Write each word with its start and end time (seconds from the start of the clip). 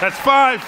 That's 0.00 0.18
five. 0.18 0.62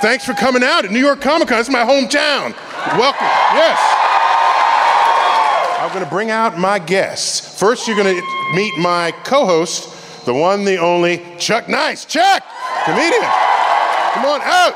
Thanks 0.00 0.24
for 0.24 0.32
coming 0.32 0.62
out 0.62 0.84
at 0.84 0.92
New 0.92 1.00
York 1.00 1.20
Comic 1.20 1.48
Con. 1.48 1.58
It's 1.58 1.68
my 1.68 1.80
hometown. 1.80 2.54
Welcome. 2.96 3.26
Yes. 3.56 3.78
I'm 5.80 5.88
going 5.92 6.04
to 6.04 6.10
bring 6.10 6.30
out 6.30 6.56
my 6.56 6.78
guests. 6.78 7.58
First, 7.58 7.88
you're 7.88 7.96
going 7.96 8.14
to 8.14 8.22
meet 8.54 8.78
my 8.78 9.12
co 9.24 9.44
host, 9.44 10.24
the 10.26 10.32
one, 10.32 10.64
the 10.64 10.76
only 10.76 11.24
Chuck 11.38 11.68
Nice. 11.68 12.04
Chuck, 12.04 12.44
comedian. 12.84 13.22
Come 14.12 14.26
on 14.26 14.42
out. 14.44 14.74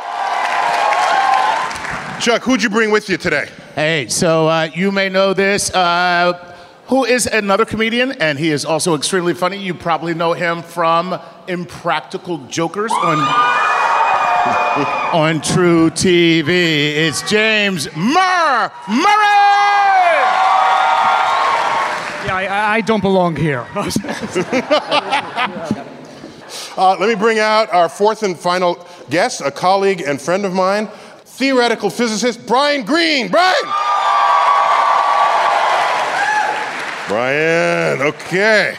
Chuck, 2.21 2.43
who'd 2.43 2.61
you 2.61 2.71
bring 2.71 2.91
with 2.91 3.09
you 3.09 3.19
today? 3.19 3.49
Hey, 3.77 4.09
so 4.09 4.49
uh, 4.49 4.69
you 4.75 4.91
may 4.91 5.09
know 5.09 5.33
this. 5.33 5.73
Uh, 5.73 6.57
who 6.87 7.05
is 7.05 7.27
another 7.27 7.65
comedian, 7.65 8.13
and 8.13 8.39
he 8.39 8.51
is 8.51 8.65
also 8.65 8.95
extremely 8.97 9.33
funny. 9.33 9.59
You 9.59 9.75
probably 9.75 10.13
know 10.13 10.33
him 10.33 10.63
from 10.63 11.21
Impractical 11.49 12.39
Jokers 12.47 12.93
on, 12.93 13.19
on 15.13 15.41
truTV. 15.41 16.49
It's 16.49 17.29
James 17.31 17.87
Murr 17.97 18.71
Murray! 18.89 19.33
Yeah, 22.25 22.37
I, 22.37 22.75
I 22.77 22.81
don't 22.81 23.03
belong 23.03 23.37
here. 23.37 23.67
Uh, 26.77 26.97
let 26.99 27.09
me 27.09 27.15
bring 27.15 27.39
out 27.39 27.71
our 27.73 27.89
fourth 27.89 28.23
and 28.23 28.39
final 28.39 28.87
guest, 29.11 29.43
a 29.43 29.51
colleague 29.51 30.01
and 30.01 30.21
friend 30.21 30.47
of 30.47 30.55
mine, 30.55 30.89
theoretical 31.25 31.91
physicist 31.91 32.47
Brian 32.47 32.85
Greene. 32.85 33.29
Brian! 33.29 33.55
Brian, 37.09 38.01
okay. 38.01 38.77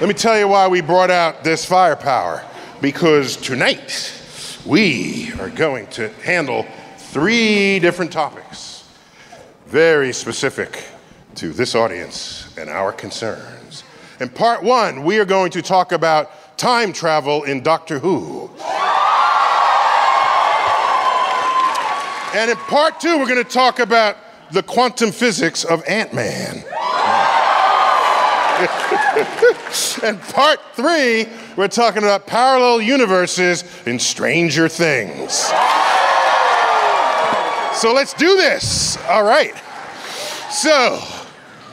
Let 0.00 0.06
me 0.06 0.14
tell 0.14 0.38
you 0.38 0.46
why 0.46 0.68
we 0.68 0.80
brought 0.80 1.10
out 1.10 1.42
this 1.42 1.64
firepower. 1.64 2.44
Because 2.80 3.36
tonight, 3.36 4.14
we 4.64 5.32
are 5.40 5.50
going 5.50 5.88
to 5.88 6.10
handle 6.22 6.64
three 6.98 7.80
different 7.80 8.12
topics, 8.12 8.88
very 9.66 10.12
specific 10.12 10.84
to 11.34 11.52
this 11.52 11.74
audience 11.74 12.56
and 12.56 12.70
our 12.70 12.92
concerns. 12.92 13.82
In 14.20 14.28
part 14.28 14.62
one, 14.62 15.02
we 15.02 15.18
are 15.18 15.24
going 15.24 15.50
to 15.50 15.62
talk 15.62 15.90
about 15.90 16.56
time 16.56 16.92
travel 16.92 17.42
in 17.42 17.60
Doctor 17.64 17.98
Who. 17.98 18.48
And 22.38 22.52
in 22.52 22.56
part 22.68 23.00
two, 23.00 23.18
we're 23.18 23.26
going 23.26 23.42
to 23.42 23.50
talk 23.50 23.80
about 23.80 24.16
the 24.52 24.62
quantum 24.62 25.10
physics 25.10 25.64
of 25.64 25.82
Ant 25.88 26.14
Man. 26.14 26.62
and 30.02 30.20
part 30.34 30.60
three, 30.74 31.26
we're 31.56 31.68
talking 31.68 32.02
about 32.02 32.26
parallel 32.26 32.80
universes 32.80 33.62
in 33.86 33.98
Stranger 33.98 34.68
Things. 34.68 35.32
So 37.78 37.92
let's 37.94 38.12
do 38.14 38.36
this. 38.36 38.96
All 39.08 39.22
right. 39.22 39.54
So, 40.50 41.00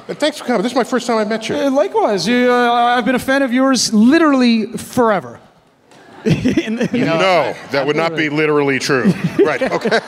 and 0.07 0.17
thanks 0.19 0.37
for 0.37 0.45
coming. 0.45 0.61
This 0.61 0.73
is 0.73 0.75
my 0.75 0.83
first 0.83 1.07
time 1.07 1.17
I 1.17 1.23
met 1.25 1.49
you. 1.49 1.55
Uh, 1.55 1.71
Likewise, 1.71 2.27
you, 2.27 2.51
uh, 2.51 2.71
I've 2.71 3.05
been 3.05 3.15
a 3.15 3.19
fan 3.19 3.41
of 3.41 3.51
yours 3.51 3.91
literally 3.91 4.67
forever. 4.77 5.39
In- 6.25 6.79
in- 6.79 7.01
no, 7.01 7.55
that 7.71 7.85
would 7.85 7.95
not 7.95 8.15
be 8.15 8.29
literally 8.29 8.79
true. 8.79 9.11
right, 9.43 9.61
okay. 9.61 9.99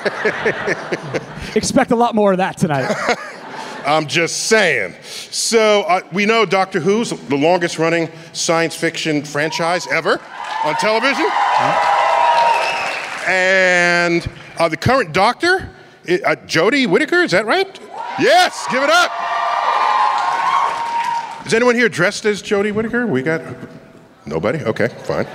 Expect 1.55 1.91
a 1.91 1.95
lot 1.95 2.13
more 2.15 2.31
of 2.31 2.37
that 2.39 2.57
tonight. 2.57 2.91
I'm 3.87 4.05
just 4.05 4.47
saying. 4.47 4.95
So, 5.31 5.83
uh, 5.83 6.01
we 6.11 6.25
know 6.25 6.45
Doctor 6.45 6.81
Who's 6.81 7.11
the 7.11 7.37
longest 7.37 7.79
running 7.79 8.09
science 8.33 8.75
fiction 8.75 9.23
franchise 9.23 9.87
ever 9.87 10.21
on 10.65 10.75
television. 10.75 11.25
And 13.27 14.29
uh, 14.59 14.67
the 14.67 14.75
current 14.75 15.13
Doctor, 15.13 15.69
uh, 16.03 16.35
Jodie 16.45 16.85
Whittaker, 16.85 17.23
is 17.23 17.31
that 17.31 17.45
right? 17.45 17.79
Yes, 18.19 18.67
give 18.69 18.83
it 18.83 18.89
up. 18.89 19.11
Is 21.47 21.53
anyone 21.53 21.75
here 21.75 21.87
dressed 21.87 22.25
as 22.25 22.43
Jodie 22.43 22.73
Whittaker? 22.73 23.07
We 23.07 23.21
got 23.21 23.41
nobody. 24.25 24.59
Okay, 24.65 24.89
fine. 24.89 25.25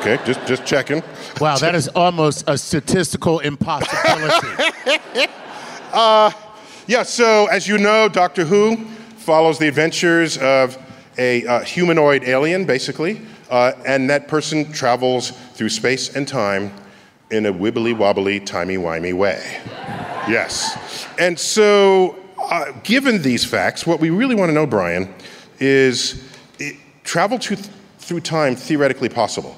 Okay, 0.00 0.18
just 0.24 0.44
just 0.44 0.66
checking. 0.66 1.04
Wow, 1.40 1.56
that 1.58 1.76
is 1.76 1.86
almost 1.86 2.42
a 2.48 2.58
statistical 2.58 3.38
impossibility. 3.38 4.48
Yeah, 6.86 7.04
so 7.04 7.46
as 7.46 7.68
you 7.68 7.78
know, 7.78 8.08
Doctor 8.08 8.44
Who 8.44 8.76
follows 9.16 9.58
the 9.58 9.68
adventures 9.68 10.36
of 10.38 10.76
a 11.16 11.46
uh, 11.46 11.60
humanoid 11.60 12.24
alien, 12.24 12.64
basically, 12.64 13.20
uh, 13.50 13.72
and 13.86 14.10
that 14.10 14.26
person 14.28 14.72
travels 14.72 15.30
through 15.54 15.68
space 15.68 16.16
and 16.16 16.26
time 16.26 16.72
in 17.30 17.46
a 17.46 17.52
wibbly 17.52 17.96
wobbly, 17.96 18.40
timey 18.40 18.76
wimey 18.76 19.14
way. 19.14 19.60
Yes. 20.28 21.06
And 21.18 21.38
so, 21.38 22.16
uh, 22.38 22.72
given 22.82 23.22
these 23.22 23.44
facts, 23.44 23.86
what 23.86 24.00
we 24.00 24.10
really 24.10 24.34
want 24.34 24.48
to 24.48 24.52
know, 24.52 24.66
Brian, 24.66 25.14
is 25.60 26.22
i- 26.60 26.76
travel 27.04 27.38
to 27.38 27.56
through 27.98 28.20
time 28.20 28.56
theoretically 28.56 29.08
possible? 29.08 29.56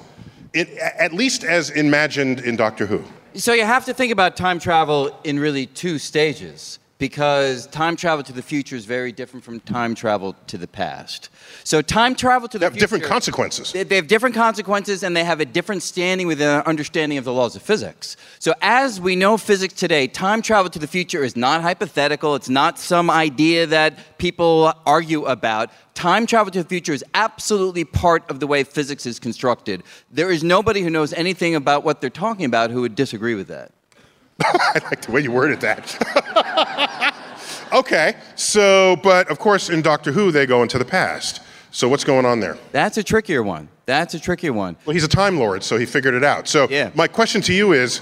It, 0.53 0.69
at 0.79 1.13
least 1.13 1.43
as 1.43 1.71
imagined 1.71 2.41
in 2.41 2.57
Doctor 2.57 2.87
Who. 2.87 3.03
So 3.35 3.53
you 3.55 3.65
have 3.65 3.85
to 3.87 3.95
think 3.95 4.13
about 4.13 4.37
time 4.37 4.59
travel 4.61 5.19
in 5.25 5.41
really 5.41 5.67
two 5.67 5.99
stages 5.99 6.79
because 6.99 7.67
time 7.67 7.97
travel 7.97 8.23
to 8.23 8.33
the 8.33 8.43
future 8.43 8.77
is 8.77 8.85
very 8.85 9.11
different 9.11 9.45
from 9.45 9.59
time 9.61 9.95
travel 9.95 10.37
to 10.47 10.57
the 10.57 10.69
past. 10.69 11.29
So 11.65 11.83
time 11.83 12.15
travel 12.15 12.49
to 12.49 12.59
the 12.59 12.61
They 12.61 12.65
have 12.67 12.73
future 12.75 12.85
different 12.85 13.05
consequences. 13.05 13.73
They, 13.73 13.83
they 13.83 13.97
have 13.97 14.07
different 14.07 14.35
consequences 14.35 15.03
and 15.03 15.17
they 15.17 15.25
have 15.25 15.41
a 15.41 15.45
different 15.45 15.83
standing 15.83 16.27
with 16.27 16.41
an 16.41 16.63
understanding 16.63 17.19
of 17.19 17.25
the 17.25 17.33
laws 17.33 17.57
of 17.57 17.63
physics. 17.63 18.17
So 18.39 18.55
as 18.63 19.01
we 19.01 19.17
know 19.17 19.37
physics 19.37 19.75
today, 19.75 20.07
time 20.07 20.41
travel 20.41 20.71
to 20.71 20.79
the 20.79 20.87
future 20.87 21.25
is 21.25 21.37
not 21.37 21.63
hypothetical. 21.63 22.37
It's 22.37 22.49
not 22.49 22.79
some 22.79 23.11
idea 23.11 23.67
that 23.67 24.19
people 24.19 24.73
argue 24.87 25.25
about. 25.25 25.71
Time 25.95 26.27
travel 26.27 26.53
to 26.53 26.63
the 26.63 26.69
future 26.69 26.93
is 26.93 27.05
absolutely 27.13 27.85
part 27.85 28.29
of 28.31 28.41
the 28.41 28.47
way 28.47 28.65
physics 28.65 29.05
is 29.05 29.19
constructed. 29.19 29.83
There 30.11 30.31
is 30.31 30.43
nobody 30.43 30.81
who 30.83 30.91
knows 30.91 31.13
anything 31.13 31.55
about 31.55 31.85
what 31.85 32.01
they're 32.01 32.09
talking 32.11 32.47
about 32.47 32.71
who 32.71 32.81
would 32.83 32.95
disagree 32.95 33.35
with 33.35 33.49
that. 33.49 33.74
I 34.43 34.81
like 34.85 35.03
the 35.03 35.13
way 35.13 35.21
you 35.21 35.33
worded 35.33 35.61
that. 35.61 37.11
Okay, 37.73 38.15
so, 38.37 38.95
but 39.03 39.29
of 39.29 39.41
course, 39.41 39.69
in 39.69 39.83
Doctor 39.83 40.13
Who, 40.13 40.31
they 40.31 40.47
go 40.47 40.63
into 40.63 40.79
the 40.79 40.85
past. 40.85 41.41
So 41.73 41.89
what's 41.89 42.05
going 42.05 42.25
on 42.25 42.39
there? 42.39 42.57
That's 42.71 42.99
a 42.99 43.03
trickier 43.03 43.43
one. 43.43 43.69
That's 43.85 44.15
a 44.15 44.21
trickier 44.21 44.53
one. 44.53 44.77
Well, 44.87 44.95
he's 44.95 45.03
a 45.03 45.09
Time 45.09 45.41
Lord, 45.41 45.65
so 45.65 45.77
he 45.77 45.85
figured 45.85 46.15
it 46.15 46.23
out. 46.23 46.47
So 46.47 46.69
Yeah. 46.71 46.91
my 46.95 47.09
question 47.09 47.41
to 47.43 47.53
you 47.53 47.73
is, 47.73 48.01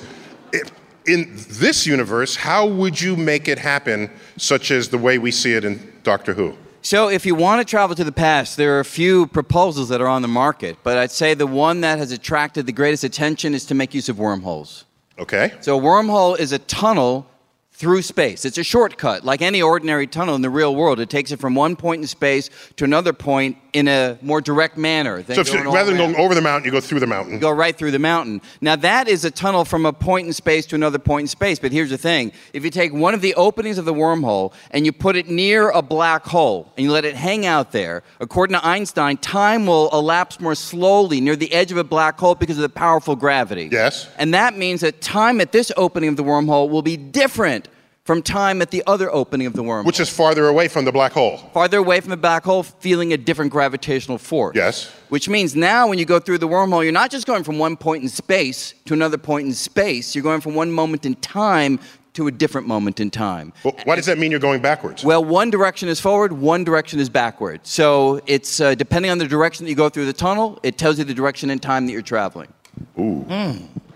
in 1.07 1.33
this 1.49 1.87
universe, 1.87 2.37
how 2.37 2.67
would 2.67 3.01
you 3.01 3.17
make 3.17 3.49
it 3.49 3.59
happen, 3.59 4.11
such 4.37 4.71
as 4.71 4.91
the 4.91 4.99
way 4.99 5.17
we 5.17 5.31
see 5.31 5.55
it 5.55 5.65
in 5.65 5.91
Doctor 6.03 6.35
Who? 6.35 6.55
So, 6.83 7.09
if 7.09 7.25
you 7.25 7.35
want 7.35 7.61
to 7.61 7.65
travel 7.65 7.97
to 7.97 8.05
the 8.05 8.13
past, 8.13 8.59
there 8.59 8.77
are 8.77 8.81
a 8.81 8.85
few 8.85 9.27
proposals 9.29 9.89
that 9.89 10.03
are 10.03 10.09
on 10.09 10.21
the 10.21 10.29
market, 10.29 10.77
but 10.83 10.99
I'd 10.99 11.13
say 11.13 11.33
the 11.33 11.47
one 11.47 11.81
that 11.81 11.99
has 11.99 12.13
attracted 12.13 12.67
the 12.67 12.73
greatest 12.73 13.05
attention 13.05 13.55
is 13.55 13.65
to 13.67 13.75
make 13.75 13.95
use 13.95 14.09
of 14.11 14.19
wormholes. 14.19 14.85
Okay. 15.23 15.53
So, 15.61 15.79
a 15.79 15.81
wormhole 15.81 16.37
is 16.37 16.51
a 16.51 16.59
tunnel 16.59 17.29
through 17.71 18.03
space. 18.03 18.45
It's 18.45 18.59
a 18.59 18.65
shortcut, 18.65 19.25
like 19.25 19.41
any 19.41 19.63
ordinary 19.63 20.09
tunnel 20.09 20.35
in 20.35 20.43
the 20.43 20.51
real 20.51 20.75
world. 20.75 20.99
It 20.99 21.11
takes 21.11 21.31
it 21.31 21.39
from 21.39 21.55
one 21.55 21.77
point 21.77 22.03
in 22.03 22.09
space 22.09 22.51
to 22.77 22.85
another 22.85 23.13
point 23.13 23.57
in 23.73 23.89
a 23.89 24.19
more 24.21 24.41
direct 24.41 24.77
manner. 24.77 25.23
Than 25.23 25.45
So 25.45 25.59
you, 25.59 25.73
rather 25.73 25.91
than 25.91 25.99
going 25.99 26.17
over 26.17 26.35
the 26.35 26.43
mountain, 26.43 26.67
you 26.67 26.71
go 26.71 26.81
through 26.81 27.01
the 27.01 27.07
mountain. 27.07 27.35
You 27.35 27.41
go 27.41 27.51
right 27.51 27.77
through 27.77 27.93
the 27.93 27.99
mountain. 27.99 28.43
Now 28.61 28.77
that 28.77 29.09
is 29.09 29.25
a 29.25 29.31
tunnel 29.31 29.65
from 29.65 29.87
a 29.87 29.93
point 29.93 30.27
in 30.27 30.33
space 30.33 30.67
to 30.67 30.75
another 30.75 30.99
point 30.99 31.25
in 31.25 31.29
space. 31.29 31.59
But 31.59 31.73
here's 31.73 31.91
the 31.91 31.99
thing: 31.99 32.33
if 32.53 32.65
you 32.65 32.71
take 32.71 32.93
one 32.93 33.15
of 33.15 33.23
the 33.23 33.35
openings 33.35 33.79
of 33.79 33.85
the 33.85 33.95
wormhole 33.95 34.53
and 34.71 34.85
you 34.85 34.93
put 34.93 35.17
it 35.17 35.29
near 35.29 35.71
a 35.71 35.83
black 35.83 36.25
hole 36.25 36.73
and 36.77 36.85
you 36.85 36.93
let 36.93 37.05
it 37.05 37.15
hang 37.15 37.47
out 37.47 37.73
there, 37.73 38.03
according 38.21 38.55
to 38.57 38.67
Einstein, 38.67 39.17
time 39.17 39.67
will 39.67 39.89
elapse 39.93 40.39
more 40.39 40.55
slowly 40.55 41.21
near 41.21 41.37
the 41.37 41.53
edge 41.53 41.73
of 41.73 41.79
a 41.79 41.85
black 41.85 42.19
hole 42.19 42.35
because 42.35 42.59
of 42.59 42.63
the 42.63 42.69
powerful 42.69 43.17
gravity. 43.17 43.69
Yes. 43.73 44.09
And 44.19 44.35
that 44.35 44.57
means 44.57 44.83
that 44.83 45.01
time 45.01 45.41
at 45.41 45.53
this 45.53 45.73
opening 45.77 46.11
of 46.11 46.17
the 46.17 46.25
wormhole 46.25 46.69
will 46.69 46.83
be 46.83 46.97
different 46.97 47.69
from 48.05 48.21
time 48.21 48.61
at 48.61 48.71
the 48.71 48.83
other 48.87 49.13
opening 49.13 49.47
of 49.47 49.53
the 49.53 49.63
wormhole. 49.63 49.85
Which 49.85 50.01
is 50.01 50.09
farther 50.09 50.49
away 50.49 50.69
from 50.69 50.85
the 50.85 50.93
black 50.93 51.13
hole. 51.13 51.39
farther 51.53 51.79
away 51.79 52.01
from 52.01 52.11
the 52.11 52.17
black 52.17 52.45
hole, 52.45 52.63
feeling 52.65 53.13
a 53.13 53.17
different 53.17 53.53
gravitational 53.53 54.19
force. 54.19 54.57
Yes. 54.57 54.91
Which 55.09 55.29
means 55.29 55.55
now 55.55 55.89
when 55.89 55.99
you 55.99 56.05
go 56.05 56.19
through 56.19 56.39
the 56.39 56.49
wormhole, 56.49 56.83
you're 56.83 56.93
not 56.93 57.11
just 57.11 57.27
going 57.27 57.45
from 57.45 57.59
one 57.59 57.77
point 57.77 58.03
in 58.03 58.09
space 58.09 58.75
to 58.87 58.95
another 58.95 59.19
point 59.19 59.47
in 59.47 59.53
space, 59.53 60.15
you're 60.15 60.25
going 60.25 60.41
from 60.41 60.55
one 60.55 60.73
moment 60.73 61.07
in 61.07 61.15
time 61.17 61.79
to 62.15 62.27
a 62.27 62.31
different 62.31 62.67
moment 62.67 63.01
in 63.01 63.11
time. 63.11 63.55
Well, 63.65 63.75
why 63.85 63.97
does 63.97 64.05
that 64.07 64.19
mean 64.19 64.31
you're 64.31 64.41
going 64.41 64.61
backwards? 64.61 65.03
Well, 65.03 65.25
one 65.25 65.49
direction 65.49 65.89
is 65.89 65.99
forward, 65.99 66.33
one 66.33 66.63
direction 66.63 67.01
is 67.01 67.09
backward. 67.09 67.61
So 67.63 68.21
it's 68.27 68.61
uh, 68.61 68.75
depending 68.75 69.11
on 69.11 69.19
the 69.19 69.27
direction 69.27 69.65
that 69.65 69.71
you 69.71 69.77
go 69.77 69.89
through 69.89 70.07
the 70.07 70.13
tunnel, 70.13 70.59
it 70.63 70.77
tells 70.77 70.99
you 70.99 71.05
the 71.05 71.15
direction 71.15 71.49
and 71.49 71.63
time 71.63 71.87
that 71.87 71.93
you're 71.93 72.03
traveling. 72.03 72.53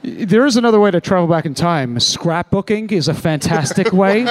There 0.03 0.47
is 0.47 0.57
another 0.57 0.79
way 0.79 0.91
to 0.91 1.01
travel 1.01 1.27
back 1.27 1.47
in 1.47 1.55
time. 1.55 1.97
Scrapbooking 1.97 2.93
is 2.93 3.09
a 3.09 3.15
fantastic 3.15 3.93
way. 3.93 4.25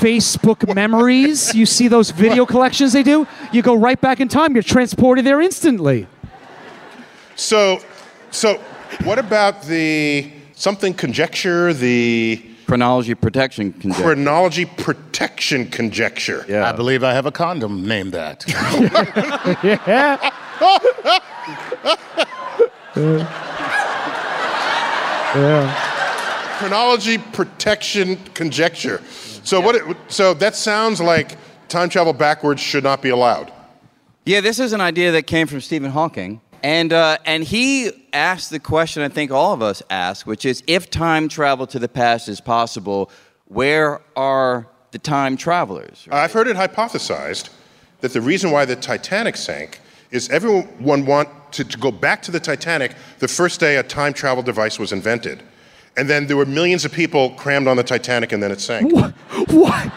Facebook 0.00 0.74
memories. 0.74 1.54
You 1.54 1.66
see 1.66 1.88
those 1.88 2.10
video 2.10 2.44
collections 2.46 2.92
they 2.92 3.02
do? 3.02 3.26
You 3.52 3.62
go 3.62 3.74
right 3.74 4.00
back 4.00 4.20
in 4.20 4.28
time. 4.28 4.54
You're 4.54 4.62
transported 4.62 5.24
there 5.24 5.40
instantly. 5.40 6.06
So, 7.36 7.80
so 8.30 8.60
what 9.04 9.18
about 9.18 9.62
the 9.62 10.30
something 10.54 10.94
conjecture, 10.94 11.72
the 11.72 12.42
Chronology 12.66 13.14
protection 13.14 13.72
conjecture. 13.74 14.02
chronology 14.04 14.64
protection 14.64 15.66
conjecture? 15.66 16.46
yeah. 16.48 16.66
I 16.68 16.72
believe 16.72 17.02
I 17.04 17.12
have 17.12 17.26
a 17.26 17.32
condom 17.32 17.86
named 17.86 18.12
that. 18.12 18.44
Yeah. 19.86 20.30
Uh, 22.96 23.83
yeah. 25.34 26.56
Chronology 26.58 27.18
protection 27.18 28.16
conjecture. 28.34 29.02
So 29.42 29.60
what? 29.60 29.74
It, 29.74 29.96
so 30.08 30.34
that 30.34 30.54
sounds 30.54 31.00
like 31.00 31.36
time 31.68 31.88
travel 31.88 32.12
backwards 32.12 32.60
should 32.60 32.84
not 32.84 33.02
be 33.02 33.10
allowed. 33.10 33.52
Yeah, 34.24 34.40
this 34.40 34.58
is 34.58 34.72
an 34.72 34.80
idea 34.80 35.12
that 35.12 35.26
came 35.26 35.46
from 35.46 35.60
Stephen 35.60 35.90
Hawking. 35.90 36.40
And, 36.62 36.94
uh, 36.94 37.18
and 37.26 37.44
he 37.44 37.92
asked 38.14 38.48
the 38.48 38.58
question 38.58 39.02
I 39.02 39.10
think 39.10 39.30
all 39.30 39.52
of 39.52 39.60
us 39.60 39.82
ask, 39.90 40.26
which 40.26 40.46
is 40.46 40.62
if 40.66 40.88
time 40.88 41.28
travel 41.28 41.66
to 41.66 41.78
the 41.78 41.90
past 41.90 42.26
is 42.26 42.40
possible, 42.40 43.10
where 43.48 44.00
are 44.16 44.66
the 44.92 44.98
time 44.98 45.36
travelers? 45.36 46.08
I've 46.10 46.32
heard 46.32 46.48
it 46.48 46.56
hypothesized 46.56 47.50
that 48.00 48.14
the 48.14 48.22
reason 48.22 48.50
why 48.50 48.64
the 48.64 48.76
Titanic 48.76 49.36
sank 49.36 49.80
is 50.14 50.30
everyone 50.30 51.04
wanted 51.04 51.28
to 51.50 51.64
go 51.78 51.90
back 51.90 52.22
to 52.22 52.30
the 52.30 52.38
Titanic 52.38 52.94
the 53.18 53.26
first 53.28 53.58
day 53.58 53.76
a 53.76 53.82
time 53.82 54.12
travel 54.12 54.42
device 54.44 54.78
was 54.78 54.92
invented. 54.92 55.42
And 55.96 56.08
then 56.08 56.26
there 56.28 56.36
were 56.36 56.46
millions 56.46 56.84
of 56.84 56.92
people 56.92 57.30
crammed 57.30 57.66
on 57.66 57.76
the 57.76 57.82
Titanic 57.82 58.30
and 58.32 58.40
then 58.42 58.52
it 58.52 58.60
sank. 58.60 58.92
What? 58.92 59.12
What? 59.50 59.88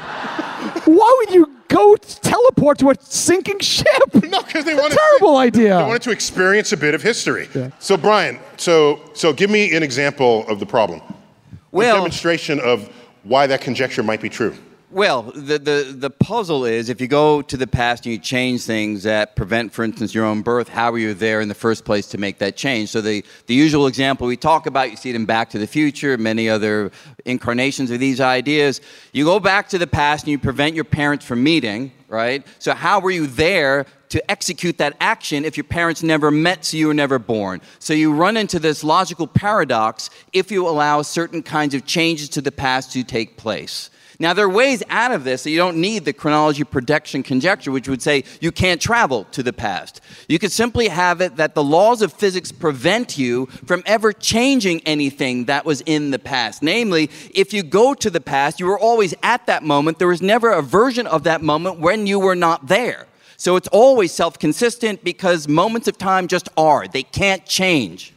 Why 0.86 1.16
would 1.20 1.34
you 1.36 1.56
go 1.68 1.96
teleport 1.98 2.80
to 2.80 2.90
a 2.90 2.96
sinking 3.00 3.60
ship? 3.60 3.86
No, 4.28 4.42
because 4.44 4.66
they 4.66 4.76
wanted 4.76 4.98
terrible 4.98 5.34
to, 5.34 5.38
idea. 5.38 5.78
They 5.78 5.84
wanted 5.84 6.02
to 6.02 6.12
experience 6.12 6.74
a 6.74 6.78
bit 6.78 6.94
of 6.94 7.02
history. 7.02 7.48
So 7.80 7.96
Brian, 7.96 8.40
so 8.58 9.00
so 9.14 9.32
give 9.32 9.50
me 9.50 9.74
an 9.76 9.84
example 9.84 10.46
of 10.50 10.60
the 10.60 10.66
problem. 10.66 11.00
a 11.00 11.56
Well- 11.72 11.96
demonstration 11.96 12.60
of 12.60 12.90
why 13.24 13.48
that 13.48 13.62
conjecture 13.62 14.04
might 14.04 14.20
be 14.22 14.30
true. 14.30 14.54
Well, 14.98 15.32
the, 15.36 15.60
the, 15.60 15.96
the 15.96 16.10
puzzle 16.10 16.66
is 16.66 16.90
if 16.90 17.00
you 17.00 17.08
go 17.08 17.44
to 17.44 17.56
the 17.56 17.68
past 17.68 18.08
and 18.08 18.14
you 18.14 18.18
change 18.18 18.64
things 18.64 19.04
that 19.04 19.36
prevent, 19.36 19.72
for 19.72 19.84
instance, 19.84 20.16
your 20.16 20.26
own 20.26 20.42
birth, 20.42 20.70
how 20.70 20.92
were 20.92 20.98
you 20.98 21.14
there 21.14 21.40
in 21.40 21.50
the 21.50 21.54
first 21.54 21.86
place 21.86 22.08
to 22.08 22.18
make 22.18 22.40
that 22.40 22.58
change? 22.58 22.90
So, 22.90 23.02
the, 23.02 23.24
the 23.46 23.54
usual 23.54 23.86
example 23.86 24.26
we 24.26 24.38
talk 24.38 24.66
about, 24.66 24.90
you 24.90 24.98
see 24.98 25.12
it 25.12 25.16
in 25.16 25.26
Back 25.26 25.52
to 25.52 25.60
the 25.60 25.68
Future, 25.68 26.18
many 26.18 26.50
other 26.50 26.90
incarnations 27.26 27.92
of 27.92 28.00
these 28.00 28.20
ideas. 28.20 28.82
You 29.12 29.24
go 29.24 29.40
back 29.40 29.70
to 29.70 29.78
the 29.78 29.86
past 29.86 30.24
and 30.24 30.32
you 30.32 30.40
prevent 30.40 30.74
your 30.74 30.84
parents 30.84 31.24
from 31.24 31.44
meeting, 31.44 31.92
right? 32.08 32.44
So, 32.58 32.74
how 32.74 33.00
were 33.00 33.12
you 33.12 33.28
there 33.28 33.86
to 34.10 34.32
execute 34.32 34.80
that 34.80 34.98
action 35.00 35.46
if 35.46 35.58
your 35.58 35.66
parents 35.66 36.02
never 36.02 36.32
met, 36.32 36.66
so 36.66 36.76
you 36.76 36.88
were 36.88 36.96
never 36.96 37.20
born? 37.20 37.62
So, 37.78 37.94
you 37.94 38.16
run 38.16 38.36
into 38.36 38.58
this 38.58 38.84
logical 38.84 39.28
paradox 39.28 40.10
if 40.34 40.50
you 40.50 40.68
allow 40.68 41.04
certain 41.04 41.44
kinds 41.44 41.76
of 41.76 41.86
changes 41.86 42.30
to 42.30 42.42
the 42.42 42.52
past 42.52 42.94
to 42.94 43.04
take 43.04 43.38
place. 43.38 43.92
Now, 44.20 44.34
there 44.34 44.46
are 44.46 44.50
ways 44.50 44.82
out 44.90 45.12
of 45.12 45.24
this 45.24 45.44
that 45.44 45.52
you 45.52 45.58
don't 45.58 45.78
need 45.78 46.04
the 46.04 46.14
chronology 46.14 46.64
protection 46.64 47.22
conjecture, 47.22 47.72
which 47.72 47.88
would 47.88 48.02
say 48.02 48.24
you 48.42 48.52
can't 48.52 48.82
travel 48.82 49.26
to 49.26 49.44
the 49.44 49.54
past. 49.54 50.02
You 50.28 50.40
could 50.40 50.52
simply 50.52 50.88
have 50.88 51.22
it 51.22 51.36
that 51.36 51.54
the 51.54 51.64
laws 51.64 52.02
of 52.02 52.12
physics 52.12 52.52
prevent 52.52 53.20
you 53.20 53.46
from 53.66 53.84
ever 53.86 54.12
changing 54.12 54.82
anything 54.88 55.46
that 55.46 55.66
was 55.66 55.82
in 55.82 56.10
the 56.10 56.18
past. 56.18 56.64
Namely, 56.64 57.12
if 57.36 57.54
you 57.54 57.62
go 57.62 57.94
to 57.94 58.10
the 58.10 58.22
past, 58.22 58.60
you 58.60 58.66
were 58.66 58.80
always 58.80 59.14
at 59.22 59.46
that 59.46 59.64
moment. 59.64 60.00
There 60.00 60.08
was 60.08 60.22
never 60.22 60.52
a 60.52 60.64
version 60.64 61.06
of 61.06 61.22
that 61.24 61.44
moment 61.44 61.80
when 61.80 62.08
you 62.08 62.20
were 62.20 62.36
not 62.36 62.68
there. 62.68 63.06
So 63.38 63.56
it's 63.56 63.68
always 63.68 64.12
self 64.12 64.40
consistent 64.40 65.04
because 65.04 65.48
moments 65.48 65.88
of 65.88 66.00
time 66.00 66.28
just 66.28 66.50
are, 66.58 66.88
they 66.88 67.04
can't 67.04 67.46
change. 67.46 68.14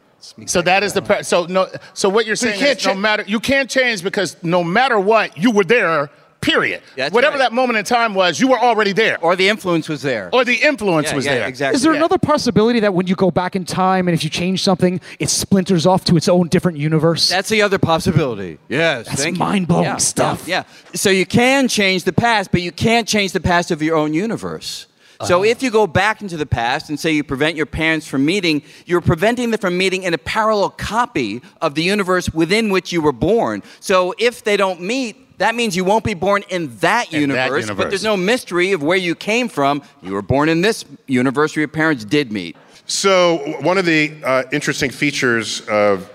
So 0.46 0.62
that 0.62 0.82
is 0.82 0.92
the 0.92 1.02
pre- 1.02 1.22
so 1.22 1.46
no 1.46 1.68
so 1.94 2.08
what 2.08 2.26
you're 2.26 2.36
saying 2.36 2.58
can't 2.60 2.78
is 2.78 2.86
no 2.86 2.94
matter 2.94 3.24
you 3.26 3.40
can't 3.40 3.70
change 3.70 4.02
because 4.02 4.36
no 4.42 4.62
matter 4.62 5.00
what 5.00 5.36
you 5.38 5.50
were 5.50 5.64
there 5.64 6.10
period 6.42 6.80
That's 6.96 7.12
whatever 7.12 7.34
right. 7.34 7.40
that 7.50 7.52
moment 7.52 7.78
in 7.78 7.84
time 7.84 8.14
was 8.14 8.40
you 8.40 8.48
were 8.48 8.58
already 8.58 8.92
there 8.92 9.18
Or 9.20 9.36
the 9.36 9.48
influence 9.50 9.90
was 9.90 10.00
there. 10.00 10.30
or 10.32 10.42
the 10.42 10.54
influence 10.54 11.08
Yeah, 11.10 11.16
was 11.16 11.26
yeah, 11.26 11.34
there 11.34 11.48
Exactly. 11.48 11.76
Is 11.76 11.82
there 11.82 11.92
yeah. 11.92 11.98
another 11.98 12.16
possibility 12.16 12.80
that 12.80 12.94
when 12.94 13.06
you 13.06 13.14
go 13.14 13.30
back 13.30 13.54
in 13.56 13.64
time 13.66 14.08
and 14.08 14.14
if 14.14 14.24
you 14.24 14.30
change 14.30 14.62
something, 14.62 15.02
it 15.18 15.28
splinters 15.28 15.84
off 15.86 16.04
to 16.06 16.16
its 16.16 16.28
own 16.28 16.48
different 16.48 16.78
universe? 16.78 17.28
That's 17.28 17.50
the 17.50 17.60
other 17.60 17.78
possibility. 17.78 18.58
Yes. 18.70 19.06
That's 19.06 19.22
thank 19.22 19.36
mind-blowing 19.36 19.84
Yeah, 19.84 19.96
stuff. 19.98 20.48
Yeah, 20.48 20.64
yeah. 20.92 20.96
So 20.96 21.10
you 21.10 21.26
can 21.26 21.68
change 21.68 22.04
the 22.04 22.12
past, 22.14 22.50
but 22.52 22.62
you 22.62 22.72
can't 22.72 23.06
change 23.06 23.32
the 23.32 23.40
past 23.40 23.70
of 23.70 23.82
your 23.82 23.96
own 23.96 24.14
universe. 24.14 24.86
So 25.26 25.44
if 25.44 25.62
you 25.62 25.70
go 25.70 25.86
back 25.86 26.22
into 26.22 26.36
the 26.36 26.46
past 26.46 26.88
and 26.88 26.98
say 26.98 27.12
you 27.12 27.22
prevent 27.22 27.54
your 27.56 27.66
parents 27.66 28.06
from 28.06 28.24
meeting, 28.24 28.62
you're 28.86 29.02
preventing 29.02 29.50
them 29.50 29.60
from 29.60 29.76
meeting 29.76 30.04
in 30.04 30.14
a 30.14 30.18
parallel 30.18 30.70
copy 30.70 31.42
of 31.60 31.74
the 31.74 31.82
universe 31.82 32.30
within 32.30 32.70
which 32.70 32.90
you 32.90 33.02
were 33.02 33.12
born. 33.12 33.62
So 33.80 34.14
if 34.18 34.42
they 34.44 34.56
don't 34.56 34.80
meet, 34.80 35.38
that 35.38 35.54
means 35.54 35.76
you 35.76 35.84
won't 35.84 36.04
be 36.04 36.14
born 36.14 36.42
in 36.48 36.74
that, 36.78 37.12
In 37.12 37.30
that 37.30 37.50
universe, 37.50 37.66
but 37.66 37.90
there's 37.90 38.04
no 38.04 38.16
mystery 38.16 38.72
of 38.72 38.82
where 38.82 38.96
you 38.96 39.14
came 39.14 39.48
from. 39.48 39.82
You 40.02 40.12
were 40.12 40.22
born 40.22 40.48
in 40.48 40.62
this 40.62 40.84
universe 41.06 41.54
where 41.54 41.60
your 41.62 41.68
parents 41.68 42.04
did 42.04 42.32
meet. 42.32 42.56
So 42.86 43.56
one 43.60 43.78
of 43.78 43.84
the 43.84 44.12
uh, 44.24 44.44
interesting 44.52 44.90
features 44.90 45.60
of 45.68 46.10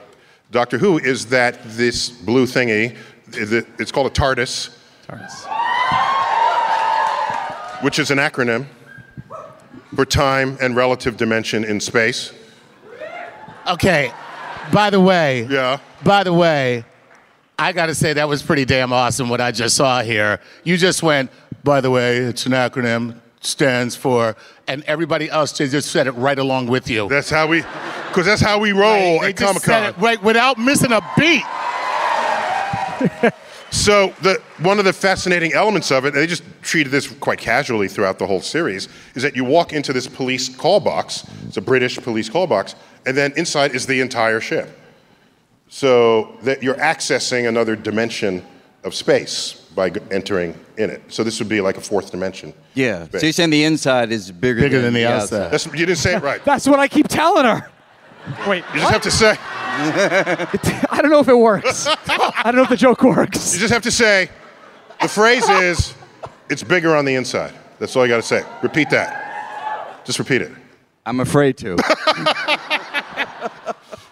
Doctor 0.52 0.78
Who 0.78 0.98
is 0.98 1.28
that 1.28 1.60
this 1.64 2.10
blue 2.10 2.46
thingy, 2.46 2.96
it's 3.34 3.92
called 3.92 4.08
a 4.08 4.12
TARDIS. 4.12 4.76
TARDIS, 5.08 5.46
which 7.84 8.00
is 8.00 8.12
an 8.12 8.18
acronym 8.18 8.66
for 9.96 10.06
time 10.06 10.58
and 10.62 10.76
relative 10.76 11.18
dimension 11.18 11.64
in 11.64 11.80
space. 11.80 12.32
okay 13.68 14.12
by 14.72 14.90
the 14.90 15.00
way 15.00 15.44
Yeah. 15.50 15.80
by 16.04 16.24
the 16.24 16.34
way 16.34 16.84
I 17.58 17.72
got 17.72 17.86
to 17.88 17.96
say 17.96 18.14
that 18.14 18.28
was 18.28 18.44
pretty 18.44 18.66
damn 18.66 18.92
awesome 18.92 19.30
what 19.30 19.40
I 19.42 19.52
just 19.52 19.76
saw 19.76 20.02
here 20.04 20.40
you 20.64 20.76
just 20.78 21.02
went 21.04 21.32
by 21.64 21.82
the 21.82 21.90
way 21.90 22.18
it's 22.18 22.46
an 22.46 22.52
acronym 22.52 23.20
stands 23.42 23.96
for 23.96 24.36
and 24.68 24.84
everybody 24.84 25.30
else 25.30 25.52
just 25.54 25.92
said 25.92 26.08
it 26.08 26.12
right 26.14 26.38
along 26.40 26.68
with 26.68 26.90
you 26.90 27.08
That's 27.08 27.30
how 27.30 27.48
we, 27.48 27.62
because 28.10 28.26
that's 28.26 28.42
how 28.42 28.60
we 28.60 28.72
roll 28.72 29.22
They 29.22 29.30
at 29.30 29.38
Comic-Con. 29.38 29.94
right 30.00 30.22
without 30.24 30.58
missing 30.58 30.92
a 30.92 31.02
beat 31.18 31.44
So 33.76 34.14
the 34.22 34.42
one 34.60 34.80
of 34.80 34.86
the 34.86 34.94
fascinating 34.94 35.54
elements 35.54 35.92
of 35.92 36.06
it, 36.06 36.10
and 36.10 36.18
they 36.18 36.28
just 36.28 36.44
treated 36.62 36.92
this 36.92 37.08
quite 37.08 37.40
casually 37.40 37.90
throughout 37.90 38.18
the 38.18 38.26
whole 38.26 38.40
series, 38.40 38.88
is 39.16 39.24
that 39.24 39.36
you 39.36 39.44
walk 39.44 39.74
into 39.74 39.92
this 39.92 40.08
police 40.08 40.48
call 40.48 40.80
box. 40.80 41.30
It's 41.46 41.58
a 41.58 41.62
British 41.62 41.98
police 41.98 42.30
call 42.30 42.48
box, 42.48 42.76
and 43.06 43.18
then 43.18 43.34
inside 43.36 43.76
is 43.76 43.86
the 43.86 44.00
entire 44.00 44.40
ship. 44.40 44.80
So 45.68 46.38
that 46.44 46.64
you're 46.64 46.76
accessing 46.76 47.50
another 47.50 47.76
dimension 47.76 48.46
of 48.86 48.96
space 48.96 49.54
by 49.76 49.92
entering 50.10 50.58
in 50.78 50.90
it. 50.90 51.02
So 51.10 51.24
this 51.26 51.38
would 51.40 51.50
be 51.50 51.60
like 51.60 51.76
a 51.76 51.82
fourth 51.82 52.12
dimension. 52.12 52.54
Yeah. 52.76 53.06
space. 53.06 53.22
So 53.22 53.26
you're 53.28 53.34
saying 53.34 53.50
the 53.50 53.66
inside 53.66 54.12
is 54.12 54.32
bigger, 54.32 54.62
Bigger 54.62 54.82
than 54.82 54.94
the 54.94 55.06
outside. 55.06 55.50
That's, 55.52 55.66
you 55.66 55.86
didn't 55.86 55.98
say 55.98 56.16
it 56.16 56.24
right. 56.24 56.44
That's 56.46 56.66
what 56.66 56.80
I 56.80 56.88
keep 56.88 57.10
telling 57.10 57.44
her. 57.46 57.70
Wait, 58.48 58.64
You 58.74 58.80
just 58.80 58.92
have 58.92 59.02
to 59.02 59.12
say. 59.12 59.36
I 60.92 61.00
don't 61.02 61.12
know 61.12 61.20
if 61.20 61.28
it 61.28 61.38
works. 61.38 61.88
I 61.88 62.44
don't 62.46 62.56
know 62.56 62.64
if 62.64 62.70
the 62.70 62.78
joke 62.78 63.04
works. 63.04 63.54
You 63.54 63.60
just 63.60 63.74
have 63.74 63.84
to 63.84 63.92
say. 63.92 64.30
The 65.02 65.08
phrase 65.08 65.48
is, 65.50 65.94
"It's 66.50 66.64
bigger 66.64 66.96
on 66.96 67.06
the 67.06 67.16
inside." 67.16 67.54
That's 67.80 67.96
all 67.96 68.06
you 68.06 68.12
got 68.12 68.18
to 68.18 68.22
say. 68.22 68.44
Repeat 68.64 68.90
that. 68.92 70.06
Just 70.06 70.20
repeat 70.20 70.42
it. 70.42 70.52
I'm 71.06 71.20
afraid 71.20 71.58
to. 71.58 71.78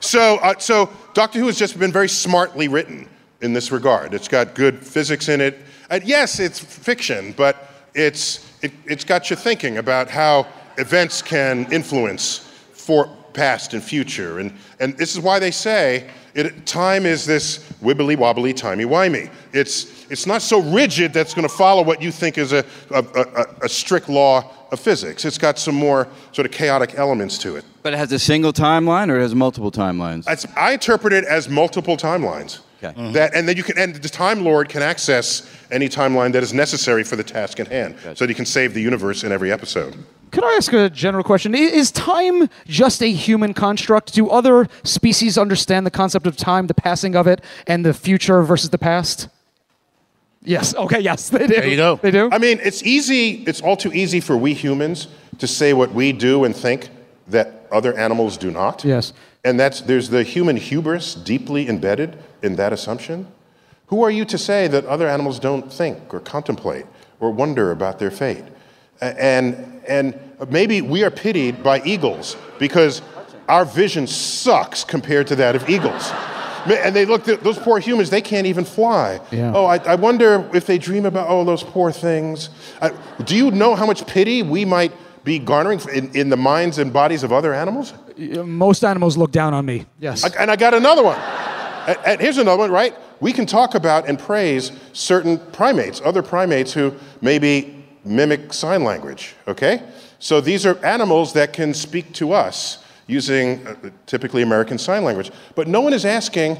So, 0.03 0.36
uh, 0.39 0.60
so 0.60 0.89
Doctor 1.13 1.39
Who 1.39 1.46
has 1.46 1.58
just 1.58 1.79
been 1.79 1.91
very 1.91 2.10
smartly 2.10 2.67
written 2.67 3.08
in 3.41 3.53
this 3.53 3.72
regard. 3.72 4.13
It's 4.13 4.27
got 4.27 4.53
good 4.53 4.86
physics 4.86 5.29
in 5.29 5.39
it. 5.39 5.60
And 5.89 6.03
yes, 6.03 6.41
it's 6.41 6.60
fiction, 6.60 7.34
but 7.38 7.70
it's, 7.96 8.46
it, 8.62 8.74
it's 8.86 9.05
got 9.05 9.29
you 9.29 9.38
thinking 9.38 9.77
about 9.77 10.10
how 10.10 10.46
events 10.77 11.22
can 11.22 11.72
influence 11.72 12.39
for 12.74 13.10
past 13.34 13.74
and 13.74 13.84
future. 13.84 14.40
And, 14.40 14.54
and 14.80 14.98
this 14.98 15.13
is 15.13 15.20
why 15.22 15.40
they 15.40 15.52
say 15.52 16.10
it, 16.34 16.66
time 16.66 17.06
is 17.06 17.25
this 17.25 17.60
wibbly 17.82 18.18
wobbly, 18.18 18.54
timey 18.54 18.86
wimey. 18.86 19.30
It's, 19.52 20.10
it's 20.10 20.25
not 20.25 20.42
so 20.42 20.62
rigid 20.62 21.13
that's 21.13 21.34
going 21.34 21.48
to 21.48 21.54
follow 21.54 21.84
what 21.84 22.02
you 22.02 22.12
think 22.12 22.38
is 22.38 22.54
a, 22.54 22.66
a, 22.92 23.04
a, 23.04 23.46
a 23.66 23.70
strict 23.70 24.10
law 24.10 24.52
of 24.72 24.80
physics. 24.80 25.25
It's 25.25 25.38
got 25.38 25.60
some 25.60 25.75
more 25.75 26.08
sort 26.32 26.46
of 26.48 26.52
chaotic 26.52 26.96
elements 26.96 27.38
to 27.40 27.56
it. 27.56 27.66
but 27.84 27.94
it 27.94 27.98
has 27.98 28.12
a 28.12 28.20
single 28.20 28.52
timeline 28.52 29.10
or 29.10 29.20
it 29.20 29.22
has 29.22 29.36
multiple 29.36 29.72
timelines? 29.72 30.24
That's, 30.25 30.48
I 30.56 30.74
interpret 30.74 31.13
it 31.13 31.25
as 31.25 31.48
multiple 31.48 31.98
timelines. 31.98 32.60
Okay. 32.84 33.00
Mm-hmm. 33.00 33.13
That, 33.13 33.34
and 33.34 33.48
then 33.48 33.58
you 33.58 33.63
can, 33.63 33.78
and 33.78 33.96
the 33.96 34.10
Time 34.10 34.44
Lord 34.44 34.70
can 34.70 34.82
access 34.82 35.50
any 35.72 35.88
timeline 35.88 36.34
that 36.34 36.44
is 36.44 36.54
necessary 36.54 37.04
for 37.04 37.16
the 37.16 37.24
task 37.24 37.60
at 37.60 37.68
hand, 37.68 37.96
so 38.00 38.13
that 38.13 38.30
he 38.30 38.36
can 38.36 38.46
save 38.46 38.74
the 38.74 38.82
universe 38.82 39.24
in 39.24 39.32
every 39.32 39.52
episode. 39.52 39.96
Could 40.32 40.44
I 40.44 40.54
ask 40.54 40.74
a 40.74 40.90
general 40.90 41.24
question? 41.24 41.54
Is 41.54 41.92
time 41.92 42.50
just 42.66 43.04
a 43.04 43.12
human 43.12 43.54
construct? 43.54 44.16
Do 44.16 44.30
other 44.30 44.68
species 44.84 45.38
understand 45.38 45.86
the 45.86 45.92
concept 45.92 46.25
of 46.25 46.36
time, 46.36 46.66
the 46.66 46.74
passing 46.74 47.16
of 47.16 47.28
it, 47.28 47.42
and 47.68 47.86
the 47.86 47.94
future 47.94 48.42
versus 48.42 48.72
the 48.72 48.80
past? 48.80 49.30
Yes. 50.42 50.74
Okay. 50.75 51.00
Yes, 51.00 51.30
they 51.30 51.46
do. 51.46 51.54
There 51.54 51.68
you 51.68 51.78
go. 51.78 52.00
They 52.02 52.10
do. 52.10 52.30
I 52.32 52.40
mean, 52.40 52.60
it's 52.63 52.82
easy. 52.82 53.44
It's 53.46 53.62
all 53.62 53.78
too 53.78 53.94
easy 53.94 54.20
for 54.20 54.36
we 54.36 54.56
humans 54.56 55.08
to 55.38 55.48
say 55.48 55.74
what 55.74 55.94
we 55.94 56.12
do 56.12 56.44
and 56.46 56.56
think 56.56 56.90
that 57.28 57.68
other 57.72 57.98
animals 57.98 58.36
do 58.36 58.50
not. 58.50 58.84
Yes. 58.84 59.13
And 59.46 59.60
that's 59.60 59.82
there's 59.82 60.10
the 60.10 60.24
human 60.24 60.58
hubris 60.58 61.13
deeply 61.13 61.70
embedded 61.70 62.18
in 62.44 62.56
that 62.58 62.74
assumption. 62.74 63.28
Who 63.88 64.04
are 64.04 64.12
you 64.12 64.26
to 64.26 64.38
say 64.38 64.68
that 64.68 64.86
other 64.86 65.08
animals 65.08 65.40
don't 65.40 65.72
think 65.72 66.14
or 66.14 66.20
contemplate 66.20 66.86
or 67.20 67.32
wonder 67.32 67.72
about 67.72 68.00
their 68.00 68.12
fate? 68.12 68.44
And 69.02 69.82
and 69.88 70.18
maybe 70.50 70.82
we 70.82 71.04
are 71.04 71.12
pitied 71.12 71.64
by 71.64 71.82
eagles 71.84 72.38
because 72.60 73.02
our 73.50 73.66
vision 73.66 74.08
sucks 74.08 74.84
compared 74.84 75.28
to 75.28 75.36
that 75.38 75.56
of 75.56 75.70
eagles. 75.70 76.12
And 76.66 76.96
they 76.96 77.04
look 77.06 77.26
those 77.26 77.60
poor 77.60 77.80
humans, 77.80 78.10
they 78.10 78.22
can't 78.22 78.48
even 78.48 78.64
fly. 78.64 79.20
Yeah. 79.32 79.52
Oh, 79.54 79.66
I, 79.66 79.78
I 79.80 79.96
wonder 79.96 80.50
if 80.54 80.66
they 80.66 80.78
dream 80.78 81.06
about, 81.06 81.28
oh, 81.30 81.44
those 81.44 81.62
poor 81.62 81.92
things. 81.92 82.50
Do 83.26 83.36
you 83.36 83.52
know 83.52 83.76
how 83.76 83.86
much 83.86 84.08
pity 84.08 84.44
we 84.44 84.64
might 84.64 84.94
be 85.26 85.40
garnering 85.40 85.82
in, 85.94 86.16
in 86.16 86.30
the 86.30 86.38
minds 86.38 86.78
and 86.78 86.94
bodies 86.94 87.24
of 87.24 87.34
other 87.34 87.54
animals? 87.54 87.94
Most 88.18 88.86
animals 88.86 89.18
look 89.18 89.32
down 89.34 89.54
on 89.54 89.66
me. 89.66 89.86
Yes. 90.00 90.24
I- 90.24 90.42
and 90.42 90.50
I 90.50 90.56
got 90.56 90.74
another 90.74 91.04
one. 91.04 91.20
And, 91.88 92.22
here's 92.22 92.38
another 92.38 92.60
one, 92.60 92.72
right? 92.72 92.96
We 93.20 93.34
can 93.34 93.46
talk 93.46 93.75
about 93.75 94.08
and 94.08 94.18
praise 94.18 94.72
certain 94.94 95.38
primates, 95.38 96.02
other 96.04 96.22
primates 96.22 96.74
who 96.74 96.94
maybe 97.22 97.84
mimic 98.06 98.54
sign 98.54 98.84
language, 98.84 99.36
okay? 99.48 99.82
So 100.20 100.42
these 100.42 100.66
are 100.66 100.84
animals 100.86 101.34
that 101.34 101.54
can 101.54 101.74
speak 101.74 102.13
to 102.13 102.34
us 102.34 102.84
using 103.08 103.66
uh, 103.68 103.75
typically 104.06 104.42
American 104.42 104.78
Sign 104.78 105.04
Language. 105.04 105.32
But 105.56 105.68
no 105.68 105.82
one 105.82 105.94
is 105.94 106.06
asking, 106.06 106.58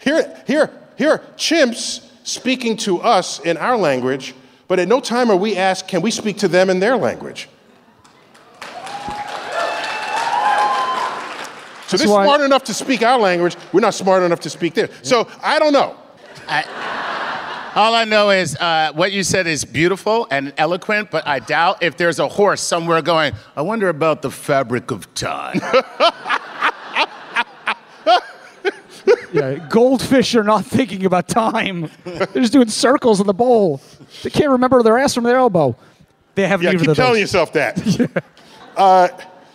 here, 0.00 0.42
here, 0.46 0.70
here 0.96 1.18
chimps 1.36 2.08
speaking 2.22 2.76
to 2.78 3.00
us 3.00 3.40
in 3.40 3.56
our 3.58 3.76
language, 3.76 4.34
but 4.66 4.78
at 4.78 4.88
no 4.88 5.00
time 5.00 5.30
are 5.30 5.36
we 5.36 5.56
asked, 5.56 5.88
can 5.88 6.00
we 6.00 6.10
speak 6.10 6.38
to 6.38 6.48
them 6.48 6.70
in 6.70 6.80
their 6.80 6.96
language? 6.96 7.48
So 11.86 11.96
they're 11.96 12.08
why- 12.08 12.24
smart 12.24 12.40
enough 12.40 12.64
to 12.64 12.74
speak 12.74 13.02
our 13.02 13.18
language. 13.18 13.56
We're 13.72 13.80
not 13.80 13.94
smart 13.94 14.22
enough 14.22 14.40
to 14.40 14.50
speak 14.50 14.74
theirs. 14.74 14.90
So 15.02 15.28
I 15.42 15.58
don't 15.58 15.72
know. 15.72 15.96
All 17.76 17.92
I 17.94 18.04
know 18.04 18.30
is 18.30 18.54
uh, 18.56 18.92
what 18.94 19.10
you 19.10 19.24
said 19.24 19.48
is 19.48 19.64
beautiful 19.64 20.28
and 20.30 20.52
eloquent, 20.58 21.10
but 21.10 21.26
I 21.26 21.40
doubt 21.40 21.82
if 21.82 21.96
there's 21.96 22.20
a 22.20 22.28
horse 22.28 22.60
somewhere 22.60 23.02
going, 23.02 23.34
I 23.56 23.62
wonder 23.62 23.88
about 23.88 24.22
the 24.22 24.30
fabric 24.30 24.90
of 24.92 25.12
time. 25.14 25.60
yeah. 29.32 29.66
Goldfish 29.68 30.34
are 30.36 30.44
not 30.44 30.64
thinking 30.64 31.04
about 31.04 31.28
time. 31.28 31.90
They're 32.04 32.26
just 32.34 32.52
doing 32.52 32.68
circles 32.68 33.20
in 33.20 33.26
the 33.26 33.34
bowl. 33.34 33.80
They 34.22 34.30
can't 34.30 34.50
remember 34.50 34.82
their 34.82 34.98
ass 34.98 35.14
from 35.14 35.24
their 35.24 35.36
elbow. 35.36 35.76
They 36.36 36.46
haven't 36.46 36.64
Yeah, 36.64 36.70
even 36.70 36.80
keep 36.80 36.86
those. 36.88 36.96
telling 36.96 37.20
yourself 37.20 37.52
that. 37.54 38.22
uh, 38.76 39.08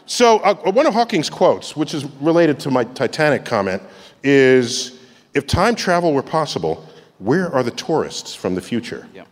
so 0.10 0.40
uh, 0.40 0.56
one 0.72 0.88
of 0.88 0.94
Hawking's 0.94 1.30
quotes, 1.30 1.76
which 1.76 1.94
is 1.94 2.06
related 2.20 2.60
to 2.62 2.72
my 2.72 2.84
Titanic 2.84 3.46
comment, 3.46 3.84
is 4.24 5.00
if 5.34 5.46
time 5.46 5.76
travel 5.76 6.14
were 6.14 6.24
possible, 6.24 6.84
where 7.20 7.54
are 7.54 7.62
the 7.64 7.72
tourists 7.72 8.34
from 8.34 8.56
the 8.56 8.62
future? 8.62 9.08
Yeah. 9.14 9.26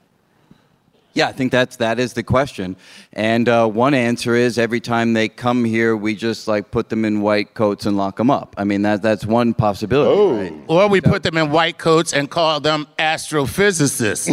Yeah, 1.13 1.29
I 1.29 1.31
think 1.31 1.51
that's 1.51 1.77
that 1.77 1.97
is 1.97 2.13
the 2.13 2.21
question, 2.21 2.75
and 3.13 3.49
uh, 3.49 3.67
one 3.67 3.95
answer 3.95 4.35
is 4.35 4.59
every 4.59 4.79
time 4.79 5.13
they 5.13 5.27
come 5.27 5.65
here, 5.65 5.97
we 5.97 6.13
just 6.13 6.47
like 6.47 6.69
put 6.69 6.89
them 6.89 7.05
in 7.05 7.21
white 7.21 7.55
coats 7.55 7.87
and 7.87 7.97
lock 7.97 8.17
them 8.17 8.29
up. 8.29 8.53
I 8.55 8.65
mean, 8.65 8.83
that 8.83 9.01
that's 9.01 9.25
one 9.25 9.55
possibility. 9.55 10.11
Oh. 10.11 10.37
right? 10.37 10.53
or 10.67 10.87
we 10.89 11.01
put 11.01 11.23
them 11.23 11.35
in 11.37 11.49
white 11.49 11.79
coats 11.79 12.13
and 12.13 12.29
call 12.29 12.59
them 12.59 12.85
astrophysicists. 12.99 14.29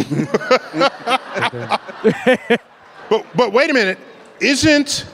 But, 3.09 3.25
but 3.35 3.53
wait 3.53 3.69
a 3.69 3.73
minute, 3.73 3.99
isn't, 4.39 5.05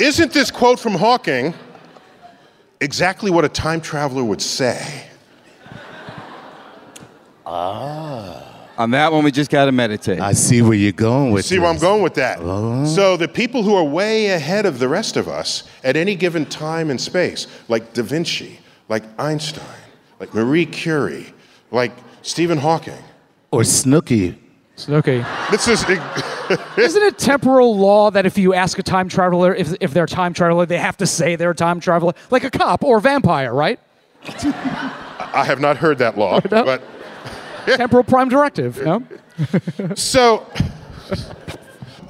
isn't 0.00 0.32
this 0.32 0.50
quote 0.50 0.78
from 0.78 0.94
Hawking 0.94 1.54
exactly 2.80 3.30
what 3.30 3.44
a 3.44 3.48
time 3.48 3.80
traveler 3.80 4.24
would 4.24 4.42
say? 4.42 5.06
Ah. 7.44 8.42
On 8.78 8.90
that 8.90 9.10
one, 9.10 9.24
we 9.24 9.30
just 9.30 9.50
got 9.50 9.64
to 9.64 9.72
meditate. 9.72 10.20
I 10.20 10.32
see 10.32 10.60
where 10.60 10.74
you're 10.74 10.92
going 10.92 11.32
with 11.32 11.46
See 11.46 11.58
where 11.58 11.70
I'm 11.70 11.78
going 11.78 12.02
with 12.02 12.14
that. 12.14 12.38
So 12.86 13.16
the 13.16 13.28
people 13.28 13.62
who 13.62 13.74
are 13.74 13.84
way 13.84 14.26
ahead 14.26 14.66
of 14.66 14.78
the 14.78 14.88
rest 14.88 15.16
of 15.16 15.28
us 15.28 15.64
at 15.82 15.96
any 15.96 16.14
given 16.14 16.44
time 16.44 16.90
and 16.90 17.00
space, 17.00 17.46
like 17.68 17.94
Da 17.94 18.02
Vinci, 18.02 18.60
like 18.88 19.02
Einstein, 19.18 19.64
like 20.20 20.34
Marie 20.34 20.66
Curie, 20.66 21.32
like 21.70 21.92
Stephen 22.20 22.58
Hawking. 22.58 23.02
Or 23.50 23.62
Snooki. 23.62 24.36
Snooki. 24.76 25.24
This 25.50 25.68
is 25.68 25.82
Isn't 26.76 27.02
it 27.02 27.18
temporal 27.18 27.76
law 27.76 28.10
that 28.10 28.26
if 28.26 28.38
you 28.38 28.54
ask 28.54 28.78
a 28.78 28.82
time 28.82 29.08
traveler 29.08 29.54
if, 29.54 29.74
if 29.80 29.92
they're 29.92 30.04
a 30.04 30.08
time 30.08 30.32
traveler, 30.32 30.66
they 30.66 30.78
have 30.78 30.96
to 30.98 31.06
say 31.06 31.36
they're 31.36 31.50
a 31.50 31.54
time 31.54 31.80
traveler? 31.80 32.14
Like 32.30 32.44
a 32.44 32.50
cop 32.50 32.84
or 32.84 32.98
a 32.98 33.00
vampire, 33.00 33.52
right? 33.52 33.80
I 34.28 35.44
have 35.46 35.60
not 35.60 35.76
heard 35.76 35.98
that 35.98 36.18
law, 36.18 36.40
but 36.50 36.82
Temporal 37.66 38.04
prime 38.04 38.28
directive. 38.28 38.82
No? 38.84 39.02
so. 39.94 40.46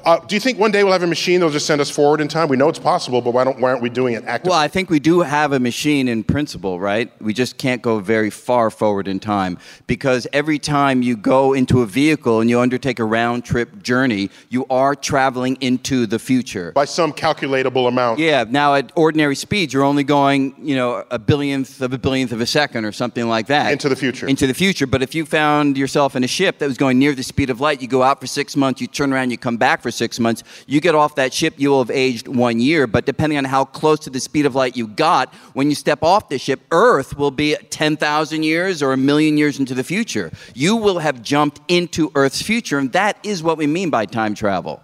Uh, 0.05 0.19
do 0.19 0.35
you 0.35 0.39
think 0.39 0.57
one 0.57 0.71
day 0.71 0.83
we'll 0.83 0.93
have 0.93 1.03
a 1.03 1.07
machine 1.07 1.39
that'll 1.39 1.51
just 1.51 1.65
send 1.65 1.81
us 1.81 1.89
forward 1.89 2.21
in 2.21 2.27
time? 2.27 2.47
We 2.47 2.57
know 2.57 2.69
it's 2.69 2.79
possible, 2.79 3.21
but 3.21 3.31
why, 3.31 3.43
don't, 3.43 3.59
why 3.59 3.71
aren't 3.71 3.81
we 3.81 3.89
doing 3.89 4.13
it 4.13 4.23
actively? 4.25 4.51
Well, 4.51 4.59
I 4.59 4.67
think 4.67 4.89
we 4.89 4.99
do 4.99 5.21
have 5.21 5.51
a 5.51 5.59
machine 5.59 6.07
in 6.07 6.23
principle, 6.23 6.79
right? 6.79 7.11
We 7.21 7.33
just 7.33 7.57
can't 7.57 7.81
go 7.81 7.99
very 7.99 8.29
far 8.29 8.69
forward 8.69 9.07
in 9.07 9.19
time 9.19 9.57
because 9.87 10.27
every 10.33 10.59
time 10.59 11.01
you 11.01 11.17
go 11.17 11.53
into 11.53 11.81
a 11.81 11.85
vehicle 11.85 12.41
and 12.41 12.49
you 12.49 12.59
undertake 12.59 12.99
a 12.99 13.03
round 13.03 13.45
trip 13.45 13.81
journey, 13.81 14.29
you 14.49 14.65
are 14.69 14.95
traveling 14.95 15.57
into 15.61 16.05
the 16.05 16.19
future. 16.19 16.71
By 16.71 16.85
some 16.85 17.13
calculatable 17.13 17.87
amount. 17.87 18.19
Yeah, 18.19 18.45
now 18.47 18.75
at 18.75 18.91
ordinary 18.95 19.35
speeds, 19.35 19.73
you're 19.73 19.83
only 19.83 20.03
going, 20.03 20.55
you 20.61 20.75
know, 20.75 21.05
a 21.11 21.19
billionth 21.19 21.81
of 21.81 21.93
a 21.93 21.97
billionth 21.97 22.31
of 22.31 22.41
a 22.41 22.45
second 22.45 22.85
or 22.85 22.91
something 22.91 23.27
like 23.27 23.47
that. 23.47 23.71
Into 23.71 23.89
the 23.89 23.95
future. 23.95 24.27
Into 24.27 24.47
the 24.47 24.53
future. 24.53 24.87
But 24.87 25.01
if 25.01 25.15
you 25.15 25.25
found 25.25 25.77
yourself 25.77 26.15
in 26.15 26.23
a 26.23 26.27
ship 26.27 26.59
that 26.59 26.67
was 26.67 26.77
going 26.77 26.99
near 26.99 27.13
the 27.13 27.23
speed 27.23 27.49
of 27.49 27.59
light, 27.59 27.81
you 27.81 27.87
go 27.87 28.03
out 28.03 28.21
for 28.21 28.27
six 28.27 28.55
months, 28.55 28.81
you 28.81 28.87
turn 28.87 29.11
around, 29.11 29.31
you 29.31 29.37
come 29.37 29.57
back 29.57 29.81
for 29.87 29.91
six 29.91 30.19
months. 30.19 30.43
You 30.65 30.81
get 30.81 30.95
off 30.95 31.15
that 31.15 31.33
ship, 31.33 31.53
you 31.57 31.69
will 31.69 31.79
have 31.79 31.91
aged 31.91 32.27
one 32.27 32.59
year. 32.59 32.87
But 32.87 33.05
depending 33.05 33.37
on 33.37 33.45
how 33.45 33.63
close 33.63 33.99
to 33.99 34.09
the 34.09 34.19
speed 34.19 34.45
of 34.45 34.53
light 34.53 34.75
you 34.75 34.85
got, 34.87 35.33
when 35.53 35.69
you 35.69 35.75
step 35.75 36.03
off 36.03 36.27
the 36.27 36.37
ship, 36.37 36.59
Earth 36.71 37.17
will 37.17 37.31
be 37.31 37.55
10,000 37.69 38.43
years 38.43 38.83
or 38.83 38.91
a 38.91 38.97
million 38.97 39.37
years 39.37 39.59
into 39.59 39.73
the 39.73 39.83
future. 39.85 40.29
You 40.53 40.75
will 40.75 40.99
have 40.99 41.21
jumped 41.21 41.61
into 41.69 42.11
Earth's 42.15 42.41
future, 42.41 42.77
and 42.77 42.91
that 42.91 43.17
is 43.23 43.41
what 43.41 43.57
we 43.57 43.65
mean 43.65 43.89
by 43.89 44.05
time 44.05 44.35
travel. 44.35 44.83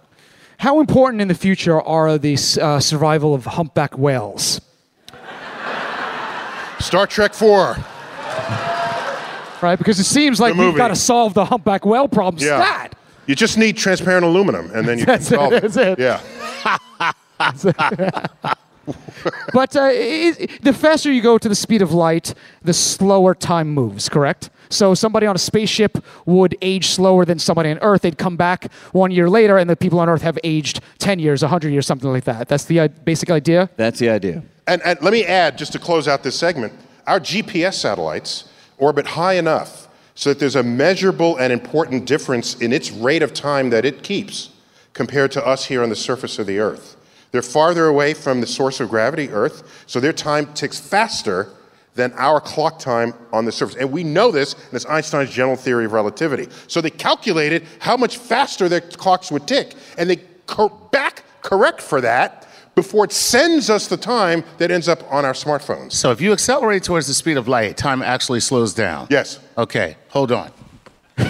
How 0.56 0.80
important 0.80 1.20
in 1.20 1.28
the 1.28 1.34
future 1.34 1.82
are 1.82 2.16
the 2.16 2.38
uh, 2.62 2.80
survival 2.80 3.34
of 3.34 3.44
humpback 3.44 3.98
whales? 3.98 4.60
Star 6.80 7.06
Trek 7.06 7.34
4. 7.34 7.76
Right? 9.62 9.76
Because 9.76 9.98
it 9.98 10.04
seems 10.04 10.40
like 10.40 10.54
we've 10.54 10.76
got 10.76 10.88
to 10.88 10.96
solve 10.96 11.34
the 11.34 11.44
humpback 11.44 11.84
whale 11.84 12.08
problem 12.08 12.42
Yeah. 12.42 12.62
stat. 12.62 12.94
You 13.26 13.34
just 13.34 13.56
need 13.58 13.76
transparent 13.76 14.24
aluminum, 14.24 14.70
and 14.74 14.86
then 14.86 14.98
you 14.98 15.06
That's 15.06 15.28
can 15.28 15.38
solve 15.38 15.52
it. 15.52 15.62
that's 15.62 15.76
it. 15.76 15.98
Yeah. 15.98 16.20
But 19.54 19.74
uh, 19.76 19.82
i 19.84 20.48
the 20.60 20.74
faster 20.74 21.10
you 21.10 21.22
go 21.22 21.38
to 21.38 21.48
the 21.48 21.54
speed 21.54 21.80
of 21.80 21.92
light, 21.92 22.34
the 22.62 22.74
slower 22.74 23.34
time 23.34 23.68
moves, 23.72 24.08
correct? 24.10 24.50
So 24.68 24.94
somebody 24.94 25.26
on 25.26 25.34
a 25.34 25.38
spaceship 25.38 26.04
would 26.26 26.56
age 26.60 26.88
slower 26.88 27.24
than 27.24 27.38
somebody 27.38 27.70
on 27.70 27.78
Earth. 27.78 28.02
They'd 28.02 28.18
come 28.18 28.36
back 28.36 28.70
one 28.92 29.10
year 29.10 29.30
later, 29.30 29.56
and 29.56 29.70
the 29.70 29.76
people 29.76 30.00
on 30.00 30.08
Earth 30.08 30.22
have 30.22 30.38
aged 30.44 30.80
10 30.98 31.18
years, 31.18 31.42
100 31.42 31.70
years, 31.70 31.86
something 31.86 32.10
like 32.10 32.24
that. 32.24 32.48
That's 32.48 32.64
the 32.64 32.80
uh, 32.80 32.88
basic 33.04 33.30
idea. 33.30 33.70
That's 33.76 33.98
the 33.98 34.10
idea. 34.10 34.42
And, 34.66 34.82
and 34.82 35.00
let 35.00 35.12
me 35.12 35.24
add, 35.24 35.56
just 35.56 35.72
to 35.72 35.78
close 35.78 36.08
out 36.08 36.22
this 36.22 36.38
segment, 36.38 36.72
our 37.06 37.20
GPS 37.20 37.74
satellites 37.74 38.48
orbit 38.78 39.06
high 39.06 39.34
enough 39.34 39.83
so 40.14 40.30
that 40.30 40.38
there's 40.38 40.56
a 40.56 40.62
measurable 40.62 41.36
and 41.36 41.52
important 41.52 42.06
difference 42.06 42.54
in 42.56 42.72
its 42.72 42.90
rate 42.90 43.22
of 43.22 43.34
time 43.34 43.70
that 43.70 43.84
it 43.84 44.02
keeps 44.02 44.50
compared 44.92 45.32
to 45.32 45.44
us 45.44 45.64
here 45.66 45.82
on 45.82 45.88
the 45.88 45.96
surface 45.96 46.38
of 46.38 46.46
the 46.46 46.58
Earth. 46.58 46.96
They're 47.32 47.42
farther 47.42 47.86
away 47.86 48.14
from 48.14 48.40
the 48.40 48.46
source 48.46 48.78
of 48.78 48.90
gravity, 48.90 49.28
Earth, 49.30 49.84
so 49.86 49.98
their 49.98 50.12
time 50.12 50.52
ticks 50.54 50.78
faster 50.78 51.48
than 51.96 52.12
our 52.12 52.40
clock 52.40 52.78
time 52.78 53.14
on 53.32 53.44
the 53.44 53.52
surface. 53.52 53.76
And 53.76 53.90
we 53.90 54.04
know 54.04 54.30
this, 54.30 54.54
and 54.54 54.74
it's 54.74 54.86
Einstein's 54.86 55.30
general 55.30 55.56
theory 55.56 55.84
of 55.84 55.92
relativity. 55.92 56.48
So 56.68 56.80
they 56.80 56.90
calculated 56.90 57.64
how 57.80 57.96
much 57.96 58.18
faster 58.18 58.68
their 58.68 58.80
clocks 58.80 59.32
would 59.32 59.48
tick, 59.48 59.74
and 59.98 60.08
they 60.08 60.16
cor- 60.46 60.70
back 60.90 61.24
correct 61.42 61.80
for 61.80 62.00
that 62.00 62.43
before 62.74 63.04
it 63.04 63.12
sends 63.12 63.70
us 63.70 63.86
the 63.86 63.96
time 63.96 64.44
that 64.58 64.70
ends 64.70 64.88
up 64.88 65.02
on 65.12 65.24
our 65.24 65.32
smartphones. 65.32 65.92
So 65.92 66.10
if 66.10 66.20
you 66.20 66.32
accelerate 66.32 66.82
towards 66.82 67.06
the 67.06 67.14
speed 67.14 67.36
of 67.36 67.48
light, 67.48 67.76
time 67.76 68.02
actually 68.02 68.40
slows 68.40 68.74
down. 68.74 69.06
Yes. 69.10 69.38
Okay, 69.56 69.96
hold 70.08 70.32
on. 70.32 70.50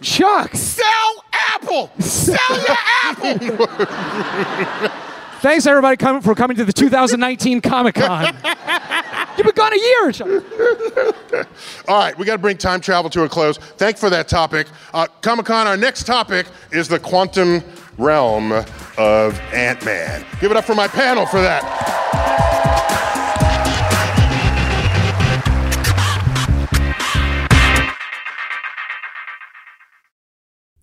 Chuck, 0.00 0.54
Sell 0.54 1.24
Apple! 1.32 1.90
Sell 1.98 2.36
your 2.50 2.76
Apple! 3.04 3.38
thanks 5.40 5.66
everybody 5.66 5.96
for 6.22 6.34
coming 6.34 6.56
to 6.56 6.64
the 6.64 6.72
2019 6.72 7.60
Comic 7.60 7.96
Con. 7.96 8.34
You've 9.38 9.46
been 9.46 9.54
gone 9.54 9.72
a 9.72 9.78
year, 9.78 10.10
Chuck. 10.10 10.28
All 11.88 11.96
right, 12.00 12.18
we 12.18 12.26
got 12.26 12.32
to 12.32 12.38
bring 12.38 12.56
time 12.56 12.80
travel 12.80 13.08
to 13.10 13.22
a 13.22 13.28
close. 13.28 13.56
Thank 13.56 13.96
you 13.96 14.00
for 14.00 14.10
that 14.10 14.26
topic. 14.26 14.66
Uh, 14.92 15.06
Comic 15.22 15.46
Con, 15.46 15.68
our 15.68 15.76
next 15.76 16.08
topic 16.08 16.48
is 16.72 16.88
the 16.88 16.98
quantum 16.98 17.62
realm 17.98 18.50
of 18.50 19.40
Ant 19.54 19.84
Man. 19.84 20.26
Give 20.40 20.50
it 20.50 20.56
up 20.56 20.64
for 20.64 20.74
my 20.74 20.88
panel 20.88 21.24
for 21.24 21.40
that. 21.40 21.62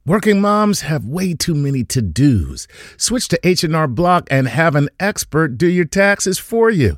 Working 0.06 0.40
moms 0.40 0.82
have 0.82 1.04
way 1.04 1.34
too 1.34 1.56
many 1.56 1.84
to-dos. 1.84 2.68
Switch 2.96 3.28
to 3.30 3.40
H&R 3.46 3.88
Block 3.88 4.28
and 4.32 4.48
have 4.48 4.76
an 4.76 4.88
expert 4.98 5.58
do 5.58 5.68
your 5.68 5.84
taxes 5.84 6.40
for 6.40 6.70
you. 6.70 6.98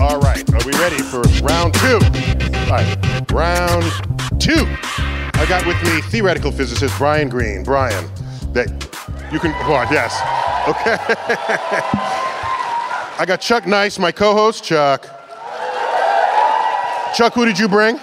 All 0.00 0.20
right. 0.20 0.44
are 0.52 0.66
we 0.66 0.72
ready 0.72 0.98
for 0.98 1.22
round 1.42 1.74
two? 1.74 1.96
All 1.96 2.70
right, 2.70 3.24
round 3.32 3.84
two. 4.38 4.66
I 5.38 5.46
got 5.48 5.66
with 5.66 5.82
me 5.84 6.00
theoretical 6.02 6.52
physicist 6.52 6.96
Brian 6.98 7.28
Greene. 7.28 7.62
Brian, 7.62 8.04
that 8.52 8.68
you 9.32 9.38
can, 9.38 9.52
oh, 9.64 9.86
yes. 9.90 10.14
Okay. 10.68 10.96
I 13.18 13.24
got 13.26 13.40
Chuck 13.40 13.66
Nice, 13.66 13.98
my 13.98 14.12
co 14.12 14.34
host. 14.34 14.64
Chuck. 14.64 15.02
Chuck, 17.14 17.32
who 17.32 17.46
did 17.46 17.58
you 17.58 17.68
bring? 17.68 17.98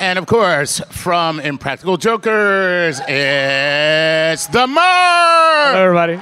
And 0.00 0.18
of 0.18 0.26
course, 0.26 0.80
from 0.88 1.38
Impractical 1.38 1.96
Jokers, 1.96 3.00
it's 3.06 4.46
the 4.48 4.66
Murr. 4.66 5.74
Everybody. 5.76 6.16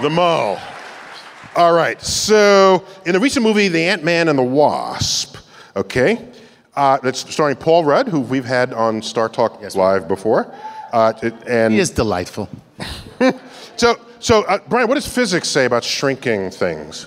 The 0.00 0.08
Mo. 0.08 0.58
All 1.56 1.72
right. 1.72 2.00
So, 2.00 2.84
in 3.04 3.12
the 3.12 3.20
recent 3.20 3.44
movie, 3.44 3.68
The 3.68 3.84
Ant 3.84 4.04
Man 4.04 4.28
and 4.28 4.38
the 4.38 4.42
Wasp, 4.42 5.36
okay, 5.76 6.28
uh, 6.76 6.98
that's 7.02 7.28
starring 7.32 7.56
Paul 7.56 7.84
Rudd, 7.84 8.08
who 8.08 8.20
we've 8.20 8.44
had 8.44 8.72
on 8.72 9.02
Star 9.02 9.28
Talk 9.28 9.60
Live 9.74 10.06
before. 10.08 10.54
Uh, 10.92 11.12
it- 11.22 11.34
and 11.46 11.74
He 11.74 11.80
is 11.80 11.90
delightful. 11.90 12.48
so, 13.76 13.96
so 14.20 14.42
uh, 14.44 14.58
Brian, 14.68 14.88
what 14.88 14.94
does 14.94 15.06
physics 15.12 15.48
say 15.48 15.64
about 15.64 15.84
shrinking 15.84 16.50
things? 16.50 17.06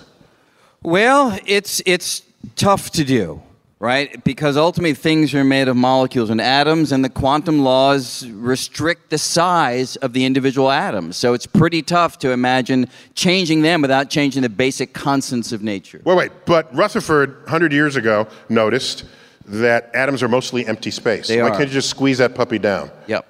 Well, 0.82 1.38
it's 1.46 1.82
it's 1.86 2.24
tough 2.58 2.92
to 2.92 3.04
do, 3.06 3.42
right? 3.84 4.24
Because 4.24 4.56
ultimately 4.56 4.94
things 4.94 5.34
are 5.34 5.44
made 5.44 5.68
of 5.68 5.76
molecules 5.76 6.30
and 6.30 6.40
atoms, 6.40 6.94
and 6.94 7.04
the 7.04 7.10
quantum 7.10 7.66
laws 7.66 8.26
restrict 8.30 9.10
the 9.10 9.18
size 9.18 9.98
of 9.98 10.14
the 10.14 10.24
individual 10.24 10.72
atoms. 10.72 11.18
So 11.18 11.34
it's 11.34 11.46
pretty 11.46 11.82
tough 11.82 12.18
to 12.20 12.32
imagine 12.32 12.88
changing 13.14 13.62
them 13.62 13.82
without 13.82 14.10
changing 14.10 14.42
the 14.42 14.48
basic 14.48 14.94
constants 14.94 15.52
of 15.52 15.62
nature. 15.64 16.02
Wait, 16.06 16.16
wait. 16.16 16.32
But 16.46 16.74
Rutherford, 16.74 17.42
100 17.42 17.74
years 17.74 17.98
ago, 17.98 18.26
noticed 18.48 19.04
that 19.48 19.94
atoms 19.94 20.24
are 20.24 20.30
mostly 20.30 20.66
empty 20.66 20.90
space. 20.90 21.28
They 21.28 21.42
Why 21.42 21.50
are. 21.50 21.52
can't 21.52 21.68
you 21.68 21.74
just 21.74 21.90
squeeze 21.90 22.20
that 22.20 22.36
puppy 22.36 22.60
down? 22.60 22.90
Yep. 23.08 23.28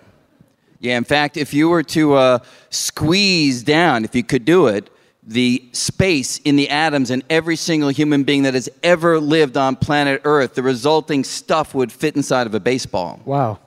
Yeah, 0.79 0.97
in 0.97 1.03
fact, 1.03 1.35
if 1.35 1.51
you 1.55 1.67
were 1.67 1.81
to 1.83 2.13
uh, 2.13 2.39
squeeze 2.69 3.63
down, 3.63 4.05
if 4.05 4.13
you 4.13 4.23
could 4.23 4.45
do 4.45 4.67
it, 4.67 4.91
the 5.25 5.63
space 5.71 6.39
in 6.39 6.55
the 6.55 6.69
atoms 6.69 7.09
in 7.09 7.23
every 7.29 7.55
single 7.55 7.89
human 7.89 8.23
being 8.23 8.43
that 8.43 8.53
has 8.53 8.69
ever 8.83 9.19
lived 9.19 9.57
on 9.57 9.75
planet 9.75 10.21
Earth, 10.25 10.55
the 10.55 10.63
resulting 10.63 11.23
stuff 11.23 11.73
would 11.73 11.91
fit 11.91 12.15
inside 12.15 12.45
of 12.47 12.53
a 12.53 12.59
baseball. 12.59 13.21
Wow. 13.25 13.59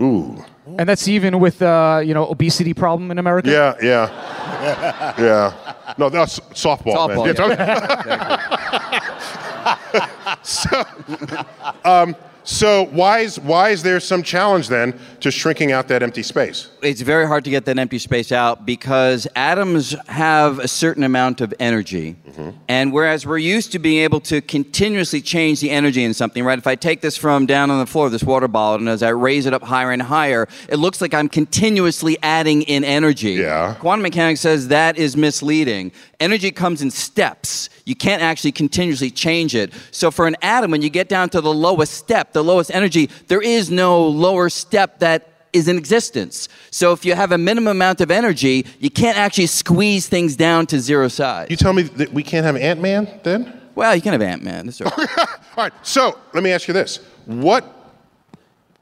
Ooh. 0.00 0.44
And 0.78 0.88
that's 0.88 1.08
even 1.08 1.40
with 1.40 1.60
uh, 1.60 2.00
you 2.04 2.14
know 2.14 2.28
obesity 2.28 2.72
problem 2.72 3.10
in 3.10 3.18
America. 3.18 3.50
Yeah, 3.50 3.74
yeah. 3.82 5.14
yeah. 5.18 5.74
No, 5.98 6.08
that's 6.08 6.38
softball. 6.40 6.94
Softball, 6.94 7.26
man. 7.26 7.56
yeah. 9.94 10.38
so, 10.42 10.84
um, 11.84 12.16
so 12.44 12.86
why 12.86 13.20
is 13.20 13.38
why 13.38 13.70
is 13.70 13.82
there 13.82 14.00
some 14.00 14.22
challenge 14.22 14.68
then 14.68 14.98
to 15.20 15.30
shrinking 15.30 15.72
out 15.72 15.88
that 15.88 16.02
empty 16.02 16.22
space? 16.22 16.68
It's 16.82 17.00
very 17.00 17.26
hard 17.26 17.44
to 17.44 17.50
get 17.50 17.64
that 17.66 17.78
empty 17.78 17.98
space 17.98 18.32
out 18.32 18.66
because 18.66 19.28
atoms 19.36 19.94
have 20.08 20.58
a 20.58 20.66
certain 20.66 21.04
amount 21.04 21.40
of 21.40 21.54
energy. 21.60 22.16
Mm-hmm. 22.28 22.50
And 22.68 22.92
whereas 22.92 23.24
we're 23.24 23.38
used 23.38 23.72
to 23.72 23.78
being 23.78 24.02
able 24.02 24.20
to 24.22 24.40
continuously 24.40 25.20
change 25.20 25.60
the 25.60 25.70
energy 25.70 26.02
in 26.02 26.12
something, 26.14 26.44
right? 26.44 26.58
If 26.58 26.66
I 26.66 26.74
take 26.74 27.00
this 27.00 27.16
from 27.16 27.46
down 27.46 27.70
on 27.70 27.78
the 27.78 27.86
floor, 27.86 28.10
this 28.10 28.24
water 28.24 28.48
bottle, 28.48 28.80
and 28.80 28.88
as 28.88 29.02
I 29.02 29.10
raise 29.10 29.46
it 29.46 29.54
up 29.54 29.62
higher 29.62 29.92
and 29.92 30.02
higher, 30.02 30.48
it 30.68 30.76
looks 30.76 31.00
like 31.00 31.14
I'm 31.14 31.28
continuously 31.28 32.18
adding 32.22 32.62
in 32.62 32.82
energy. 32.82 33.34
Yeah. 33.34 33.74
Quantum 33.78 34.02
mechanics 34.02 34.40
says 34.40 34.68
that 34.68 34.98
is 34.98 35.16
misleading. 35.16 35.92
Energy 36.18 36.50
comes 36.50 36.82
in 36.82 36.90
steps. 36.90 37.68
You 37.84 37.94
can't 37.94 38.22
actually 38.22 38.52
continuously 38.52 39.10
change 39.10 39.54
it. 39.54 39.72
So 39.90 40.10
for 40.10 40.26
an 40.26 40.36
atom, 40.42 40.70
when 40.70 40.82
you 40.82 40.90
get 40.90 41.08
down 41.08 41.28
to 41.30 41.40
the 41.40 41.52
lowest 41.52 41.94
step, 41.94 42.32
the 42.32 42.44
lowest 42.44 42.70
energy, 42.72 43.10
there 43.28 43.42
is 43.42 43.70
no 43.70 44.06
lower 44.06 44.48
step 44.48 45.00
that 45.00 45.28
is 45.52 45.68
in 45.68 45.76
existence. 45.76 46.48
So 46.70 46.92
if 46.92 47.04
you 47.04 47.14
have 47.14 47.32
a 47.32 47.38
minimum 47.38 47.72
amount 47.76 48.00
of 48.00 48.10
energy, 48.10 48.66
you 48.78 48.90
can't 48.90 49.18
actually 49.18 49.46
squeeze 49.46 50.08
things 50.08 50.36
down 50.36 50.66
to 50.68 50.80
zero 50.80 51.08
size. 51.08 51.48
You 51.50 51.56
tell 51.56 51.72
me 51.72 51.82
that 51.82 52.12
we 52.12 52.22
can't 52.22 52.46
have 52.46 52.56
Ant 52.56 52.80
Man 52.80 53.20
then? 53.22 53.60
well, 53.74 53.94
you 53.94 54.02
can 54.02 54.12
have 54.12 54.22
Ant 54.22 54.42
Man. 54.42 54.70
All 54.84 54.92
right. 55.56 55.72
So 55.82 56.18
let 56.32 56.42
me 56.42 56.50
ask 56.50 56.68
you 56.68 56.74
this: 56.74 57.00
What 57.26 57.64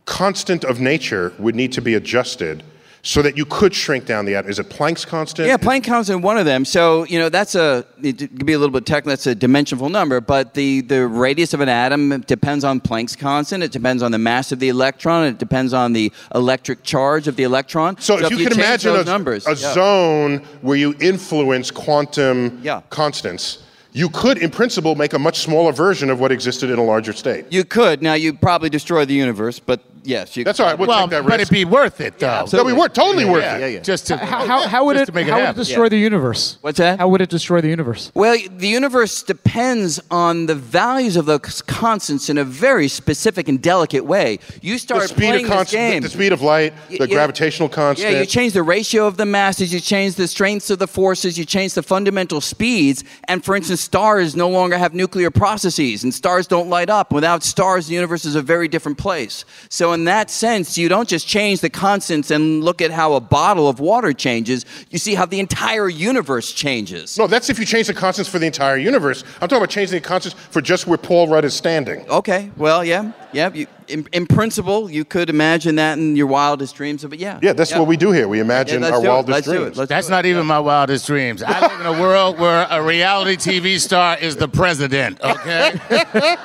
constant 0.04 0.64
of 0.64 0.80
nature 0.80 1.32
would 1.38 1.54
need 1.54 1.72
to 1.72 1.80
be 1.80 1.94
adjusted 1.94 2.62
so 3.02 3.22
that 3.22 3.36
you 3.36 3.44
could 3.44 3.74
shrink 3.74 4.06
down 4.06 4.24
the 4.24 4.34
atom? 4.34 4.50
Is 4.50 4.58
it 4.58 4.68
Planck's 4.68 5.04
constant? 5.04 5.48
Yeah, 5.48 5.56
Planck 5.56 5.84
constant, 5.84 6.22
one 6.22 6.36
of 6.36 6.44
them. 6.44 6.64
So 6.64 7.04
you 7.04 7.18
know 7.18 7.28
that's 7.28 7.54
a 7.54 7.86
it 8.02 8.18
could 8.18 8.46
be 8.46 8.52
a 8.52 8.58
little 8.58 8.72
bit 8.72 8.86
technical. 8.86 9.10
That's 9.10 9.26
a 9.26 9.34
dimensional 9.34 9.88
number, 9.88 10.20
but 10.20 10.54
the 10.54 10.82
the 10.82 11.06
radius 11.06 11.54
of 11.54 11.60
an 11.60 11.68
atom 11.68 12.20
depends 12.22 12.64
on 12.64 12.80
Planck's 12.80 13.16
constant. 13.16 13.62
It 13.62 13.72
depends 13.72 14.02
on 14.02 14.12
the 14.12 14.18
mass 14.18 14.52
of 14.52 14.58
the 14.58 14.68
electron. 14.68 15.26
It 15.26 15.38
depends 15.38 15.72
on 15.72 15.92
the 15.92 16.12
electric 16.34 16.82
charge 16.82 17.28
of 17.28 17.36
the 17.36 17.44
electron. 17.44 17.98
So, 17.98 18.18
if 18.18 18.30
you, 18.30 18.38
can 18.38 18.52
imagine 18.52 18.96
a, 18.96 19.04
numbers, 19.04 19.46
a 19.46 19.50
yeah. 19.50 19.72
zone 19.72 20.38
where 20.60 20.76
you 20.76 20.94
influence 21.00 21.70
quantum 21.70 22.60
Yeah. 22.62 22.82
constants, 22.90 23.62
you 23.92 24.08
could, 24.08 24.38
in 24.38 24.50
principle, 24.50 24.94
make 24.94 25.12
a 25.12 25.18
much 25.18 25.40
smaller 25.40 25.72
version 25.72 26.10
of 26.10 26.20
what 26.20 26.30
existed 26.32 26.70
in 26.70 26.78
a 26.78 26.84
larger 26.84 27.12
state. 27.12 27.46
you 27.50 27.64
could 27.64 28.02
now 28.02 28.14
you 28.14 28.32
probably 28.32 28.70
destroy 28.70 29.04
the 29.04 29.14
universe, 29.14 29.58
but 29.58 29.80
yes, 30.04 30.36
you. 30.36 30.44
That's 30.44 30.60
all 30.60 30.66
right. 30.66 30.78
We'll 30.78 30.88
well, 30.88 31.02
take 31.02 31.10
that 31.10 31.22
but 31.22 31.28
risk. 31.38 31.40
it'd 31.42 31.52
be 31.52 31.64
worth 31.64 32.00
it, 32.00 32.18
though. 32.18 32.26
That'd 32.26 32.42
absolutely. 32.42 32.72
be 32.74 32.78
worth, 32.78 32.92
totally 32.92 33.24
worth 33.24 33.42
yeah, 33.42 33.56
it. 33.56 33.60
yeah, 33.60 33.66
yeah. 33.66 33.80
Just 33.80 34.06
to 34.08 34.16
How, 34.16 34.46
how, 34.46 34.68
how 34.68 34.84
would 34.86 34.94
just 34.94 35.04
it 35.04 35.06
to 35.06 35.12
make 35.12 35.26
it 35.26 35.30
how 35.30 35.36
would 35.36 35.42
it 35.42 35.46
happen. 35.46 35.60
destroy 35.60 35.88
the 35.88 35.98
universe? 35.98 36.58
What's 36.60 36.78
that? 36.78 36.98
How 36.98 37.08
would 37.08 37.20
it 37.20 37.30
destroy 37.30 37.60
the 37.60 37.68
universe? 37.68 38.10
Well, 38.14 38.36
the 38.50 38.68
universe 38.68 39.22
depends 39.22 40.00
on 40.10 40.46
the 40.46 40.54
values 40.54 41.16
of 41.16 41.26
those 41.26 41.62
constants 41.62 42.28
in 42.28 42.38
a 42.38 42.44
very 42.44 42.88
specific 42.88 43.48
and 43.48 43.60
delicate 43.62 44.04
way. 44.04 44.38
You 44.62 44.74
The 44.74 44.78
start 44.78 45.08
speed 45.08 45.16
playing 45.16 45.34
of 45.36 45.42
this 45.42 45.50
constant, 45.50 45.92
game. 45.92 46.02
the 46.02 46.08
speed 46.08 46.32
of 46.32 46.42
light, 46.42 46.72
Y- 46.90 46.96
the 46.98 47.08
yeah. 47.08 47.14
gravitational 47.14 47.68
constant. 47.68 48.12
Yeah, 48.12 48.20
you 48.20 48.26
change 48.26 48.52
the 48.52 48.62
ratio 48.62 49.06
of 49.06 49.16
the 49.16 49.26
masses, 49.26 49.72
you 49.72 49.80
change 49.80 50.14
the 50.14 50.28
strengths 50.28 50.70
of 50.70 50.78
the 50.78 50.86
forces, 50.86 51.38
you 51.38 51.44
change 51.44 51.74
the 51.74 51.82
fundamental 51.82 52.40
speeds. 52.40 53.04
And 53.24 53.44
for 53.44 53.56
instance, 53.56 53.80
stars 53.80 54.34
no 54.36 54.48
longer 54.48 54.78
have 54.78 54.94
nuclear 54.94 55.30
processes, 55.30 56.04
and 56.04 56.12
stars 56.14 56.46
don't 56.46 56.68
light 56.68 56.90
up. 56.90 57.12
Without 57.12 57.42
stars, 57.42 57.86
the 57.88 57.94
universe 57.94 58.24
is 58.24 58.34
a 58.34 58.42
very 58.42 58.68
different 58.68 58.98
place. 58.98 59.44
So, 59.68 59.89
in 59.92 60.04
that 60.04 60.30
sense, 60.30 60.78
you 60.78 60.88
don't 60.88 61.08
just 61.08 61.26
change 61.26 61.60
the 61.60 61.70
constants 61.70 62.30
and 62.30 62.62
look 62.64 62.80
at 62.80 62.90
how 62.90 63.14
a 63.14 63.20
bottle 63.20 63.68
of 63.68 63.80
water 63.80 64.12
changes, 64.12 64.64
you 64.90 64.98
see 64.98 65.14
how 65.14 65.26
the 65.26 65.40
entire 65.40 65.88
universe 65.88 66.52
changes. 66.52 67.18
No, 67.18 67.26
that's 67.26 67.50
if 67.50 67.58
you 67.58 67.64
change 67.64 67.86
the 67.86 67.94
constants 67.94 68.30
for 68.30 68.38
the 68.38 68.46
entire 68.46 68.76
universe. 68.76 69.22
I'm 69.40 69.48
talking 69.48 69.58
about 69.58 69.70
changing 69.70 70.00
the 70.00 70.06
constants 70.06 70.38
for 70.50 70.60
just 70.60 70.86
where 70.86 70.98
Paul 70.98 71.28
Rudd 71.28 71.44
is 71.44 71.54
standing. 71.54 72.08
Okay, 72.08 72.50
well, 72.56 72.84
yeah, 72.84 73.12
yeah. 73.32 73.52
You, 73.52 73.66
in, 73.88 74.06
in 74.12 74.26
principle, 74.26 74.88
you 74.90 75.04
could 75.04 75.30
imagine 75.30 75.76
that 75.76 75.98
in 75.98 76.14
your 76.14 76.28
wildest 76.28 76.76
dreams, 76.76 77.04
but 77.04 77.18
yeah. 77.18 77.40
Yeah, 77.42 77.52
that's 77.52 77.74
what 77.74 77.86
we 77.88 77.96
do 77.96 78.12
here. 78.12 78.28
We 78.28 78.38
imagine 78.40 78.82
let's 78.82 78.94
our 78.96 79.00
do 79.02 79.06
it. 79.06 79.10
wildest 79.10 79.30
Let's 79.32 79.46
do 79.46 79.58
dreams. 79.58 79.76
it. 79.76 79.80
Let's 79.80 79.88
That's 79.88 80.06
do 80.06 80.12
it. 80.12 80.16
not 80.16 80.26
even 80.26 80.46
my 80.46 80.60
wildest 80.60 81.06
dreams. 81.06 81.42
I 81.42 81.60
live 81.60 81.80
in 81.80 81.86
a 81.86 82.00
world 82.00 82.38
where 82.38 82.66
a 82.70 82.82
reality 82.82 83.36
TV 83.36 83.80
star 83.80 84.16
is 84.18 84.36
the 84.36 84.48
president, 84.48 85.20
okay? 85.22 85.72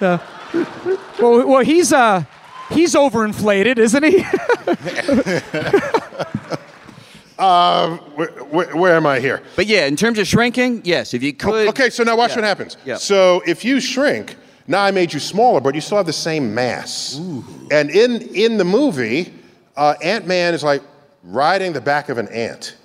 Well, 0.52 1.46
well, 1.46 1.64
he's 1.64 1.92
uh, 1.92 2.24
he's 2.70 2.94
overinflated, 2.94 3.78
isn't 3.78 4.02
he? 4.04 4.24
Where, 7.40 8.28
where, 8.50 8.76
where 8.76 8.96
am 8.96 9.06
I 9.06 9.18
here? 9.18 9.42
But 9.56 9.66
yeah, 9.66 9.86
in 9.86 9.96
terms 9.96 10.18
of 10.18 10.26
shrinking, 10.26 10.82
yes, 10.84 11.14
if 11.14 11.22
you 11.22 11.32
could. 11.32 11.68
Okay, 11.68 11.88
so 11.88 12.02
now 12.02 12.16
watch 12.16 12.30
Yeah. 12.30 12.36
what 12.36 12.44
happens. 12.44 12.76
Yeah. 12.84 12.96
So 12.96 13.42
if 13.46 13.64
you 13.64 13.80
shrink, 13.80 14.36
now 14.66 14.82
I 14.82 14.90
made 14.90 15.12
you 15.12 15.20
smaller, 15.20 15.60
but 15.60 15.74
you 15.74 15.80
still 15.80 15.96
have 15.96 16.06
the 16.06 16.12
same 16.12 16.54
mass. 16.54 17.16
And 17.70 17.90
in 17.90 18.20
in 18.34 18.58
the 18.58 18.64
movie, 18.64 19.32
uh, 19.76 19.94
Ant 20.02 20.26
Man 20.26 20.52
is 20.52 20.62
like 20.62 20.82
riding 21.22 21.72
the 21.72 21.80
back 21.80 22.10
of 22.10 22.18
an 22.18 22.28
ant. 22.28 22.76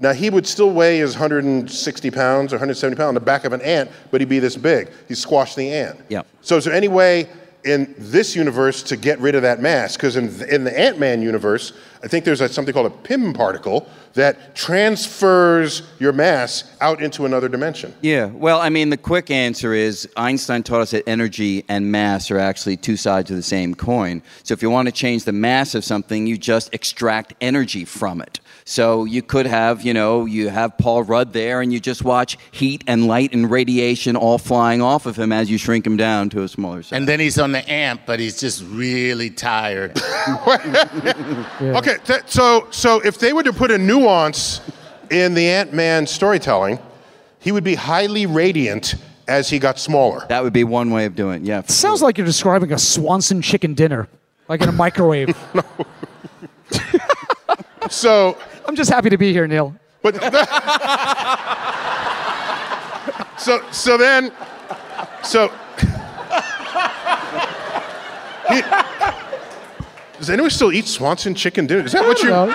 Now 0.00 0.12
he 0.12 0.30
would 0.30 0.46
still 0.46 0.70
weigh 0.70 0.98
his 0.98 1.14
160 1.14 2.10
pounds 2.10 2.52
or 2.52 2.56
170 2.56 2.96
pounds 2.96 3.08
on 3.08 3.14
the 3.14 3.20
back 3.20 3.44
of 3.44 3.52
an 3.52 3.60
ant, 3.62 3.90
but 4.10 4.20
he'd 4.20 4.28
be 4.28 4.38
this 4.38 4.56
big. 4.56 4.90
He 5.08 5.14
squashed 5.14 5.56
the 5.56 5.72
ant. 5.72 6.00
Yeah. 6.08 6.22
So 6.40 6.56
is 6.56 6.64
there 6.64 6.74
any 6.74 6.88
way 6.88 7.28
in 7.64 7.92
this 7.98 8.36
universe 8.36 8.82
to 8.84 8.96
get 8.96 9.18
rid 9.18 9.34
of 9.34 9.42
that 9.42 9.60
mass? 9.60 9.96
Because 9.96 10.16
in, 10.16 10.26
in 10.48 10.62
the 10.62 10.78
Ant-Man 10.78 11.20
universe, 11.20 11.72
I 12.02 12.06
think 12.06 12.24
there's 12.24 12.40
a, 12.40 12.48
something 12.48 12.72
called 12.72 12.86
a 12.86 12.90
Pym 12.90 13.32
particle 13.32 13.88
that 14.14 14.54
transfers 14.54 15.82
your 15.98 16.12
mass 16.12 16.72
out 16.80 17.02
into 17.02 17.26
another 17.26 17.48
dimension. 17.48 17.92
Yeah, 18.00 18.26
well, 18.26 18.60
I 18.60 18.68
mean, 18.68 18.90
the 18.90 18.96
quick 18.96 19.30
answer 19.30 19.74
is 19.74 20.08
Einstein 20.16 20.62
taught 20.62 20.80
us 20.80 20.92
that 20.92 21.08
energy 21.08 21.64
and 21.68 21.90
mass 21.90 22.30
are 22.30 22.38
actually 22.38 22.76
two 22.76 22.96
sides 22.96 23.30
of 23.30 23.36
the 23.36 23.42
same 23.42 23.74
coin. 23.74 24.22
So 24.44 24.54
if 24.54 24.62
you 24.62 24.70
want 24.70 24.86
to 24.86 24.92
change 24.92 25.24
the 25.24 25.32
mass 25.32 25.74
of 25.74 25.84
something, 25.84 26.26
you 26.26 26.38
just 26.38 26.72
extract 26.72 27.34
energy 27.40 27.84
from 27.84 28.20
it. 28.20 28.40
So 28.68 29.06
you 29.06 29.22
could 29.22 29.46
have, 29.46 29.80
you 29.80 29.94
know, 29.94 30.26
you 30.26 30.50
have 30.50 30.76
Paul 30.76 31.02
Rudd 31.02 31.32
there 31.32 31.62
and 31.62 31.72
you 31.72 31.80
just 31.80 32.04
watch 32.04 32.36
heat 32.50 32.84
and 32.86 33.06
light 33.06 33.32
and 33.32 33.50
radiation 33.50 34.14
all 34.14 34.36
flying 34.36 34.82
off 34.82 35.06
of 35.06 35.18
him 35.18 35.32
as 35.32 35.50
you 35.50 35.56
shrink 35.56 35.86
him 35.86 35.96
down 35.96 36.28
to 36.28 36.42
a 36.42 36.48
smaller 36.48 36.82
size. 36.82 36.92
and 36.92 37.08
then 37.08 37.18
he's 37.18 37.38
on 37.38 37.52
the 37.52 37.66
amp, 37.70 38.02
but 38.04 38.20
he's 38.20 38.38
just 38.38 38.62
really 38.68 39.30
tired. 39.30 39.98
Okay, 41.60 41.96
th- 42.04 42.22
so 42.26 42.68
so 42.70 43.00
if 43.00 43.18
they 43.18 43.32
were 43.32 43.42
to 43.42 43.52
put 43.52 43.70
a 43.70 43.78
nuance 43.78 44.60
in 45.10 45.32
the 45.34 45.48
Ant-Man 45.48 46.06
storytelling, 46.06 46.78
he 47.38 47.52
would 47.52 47.64
be 47.64 47.74
highly 47.74 48.26
radiant 48.26 48.96
as 49.28 49.48
he 49.48 49.58
got 49.58 49.78
smaller. 49.78 50.26
That 50.28 50.42
would 50.42 50.52
be 50.52 50.64
one 50.64 50.90
way 50.90 51.06
of 51.06 51.14
doing 51.16 51.42
it. 51.42 51.46
Yeah. 51.46 51.62
Sounds 51.62 52.02
like 52.02 52.18
you're 52.18 52.26
describing 52.26 52.72
a 52.72 52.78
Swanson 52.78 53.40
chicken 53.40 53.72
dinner, 53.74 54.08
like 54.48 54.60
in 54.60 54.68
a 54.68 54.72
microwave. 54.72 55.36
So, 57.90 58.36
I'm 58.66 58.74
just 58.76 58.90
happy 58.90 59.10
to 59.10 59.18
be 59.18 59.32
here, 59.32 59.46
Neil. 59.46 59.74
but 60.02 60.14
so 63.38 63.62
so 63.70 63.96
then 63.96 64.32
so 65.22 65.48
He- 68.50 68.62
does 70.18 70.30
anyone 70.30 70.50
still 70.50 70.72
eat 70.72 70.86
Swanson 70.86 71.34
chicken 71.34 71.66
dinner? 71.66 71.84
Is 71.84 71.92
that 71.92 72.02
what 72.04 72.20
you 72.22 72.30
know, 72.30 72.46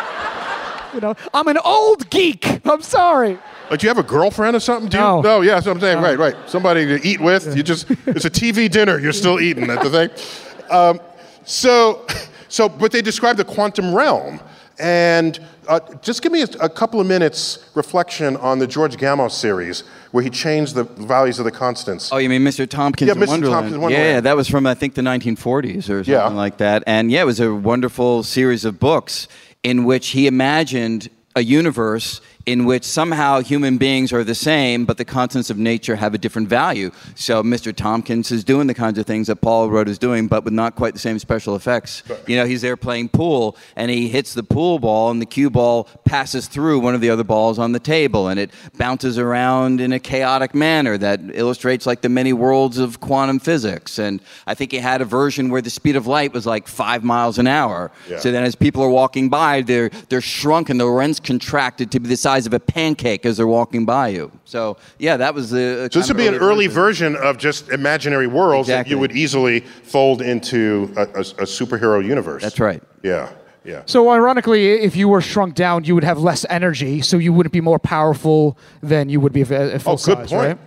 you 0.93 0.99
know, 0.99 1.15
I'm 1.33 1.47
an 1.47 1.57
old 1.63 2.09
geek. 2.09 2.45
I'm 2.65 2.81
sorry. 2.81 3.37
like? 3.69 3.79
Do 3.79 3.85
you 3.85 3.89
have 3.89 3.97
a 3.97 4.03
girlfriend 4.03 4.55
or 4.55 4.59
something? 4.59 4.89
Do 4.89 4.97
you, 4.97 5.03
No. 5.03 5.21
no, 5.21 5.41
yeah, 5.41 5.53
that's 5.55 5.67
what 5.67 5.75
I'm 5.77 5.81
saying. 5.81 6.01
Right, 6.03 6.17
right. 6.17 6.35
Somebody 6.49 6.85
to 6.87 7.07
eat 7.07 7.21
with. 7.21 7.55
You 7.55 7.63
just 7.63 7.89
it's 8.05 8.25
a 8.25 8.29
TV 8.29 8.69
dinner. 8.69 8.99
You're 8.99 9.13
still 9.13 9.39
eating. 9.39 9.67
That's 9.67 9.89
the 9.89 10.09
thing. 10.09 10.69
Um, 10.69 10.99
so, 11.45 12.05
so, 12.49 12.67
but 12.67 12.91
they 12.91 13.01
describe 13.01 13.37
the 13.37 13.45
quantum 13.45 13.93
realm, 13.95 14.41
and 14.79 15.39
uh, 15.67 15.79
just 16.01 16.21
give 16.21 16.31
me 16.31 16.41
a, 16.41 16.47
a 16.61 16.69
couple 16.69 16.99
of 16.99 17.07
minutes 17.07 17.69
reflection 17.75 18.35
on 18.37 18.59
the 18.59 18.67
George 18.67 18.97
Gamow 18.97 19.29
series 19.31 19.81
where 20.11 20.23
he 20.23 20.29
changed 20.29 20.75
the 20.75 20.83
values 20.83 21.39
of 21.39 21.45
the 21.45 21.51
constants. 21.51 22.11
Oh, 22.11 22.17
you 22.17 22.29
mean 22.29 22.41
Mr. 22.43 22.67
Tompkins 22.67 23.07
Yeah, 23.07 23.13
Mr. 23.15 23.27
Wonderland? 23.27 23.53
Tompkins 23.53 23.75
in 23.75 23.81
Wonderland. 23.81 24.09
Yeah, 24.15 24.19
that 24.21 24.35
was 24.35 24.47
from 24.49 24.65
I 24.65 24.73
think 24.73 24.95
the 24.95 25.01
1940s 25.01 25.77
or 25.89 26.03
something 26.03 26.11
Yeah. 26.13 26.27
like 26.27 26.57
that. 26.57 26.83
And 26.87 27.11
yeah, 27.11 27.21
it 27.21 27.25
was 27.25 27.39
a 27.39 27.53
wonderful 27.53 28.23
series 28.23 28.65
of 28.65 28.79
books 28.79 29.27
in 29.63 29.85
which 29.85 30.09
he 30.09 30.27
imagined 30.27 31.09
a 31.35 31.43
universe 31.43 32.21
in 32.45 32.65
which 32.65 32.83
somehow 32.83 33.39
human 33.39 33.77
beings 33.77 34.11
are 34.11 34.23
the 34.23 34.35
same, 34.35 34.85
but 34.85 34.97
the 34.97 35.05
constants 35.05 35.49
of 35.49 35.57
nature 35.57 35.95
have 35.95 36.13
a 36.13 36.17
different 36.17 36.49
value. 36.49 36.91
So 37.15 37.41
Mr. 37.41 37.73
Tompkins 37.73 38.31
is 38.31 38.43
doing 38.43 38.67
the 38.67 38.73
kinds 38.73 38.99
of 38.99 39.05
things 39.05 39.27
that 39.27 39.37
Paul 39.37 39.69
Rudd 39.69 39.87
is 39.87 39.97
doing, 39.97 40.27
but 40.27 40.43
with 40.43 40.53
not 40.53 40.75
quite 40.75 40.93
the 40.93 40.99
same 40.99 41.19
special 41.19 41.55
effects. 41.55 42.03
You 42.27 42.35
know, 42.35 42.45
he's 42.45 42.61
there 42.61 42.75
playing 42.75 43.09
pool, 43.09 43.55
and 43.75 43.89
he 43.89 44.09
hits 44.09 44.33
the 44.33 44.43
pool 44.43 44.79
ball, 44.79 45.09
and 45.09 45.21
the 45.21 45.25
cue 45.25 45.49
ball 45.49 45.87
passes 46.03 46.47
through 46.47 46.79
one 46.79 46.95
of 46.95 47.01
the 47.01 47.09
other 47.09 47.23
balls 47.23 47.59
on 47.59 47.71
the 47.71 47.79
table, 47.79 48.27
and 48.27 48.39
it 48.39 48.51
bounces 48.77 49.17
around 49.17 49.79
in 49.79 49.93
a 49.93 49.99
chaotic 49.99 50.53
manner 50.53 50.97
that 50.97 51.21
illustrates 51.33 51.85
like 51.85 52.01
the 52.01 52.09
many 52.09 52.33
worlds 52.33 52.77
of 52.77 52.99
quantum 52.99 53.39
physics. 53.39 53.97
And 53.97 54.19
I 54.47 54.53
think 54.53 54.71
he 54.71 54.79
had 54.79 55.01
a 55.01 55.05
version 55.05 55.49
where 55.49 55.61
the 55.61 55.69
speed 55.69 55.95
of 55.95 56.07
light 56.07 56.33
was 56.33 56.45
like 56.45 56.67
five 56.67 57.03
miles 57.03 57.37
an 57.37 57.47
hour. 57.47 57.91
Yeah. 58.09 58.19
So 58.19 58.31
then, 58.31 58.43
as 58.43 58.55
people 58.55 58.83
are 58.83 58.89
walking 58.89 59.29
by, 59.29 59.61
they're 59.61 59.89
they're 60.09 60.21
shrunk 60.21 60.69
and 60.69 60.79
the 60.79 60.85
lens 60.85 61.19
contracted 61.19 61.91
to 61.91 61.99
be 61.99 62.09
the 62.09 62.17
size 62.17 62.32
of 62.47 62.53
a 62.53 62.59
pancake 62.59 63.25
as 63.25 63.37
they're 63.37 63.47
walking 63.47 63.85
by 63.85 64.09
you. 64.09 64.31
So 64.45 64.77
yeah, 64.99 65.17
that 65.17 65.33
was 65.33 65.49
the. 65.49 65.89
So 65.91 65.99
this 65.99 66.07
would 66.07 66.17
be 66.17 66.27
an 66.27 66.35
early 66.35 66.67
version 66.67 67.15
of 67.15 67.37
just 67.37 67.69
imaginary 67.69 68.27
worlds 68.27 68.67
that 68.67 68.87
you 68.87 68.97
would 68.99 69.11
easily 69.13 69.59
fold 69.61 70.21
into 70.21 70.91
a, 70.97 71.01
a, 71.01 71.21
a 71.21 71.45
superhero 71.45 72.03
universe. 72.05 72.41
That's 72.41 72.59
right. 72.59 72.81
Yeah, 73.03 73.31
yeah. 73.63 73.83
So 73.85 74.09
ironically, 74.09 74.71
if 74.81 74.95
you 74.95 75.07
were 75.07 75.21
shrunk 75.21 75.55
down, 75.55 75.83
you 75.85 75.95
would 75.95 76.03
have 76.03 76.19
less 76.19 76.45
energy, 76.49 77.01
so 77.01 77.17
you 77.17 77.31
wouldn't 77.33 77.53
be 77.53 77.61
more 77.61 77.79
powerful 77.79 78.57
than 78.81 79.09
you 79.09 79.19
would 79.19 79.33
be 79.33 79.41
if 79.41 79.51
at 79.51 79.81
full 79.81 79.93
Oh, 79.93 79.95
good 79.95 80.01
size, 80.01 80.29
point. 80.29 80.47
right? 80.47 80.57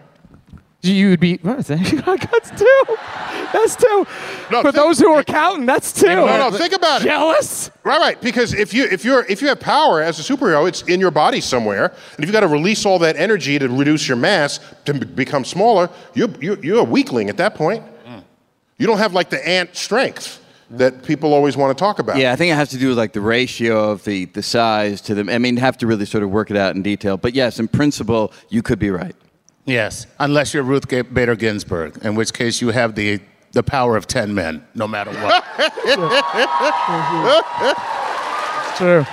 You 0.89 1.11
would 1.11 1.21
be. 1.21 1.37
That's 1.43 1.69
two. 1.69 2.97
That's 3.53 3.77
two. 3.77 4.07
No, 4.51 4.63
For 4.63 4.73
think- 4.73 4.75
those 4.75 4.99
who 4.99 5.13
are 5.13 5.23
counting, 5.25 5.67
that's 5.67 5.93
two. 5.93 6.07
No, 6.07 6.27
no, 6.27 6.57
think 6.57 6.73
about 6.73 7.01
it. 7.01 7.05
Jealous? 7.05 7.71
Right, 7.85 7.99
right. 7.99 8.21
Because 8.21 8.53
if 8.53 8.75
you 8.75 8.85
if 8.85 9.05
you're 9.05 9.25
if 9.27 9.41
you 9.41 9.49
have 9.49 9.61
power 9.61 10.03
as 10.03 10.19
a 10.19 10.23
superhero, 10.37 10.69
it's 10.69 10.83
in 10.83 11.01
your 11.01 11.11
body 11.11 11.41
somewhere, 11.41 11.87
and 11.87 12.19
if 12.19 12.27
you've 12.27 12.33
got 12.33 12.41
to 12.41 12.49
release 12.49 12.85
all 12.85 12.99
that 13.01 13.17
energy 13.17 13.59
to 13.59 13.69
reduce 13.69 14.09
your 14.09 14.17
mass 14.17 14.61
to 14.85 14.95
b- 14.95 15.07
become 15.07 15.45
smaller, 15.45 15.89
you're 16.15 16.29
you're, 16.41 16.59
you're 16.65 16.81
a 16.81 16.85
weakling 16.85 17.29
at 17.29 17.37
that 17.39 17.55
point. 17.55 17.85
Mm. 18.07 18.23
You 18.79 18.87
don't 18.87 18.99
have 18.99 19.15
like 19.15 19.31
the 19.31 19.47
ant 19.49 19.77
strength 19.77 20.43
that 20.71 21.05
people 21.05 21.33
always 21.33 21.57
want 21.57 21.77
to 21.77 21.81
talk 21.81 21.99
about. 22.01 22.17
Yeah, 22.17 22.33
I 22.33 22.37
think 22.37 22.53
it 22.53 22.57
has 22.57 22.71
to 22.71 22.79
do 22.79 22.89
with 22.89 22.99
like 22.99 23.13
the 23.13 23.21
ratio 23.21 23.91
of 23.91 24.05
the, 24.05 24.25
the 24.27 24.43
size 24.43 25.01
to 25.03 25.15
the. 25.15 25.33
I 25.33 25.39
mean, 25.39 25.57
have 25.59 25.79
to 25.79 25.87
really 25.87 26.07
sort 26.07 26.25
of 26.25 26.31
work 26.31 26.51
it 26.51 26.57
out 26.57 26.75
in 26.75 26.83
detail. 26.83 27.17
But 27.17 27.35
yes, 27.35 27.61
in 27.61 27.69
principle, 27.69 28.33
you 28.49 28.63
could 28.63 28.79
be 28.79 28.91
right. 28.91 29.15
Yes, 29.67 30.07
unless 30.21 30.55
you're 30.55 30.63
Ruth 30.63 30.89
Bader 30.89 31.35
Ginsburg, 31.35 31.99
in 32.05 32.15
which 32.15 32.33
case 32.33 32.61
you 32.61 32.71
have 32.71 32.95
the, 32.95 33.21
the 33.51 33.65
power 33.65 33.97
of 33.97 34.07
10 34.07 34.33
men, 34.33 34.65
no 34.77 34.87
matter 34.87 35.11
what. 35.11 35.43
True. 38.77 39.05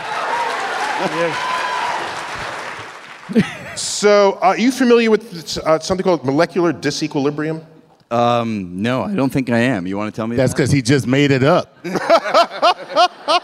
So, 3.76 4.34
uh, 4.34 4.50
are 4.50 4.58
you 4.58 4.72
familiar 4.72 5.10
with 5.10 5.58
uh, 5.58 5.80
something 5.80 6.04
called 6.04 6.24
molecular 6.24 6.72
disequilibrium? 6.72 7.66
No, 8.12 9.02
I 9.02 9.16
don't 9.16 9.32
think 9.32 9.50
I 9.50 9.60
am. 9.60 9.88
You 9.88 9.98
want 9.98 10.14
to 10.14 10.16
tell 10.16 10.28
me? 10.28 10.36
That's 10.36 10.54
that? 10.54 10.58
because 10.58 10.72
he 10.72 10.84
just 10.84 11.08
made 11.08 11.32
it 11.32 11.44
up. 11.44 11.73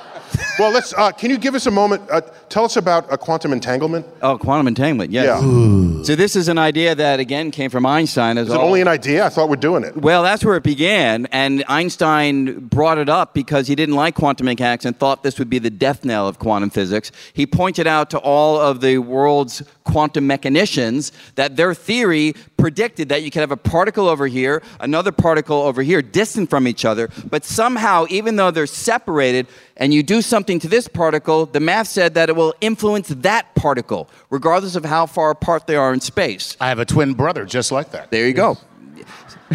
Well, 0.60 0.71
let's. 0.71 0.93
Uh, 0.93 1.12
can 1.13 1.30
you 1.30 1.38
give 1.38 1.56
us 1.56 1.67
a 1.67 1.71
moment? 1.71 2.04
Uh, 2.12 2.19
tell 2.49 2.65
us 2.65 2.75
about 2.75 3.12
a 3.12 3.17
quantum 3.17 3.54
entanglement. 3.54 4.06
Oh, 4.21 4.38
quantum 4.38 4.67
entanglement. 4.67 5.10
Yes. 5.10 5.41
Yeah. 5.41 6.04
So 6.04 6.15
this 6.17 6.36
is 6.36 6.49
an 6.49 6.58
idea 6.58 6.93
that 6.95 7.21
again 7.21 7.49
came 7.49 7.69
from 7.69 7.86
Einstein. 7.86 8.38
As 8.38 8.47
Is 8.49 8.54
it 8.54 8.58
all- 8.58 8.65
only 8.65 8.82
an 8.82 8.88
idea? 8.89 9.25
I 9.25 9.30
thought 9.30 9.47
we're 9.49 9.56
doing 9.56 9.86
it. 9.86 9.95
Well, 9.95 10.21
that's 10.21 10.43
where 10.43 10.58
it 10.58 10.63
began, 10.63 11.28
and 11.28 11.63
Einstein 11.69 12.60
brought 12.67 12.97
it 12.97 13.08
up 13.08 13.34
because 13.34 13.67
he 13.67 13.75
didn't 13.75 13.95
like 13.95 14.15
quantum 14.15 14.45
mechanics 14.45 14.84
and 14.84 14.97
thought 14.99 15.23
this 15.23 15.39
would 15.39 15.49
be 15.49 15.60
the 15.60 15.69
death 15.69 16.04
knell 16.04 16.28
of 16.28 16.39
quantum 16.39 16.69
physics. 16.69 17.13
He 17.34 17.45
pointed 17.45 17.88
out 17.88 18.10
to 18.10 18.17
all 18.17 18.60
of 18.60 18.82
the 18.82 18.97
world's 18.97 19.63
quantum 19.86 20.28
mechanicians 20.28 21.12
that 21.36 21.56
their 21.56 21.73
theory 21.73 22.34
predicted 22.58 23.08
that 23.10 23.23
you 23.23 23.32
could 23.32 23.39
have 23.39 23.52
a 23.52 23.58
particle 23.58 24.10
over 24.10 24.28
here, 24.28 24.62
another 24.82 25.13
particle 25.13 25.62
over 25.62 25.82
here, 25.82 26.02
distant 26.02 26.49
from 26.49 26.67
each 26.67 26.84
other, 26.84 27.10
but 27.30 27.45
somehow, 27.45 28.06
even 28.10 28.28
though 28.35 28.51
they're 28.51 28.67
separated, 28.67 29.47
and 29.77 29.93
you 29.93 30.03
do 30.03 30.21
something 30.21 30.59
to 30.59 30.67
this 30.67 30.87
particle, 30.87 31.45
the 31.45 31.59
math 31.59 31.87
said 31.87 32.13
that 32.15 32.29
it 32.29 32.35
will 32.35 32.53
influence 32.61 33.09
that 33.09 33.53
particle, 33.55 34.09
regardless 34.29 34.75
of 34.75 34.85
how 34.85 35.05
far 35.05 35.31
apart 35.31 35.67
they 35.67 35.75
are 35.75 35.93
in 35.93 36.01
space. 36.01 36.57
I 36.59 36.67
have 36.69 36.79
a 36.79 36.85
twin 36.85 37.13
brother 37.13 37.45
just 37.45 37.71
like 37.71 37.91
that. 37.91 38.11
There 38.11 38.27
you 38.27 38.33
go. 38.33 38.57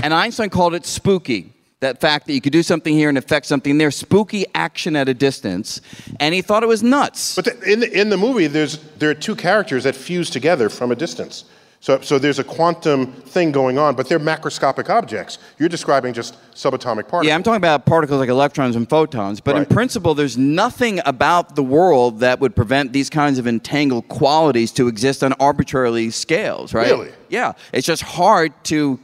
And 0.02 0.12
Einstein 0.12 0.50
called 0.50 0.74
it 0.74 0.86
spooky. 0.86 1.52
That 1.80 2.00
fact 2.00 2.26
that 2.26 2.32
you 2.32 2.40
could 2.40 2.52
do 2.52 2.62
something 2.62 2.94
here 2.94 3.10
and 3.10 3.18
affect 3.18 3.44
something 3.44 3.76
there, 3.76 3.90
spooky 3.90 4.46
action 4.54 4.96
at 4.96 5.06
a 5.06 5.12
distance, 5.12 5.82
and 6.18 6.34
he 6.34 6.40
thought 6.40 6.62
it 6.62 6.66
was 6.66 6.82
nuts. 6.82 7.36
But 7.36 7.44
the, 7.44 7.70
in 7.70 7.80
the, 7.80 8.00
in 8.00 8.08
the 8.08 8.16
movie, 8.16 8.46
there's 8.46 8.78
there 8.96 9.10
are 9.10 9.14
two 9.14 9.36
characters 9.36 9.84
that 9.84 9.94
fuse 9.94 10.30
together 10.30 10.70
from 10.70 10.92
a 10.92 10.96
distance. 10.96 11.44
So 11.84 12.00
so 12.00 12.18
there's 12.18 12.38
a 12.38 12.44
quantum 12.44 13.12
thing 13.12 13.52
going 13.52 13.76
on, 13.76 13.94
but 13.94 14.08
they're 14.08 14.18
macroscopic 14.18 14.88
objects. 14.88 15.36
You're 15.58 15.68
describing 15.68 16.14
just 16.14 16.34
subatomic 16.54 17.08
particles. 17.08 17.26
yeah, 17.26 17.34
I'm 17.34 17.42
talking 17.42 17.58
about 17.58 17.84
particles 17.84 18.20
like 18.20 18.30
electrons 18.30 18.74
and 18.74 18.88
photons, 18.88 19.38
but 19.42 19.54
in 19.54 19.66
principle, 19.66 20.14
there's 20.14 20.38
nothing 20.38 21.02
about 21.04 21.56
the 21.56 21.62
world 21.62 22.20
that 22.20 22.40
would 22.40 22.56
prevent 22.56 22.94
these 22.94 23.10
kinds 23.10 23.38
of 23.38 23.46
entangled 23.46 24.08
qualities 24.08 24.72
to 24.72 24.88
exist 24.88 25.22
on 25.22 25.34
arbitrarily 25.34 26.08
scales, 26.08 26.72
right? 26.72 26.90
Really? 26.90 27.12
Yeah, 27.28 27.52
it's 27.70 27.86
just 27.86 28.02
hard 28.02 28.54
to 28.64 28.98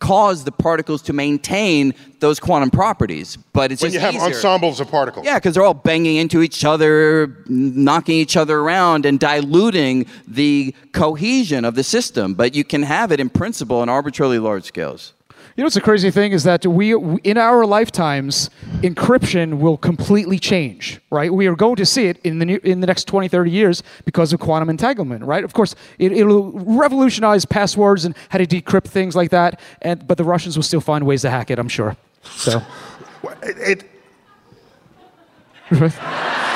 cause 0.00 0.44
the 0.44 0.52
particles 0.52 1.02
to 1.02 1.12
maintain 1.12 1.94
those 2.20 2.38
quantum 2.38 2.70
properties, 2.70 3.36
but 3.52 3.72
it's 3.72 3.82
when 3.82 3.90
just 3.90 3.94
you 3.94 4.00
have 4.00 4.14
easier. 4.14 4.34
ensembles 4.34 4.80
of 4.80 4.88
particles. 4.90 5.26
Yeah, 5.26 5.34
because 5.34 5.54
they're 5.54 5.64
all 5.64 5.74
banging 5.74 6.16
into 6.16 6.42
each 6.42 6.64
other, 6.64 7.36
knocking 7.46 8.16
each 8.16 8.36
other 8.36 8.58
around, 8.60 9.06
and 9.06 9.18
diluting 9.18 10.06
the 10.26 10.74
cohesion 10.92 11.64
of 11.64 11.74
the 11.74 11.84
system. 11.84 12.34
But 12.34 12.54
you 12.54 12.64
can 12.64 12.82
have 12.82 13.12
it 13.12 13.20
in 13.20 13.28
principle 13.28 13.78
on 13.78 13.88
arbitrarily 13.88 14.38
large 14.38 14.64
scales. 14.64 15.14
You 15.58 15.62
know 15.62 15.66
what's 15.66 15.74
the 15.74 15.80
crazy 15.80 16.12
thing 16.12 16.30
is 16.30 16.44
that 16.44 16.64
we, 16.64 16.94
in 17.24 17.36
our 17.36 17.66
lifetimes, 17.66 18.48
encryption 18.82 19.58
will 19.58 19.76
completely 19.76 20.38
change, 20.38 21.00
right? 21.10 21.34
We 21.34 21.48
are 21.48 21.56
going 21.56 21.74
to 21.74 21.84
see 21.84 22.04
it 22.06 22.18
in 22.22 22.38
the, 22.38 22.44
new, 22.44 22.60
in 22.62 22.80
the 22.80 22.86
next 22.86 23.06
20, 23.08 23.26
30 23.26 23.50
years 23.50 23.82
because 24.04 24.32
of 24.32 24.38
quantum 24.38 24.70
entanglement, 24.70 25.24
right? 25.24 25.42
Of 25.42 25.54
course, 25.54 25.74
it, 25.98 26.12
it'll 26.12 26.52
revolutionize 26.52 27.44
passwords 27.44 28.04
and 28.04 28.14
how 28.28 28.38
to 28.38 28.46
decrypt 28.46 28.84
things 28.86 29.16
like 29.16 29.30
that, 29.30 29.58
and, 29.82 30.06
but 30.06 30.16
the 30.16 30.22
Russians 30.22 30.54
will 30.56 30.62
still 30.62 30.80
find 30.80 31.04
ways 31.04 31.22
to 31.22 31.30
hack 31.30 31.50
it, 31.50 31.58
I'm 31.58 31.66
sure. 31.68 31.96
So, 32.22 32.62
It, 33.42 33.84
it- 35.72 35.92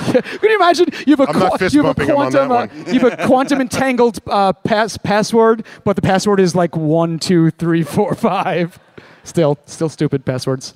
can 0.12 0.22
you 0.42 0.56
imagine 0.56 0.86
you 1.06 1.16
have 1.16 1.20
a, 1.20 1.30
I'm 1.30 1.38
not 1.38 1.48
qua- 1.50 1.56
fist 1.58 1.74
you 1.74 1.82
have 1.82 1.90
a 1.90 1.94
bumping 1.94 2.14
on 2.14 2.32
quantum, 2.32 2.52
uh, 2.52 2.92
you 2.92 3.00
have 3.00 3.12
a 3.12 3.16
quantum 3.26 3.60
entangled 3.60 4.18
uh, 4.26 4.52
pass, 4.52 4.96
password, 4.96 5.64
but 5.84 5.96
the 5.96 6.02
password 6.02 6.40
is 6.40 6.54
like 6.54 6.76
one, 6.76 7.18
two, 7.18 7.50
three, 7.52 7.82
four, 7.82 8.14
five. 8.14 8.78
Still, 9.24 9.58
still 9.66 9.88
stupid 9.88 10.24
passwords. 10.24 10.74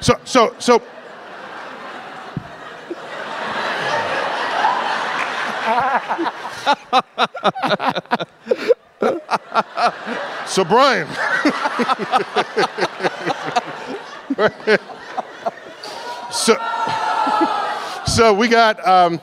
so 0.00 0.14
so 0.24 0.54
so. 0.58 0.82
so 10.46 10.64
Brian. 10.64 11.06
So 16.34 16.54
so 18.06 18.34
we 18.34 18.48
got 18.48 18.86
um, 18.86 19.20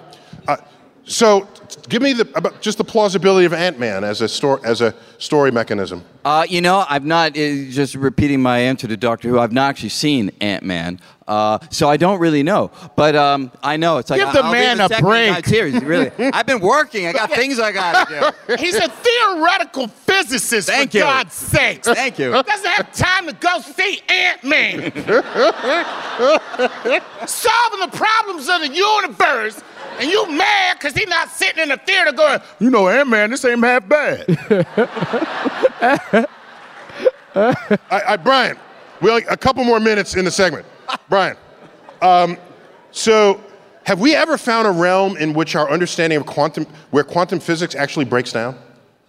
uh, 0.47 0.57
So, 1.05 1.47
give 1.89 2.01
me 2.01 2.13
the, 2.13 2.29
about 2.35 2.61
just 2.61 2.77
the 2.77 2.83
plausibility 2.83 3.45
of 3.45 3.53
Ant 3.53 3.79
Man 3.79 4.03
as 4.03 4.21
a 4.21 4.27
story 4.27 4.61
as 4.63 4.81
a 4.81 4.93
story 5.17 5.51
mechanism. 5.51 6.03
Uh, 6.23 6.45
you 6.47 6.61
know, 6.61 6.85
I've 6.87 7.05
not, 7.05 7.31
uh, 7.31 7.65
just 7.69 7.95
repeating 7.95 8.41
my 8.41 8.59
answer 8.59 8.87
to 8.87 8.95
Doctor 8.95 9.27
Who, 9.27 9.39
I've 9.39 9.51
not 9.51 9.69
actually 9.69 9.89
seen 9.89 10.31
Ant 10.39 10.63
Man. 10.63 10.99
Uh, 11.27 11.57
so 11.69 11.89
I 11.89 11.97
don't 11.97 12.19
really 12.19 12.43
know. 12.43 12.71
But 12.95 13.15
um, 13.15 13.51
I 13.63 13.77
know 13.77 13.97
it's 13.99 14.09
like. 14.09 14.19
Give 14.19 14.33
the 14.33 14.43
I'll 14.43 14.51
be 14.51 14.59
man 14.59 14.79
a 14.81 14.89
break. 14.89 15.33
guy, 15.33 15.41
Seriously, 15.41 15.85
really. 15.85 16.11
I've 16.33 16.45
been 16.45 16.59
working. 16.59 17.07
I 17.07 17.13
got 17.13 17.31
things 17.31 17.57
I 17.57 17.71
got 17.71 18.07
to 18.07 18.33
do. 18.47 18.55
He's 18.59 18.75
a 18.75 18.89
theoretical 18.89 19.87
physicist, 19.87 20.67
Thank 20.67 20.91
for 20.91 20.97
you. 20.97 21.03
God's 21.03 21.33
sakes. 21.33 21.87
Thank 21.87 22.19
you. 22.19 22.31
Doesn't 22.43 22.69
have 22.69 22.93
time 22.93 23.27
to 23.27 23.33
go 23.33 23.61
see 23.61 24.01
Ant 24.09 24.43
Man. 24.43 24.91
Solving 27.25 27.79
the 27.79 27.91
problems 27.93 28.49
of 28.49 28.61
the 28.61 28.69
universe, 28.73 29.63
and 29.99 30.09
you 30.09 30.29
mad 30.31 30.77
because 30.77 30.93
he's 30.93 31.07
not 31.07 31.29
sitting 31.29 31.63
in 31.63 31.69
the 31.69 31.77
theater 31.77 32.11
going, 32.11 32.39
you 32.59 32.69
know, 32.69 32.87
Ant 32.87 33.09
Man, 33.09 33.29
this 33.29 33.43
ain't 33.45 33.63
half 33.63 33.87
bad. 33.87 34.25
I, 37.35 37.55
I, 37.91 38.17
Brian, 38.17 38.57
we 39.01 39.09
only 39.09 39.23
a 39.25 39.37
couple 39.37 39.63
more 39.63 39.79
minutes 39.79 40.15
in 40.15 40.25
the 40.25 40.31
segment. 40.31 40.65
Brian, 41.09 41.37
um, 42.01 42.37
so 42.91 43.41
have 43.85 43.99
we 43.99 44.15
ever 44.15 44.37
found 44.37 44.67
a 44.67 44.71
realm 44.71 45.17
in 45.17 45.33
which 45.33 45.55
our 45.55 45.69
understanding 45.69 46.17
of 46.17 46.25
quantum, 46.25 46.65
where 46.91 47.03
quantum 47.03 47.39
physics 47.39 47.75
actually 47.75 48.05
breaks 48.05 48.31
down? 48.31 48.57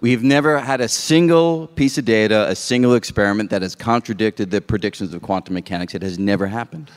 We've 0.01 0.25
never 0.25 0.59
had 0.59 0.81
a 0.81 0.89
single 0.89 1.69
piece 1.69 1.97
of 1.97 2.05
data, 2.05 2.49
a 2.49 2.57
single 2.57 2.95
experiment 2.95 3.51
that 3.51 3.63
has 3.63 3.77
contradicted 3.77 4.51
the 4.51 4.61
predictions 4.61 5.15
of 5.15 5.23
quantum 5.23 5.55
mechanics. 5.55 5.95
It 5.95 6.03
has 6.03 6.19
never 6.19 6.47
happened. 6.47 6.91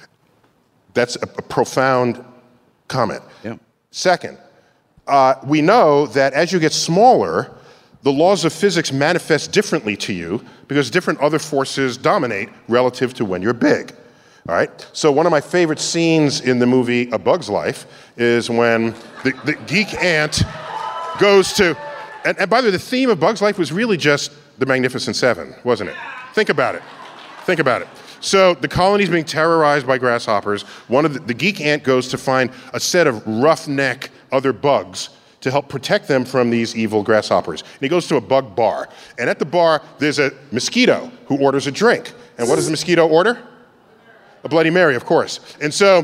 That's 0.95 1.15
a, 1.17 1.23
a 1.23 1.41
profound 1.43 2.23
comment. 2.87 3.21
Yeah. 3.43 3.57
Second, 3.95 4.37
uh, 5.07 5.35
we 5.45 5.61
know 5.61 6.05
that 6.07 6.33
as 6.33 6.51
you 6.51 6.59
get 6.59 6.73
smaller, 6.73 7.49
the 8.03 8.11
laws 8.11 8.43
of 8.43 8.51
physics 8.51 8.91
manifest 8.91 9.53
differently 9.53 9.95
to 9.95 10.11
you 10.11 10.43
because 10.67 10.91
different 10.91 11.21
other 11.21 11.39
forces 11.39 11.95
dominate 11.95 12.49
relative 12.67 13.13
to 13.13 13.23
when 13.23 13.41
you're 13.41 13.53
big. 13.53 13.95
All 14.49 14.55
right? 14.55 14.85
So, 14.91 15.13
one 15.13 15.25
of 15.25 15.31
my 15.31 15.39
favorite 15.39 15.79
scenes 15.79 16.41
in 16.41 16.59
the 16.59 16.65
movie 16.65 17.09
A 17.11 17.17
Bug's 17.17 17.49
Life 17.49 17.85
is 18.17 18.49
when 18.49 18.93
the, 19.23 19.31
the 19.45 19.53
geek 19.65 19.93
ant 19.93 20.43
goes 21.17 21.53
to. 21.53 21.77
And, 22.25 22.37
and 22.37 22.49
by 22.49 22.59
the 22.59 22.67
way, 22.67 22.71
the 22.71 22.79
theme 22.79 23.09
of 23.09 23.21
Bug's 23.21 23.41
Life 23.41 23.57
was 23.57 23.71
really 23.71 23.95
just 23.95 24.33
the 24.59 24.65
Magnificent 24.65 25.15
Seven, 25.15 25.55
wasn't 25.63 25.91
it? 25.91 25.95
Think 26.33 26.49
about 26.49 26.75
it. 26.75 26.83
Think 27.45 27.61
about 27.61 27.81
it. 27.81 27.87
So 28.25 28.55
the 28.55 28.67
colony's 28.67 29.09
being 29.09 29.23
terrorized 29.23 29.85
by 29.85 29.99
grasshoppers. 29.99 30.63
One 30.87 31.05
of 31.05 31.13
the, 31.13 31.19
the 31.19 31.33
geek 31.35 31.61
ant 31.61 31.83
goes 31.83 32.07
to 32.07 32.17
find 32.17 32.49
a 32.73 32.79
set 32.79 33.05
of 33.05 33.25
roughneck 33.27 34.09
other 34.31 34.51
bugs 34.51 35.09
to 35.41 35.51
help 35.51 35.69
protect 35.69 36.07
them 36.07 36.25
from 36.25 36.49
these 36.49 36.75
evil 36.75 37.03
grasshoppers. 37.03 37.61
And 37.61 37.81
he 37.81 37.87
goes 37.87 38.07
to 38.07 38.15
a 38.15 38.21
bug 38.21 38.55
bar. 38.55 38.89
And 39.19 39.29
at 39.29 39.37
the 39.37 39.45
bar, 39.45 39.83
there's 39.99 40.17
a 40.17 40.31
mosquito 40.51 41.11
who 41.27 41.37
orders 41.37 41.67
a 41.67 41.71
drink. 41.71 42.13
And 42.39 42.49
what 42.49 42.55
does 42.55 42.65
the 42.65 42.71
mosquito 42.71 43.07
order? 43.07 43.37
A 44.43 44.49
Bloody 44.49 44.71
Mary, 44.71 44.95
of 44.95 45.05
course. 45.05 45.39
And 45.61 45.71
so, 45.71 46.03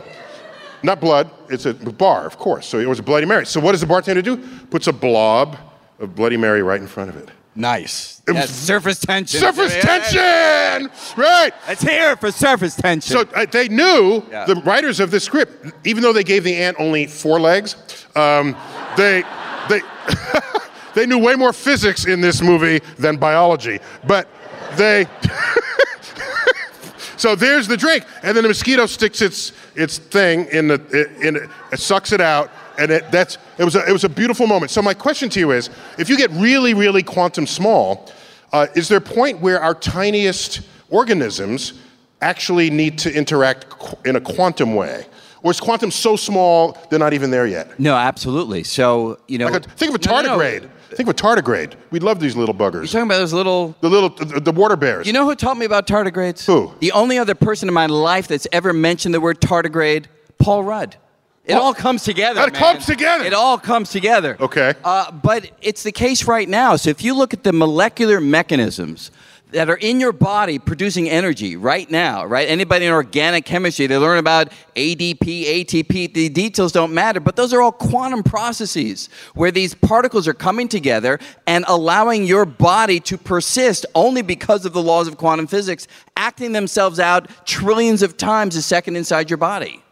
not 0.83 1.01
blood, 1.01 1.31
it's 1.49 1.65
a 1.65 1.73
bar, 1.73 2.27
of 2.27 2.37
course. 2.37 2.67
So 2.67 2.77
it 2.77 2.87
was 2.87 2.99
a 2.99 3.03
Bloody 3.03 3.25
Mary. 3.25 3.47
So 3.47 3.59
what 3.59 3.71
does 3.71 3.81
the 3.81 3.87
bartender 3.87 4.21
do? 4.21 4.37
Puts 4.67 4.85
a 4.85 4.93
blob 4.93 5.57
of 5.97 6.13
Bloody 6.15 6.37
Mary 6.37 6.61
right 6.61 6.79
in 6.79 6.87
front 6.87 7.09
of 7.09 7.15
it. 7.17 7.31
Nice. 7.55 8.21
It 8.27 8.31
was- 8.31 8.49
surface 8.49 8.99
tension. 8.99 9.39
Surface 9.39 9.75
Yeah, 9.75 9.81
tension! 9.81 10.91
Right! 11.17 11.51
It's 11.67 11.81
here 11.81 12.15
for 12.15 12.31
surface 12.31 12.75
tension. 12.75 13.11
So 13.11 13.21
uh, 13.35 13.45
they 13.45 13.67
knew 13.67 14.21
the 14.29 14.61
writers 14.63 14.99
of 14.99 15.11
this 15.11 15.25
script, 15.25 15.73
even 15.85 16.01
though 16.01 16.13
they 16.13 16.23
gave 16.23 16.43
the 16.43 16.55
ant 16.55 16.77
only 16.79 17.07
four 17.07 17.39
legs, 17.39 17.75
um, 18.15 18.55
they 18.95 19.23
they 19.67 19.81
they 20.95 21.05
knew 21.05 21.19
way 21.19 21.35
more 21.35 21.51
physics 21.51 22.05
in 22.05 22.21
this 22.21 22.41
movie 22.41 22.79
than 22.97 23.17
biology. 23.17 23.79
But 24.07 24.29
they. 24.77 25.05
so 27.17 27.35
there's 27.35 27.67
the 27.67 27.77
drink, 27.77 28.05
and 28.23 28.35
then 28.35 28.43
the 28.43 28.49
mosquito 28.49 28.85
sticks 28.85 29.21
its 29.21 29.51
its 29.75 29.97
thing 29.97 30.45
in 30.53 30.69
the 30.69 30.75
in 31.21 31.35
it, 31.35 31.49
it 31.73 31.79
sucks 31.79 32.13
it 32.13 32.21
out, 32.21 32.49
and 32.77 32.91
it 32.91 33.11
that's 33.11 33.37
it 33.57 33.63
was 33.63 33.75
a, 33.75 33.87
it 33.87 33.91
was 33.91 34.03
a 34.03 34.09
beautiful 34.09 34.47
moment. 34.47 34.71
So 34.71 34.81
my 34.81 34.93
question 34.93 35.29
to 35.29 35.39
you 35.39 35.51
is, 35.51 35.69
if 35.97 36.09
you 36.09 36.17
get 36.17 36.31
really 36.31 36.73
really 36.73 37.03
quantum 37.03 37.45
small, 37.47 38.11
uh, 38.53 38.67
is 38.75 38.87
there 38.87 38.97
a 38.97 39.01
point 39.01 39.39
where 39.41 39.61
our 39.61 39.73
tiniest 39.75 40.61
organisms 40.89 41.73
actually 42.21 42.69
need 42.69 42.97
to 42.99 43.11
interact 43.13 43.69
qu- 43.69 43.97
in 44.09 44.15
a 44.15 44.21
quantum 44.21 44.75
way? 44.75 45.05
Or 45.43 45.49
is 45.49 45.59
quantum 45.59 45.89
so 45.89 46.15
small 46.15 46.77
they're 46.89 46.99
not 46.99 47.13
even 47.13 47.31
there 47.31 47.47
yet? 47.47 47.79
no, 47.79 47.95
absolutely. 47.95 48.63
So, 48.63 49.17
you 49.27 49.39
know. 49.39 49.47
Like 49.47 49.65
a, 49.65 49.69
think 49.69 49.95
of 49.95 49.99
a 49.99 50.07
No, 50.07 50.21
no, 50.21 50.21
no. 50.21 50.37
tardigrade. 50.37 50.69
Think 50.91 51.09
of 51.09 51.15
a 51.15 51.17
tardigrade. 51.17 51.73
We 51.89 51.99
love 51.99 52.19
these 52.19 52.35
little 52.35 52.53
buggers. 52.53 52.73
You're 52.73 52.85
talking 52.87 53.03
about 53.03 53.17
those 53.19 53.33
little. 53.33 53.75
The 53.81 53.89
little, 53.89 54.09
the, 54.09 54.39
the 54.39 54.51
water 54.51 54.75
bears. 54.75 55.07
You 55.07 55.13
know 55.13 55.25
who 55.25 55.33
taught 55.35 55.57
me 55.57 55.65
about 55.65 55.87
tardigrades? 55.87 56.45
Who? 56.45 56.73
The 56.79 56.91
only 56.91 57.17
other 57.17 57.33
person 57.33 57.67
in 57.69 57.73
my 57.73 57.85
life 57.87 58.27
that's 58.27 58.45
ever 58.51 58.71
mentioned 58.73 59.15
the 59.15 59.21
word 59.21 59.39
tardigrade, 59.41 60.05
Paul 60.37 60.63
Rudd. 60.63 60.97
It 61.45 61.53
all 61.53 61.73
comes 61.73 62.03
together. 62.03 62.41
It 62.41 62.53
man. 62.53 62.61
comes 62.61 62.85
together. 62.85 63.25
It 63.25 63.33
all 63.33 63.57
comes 63.57 63.89
together. 63.89 64.37
Okay. 64.39 64.73
Uh, 64.83 65.11
but 65.11 65.49
it's 65.61 65.83
the 65.83 65.91
case 65.91 66.25
right 66.25 66.47
now. 66.47 66.75
So 66.75 66.89
if 66.89 67.03
you 67.03 67.15
look 67.15 67.33
at 67.33 67.43
the 67.43 67.51
molecular 67.51 68.21
mechanisms 68.21 69.11
that 69.51 69.69
are 69.69 69.77
in 69.77 69.99
your 69.99 70.13
body 70.13 70.59
producing 70.59 71.09
energy 71.09 71.55
right 71.57 71.89
now, 71.91 72.25
right? 72.25 72.47
Anybody 72.47 72.85
in 72.85 72.93
organic 72.93 73.43
chemistry, 73.43 73.85
they 73.87 73.97
learn 73.97 74.17
about 74.17 74.51
ADP, 74.75 75.19
ATP. 75.19 76.13
The 76.13 76.29
details 76.29 76.71
don't 76.71 76.93
matter, 76.93 77.19
but 77.19 77.35
those 77.35 77.53
are 77.53 77.61
all 77.61 77.71
quantum 77.71 78.23
processes 78.23 79.09
where 79.33 79.51
these 79.51 79.73
particles 79.73 80.27
are 80.27 80.33
coming 80.33 80.67
together 80.67 81.19
and 81.47 81.65
allowing 81.67 82.23
your 82.23 82.45
body 82.45 82.99
to 83.01 83.17
persist 83.17 83.85
only 83.93 84.21
because 84.21 84.65
of 84.65 84.73
the 84.73 84.81
laws 84.81 85.07
of 85.07 85.17
quantum 85.17 85.47
physics, 85.47 85.87
acting 86.15 86.53
themselves 86.53 86.99
out 86.99 87.27
trillions 87.45 88.01
of 88.01 88.15
times 88.15 88.55
a 88.55 88.61
second 88.61 88.95
inside 88.95 89.29
your 89.29 89.37
body. 89.37 89.83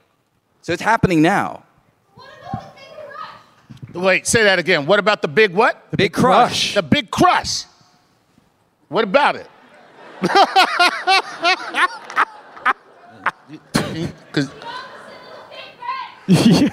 So 0.61 0.73
it's 0.73 0.81
happening 0.81 1.21
now. 1.21 1.63
Wait, 3.93 4.27
say 4.27 4.43
that 4.43 4.59
again. 4.59 4.85
What 4.85 4.99
about 4.99 5.21
the 5.21 5.27
big 5.27 5.53
what? 5.53 5.87
The 5.91 5.97
Big 5.97 6.13
crush. 6.13 6.75
The 6.75 6.83
big 6.83 7.09
crush. 7.09 7.63
What 8.87 9.03
about 9.03 9.35
it? 9.35 9.47
'Cause- 14.31 14.49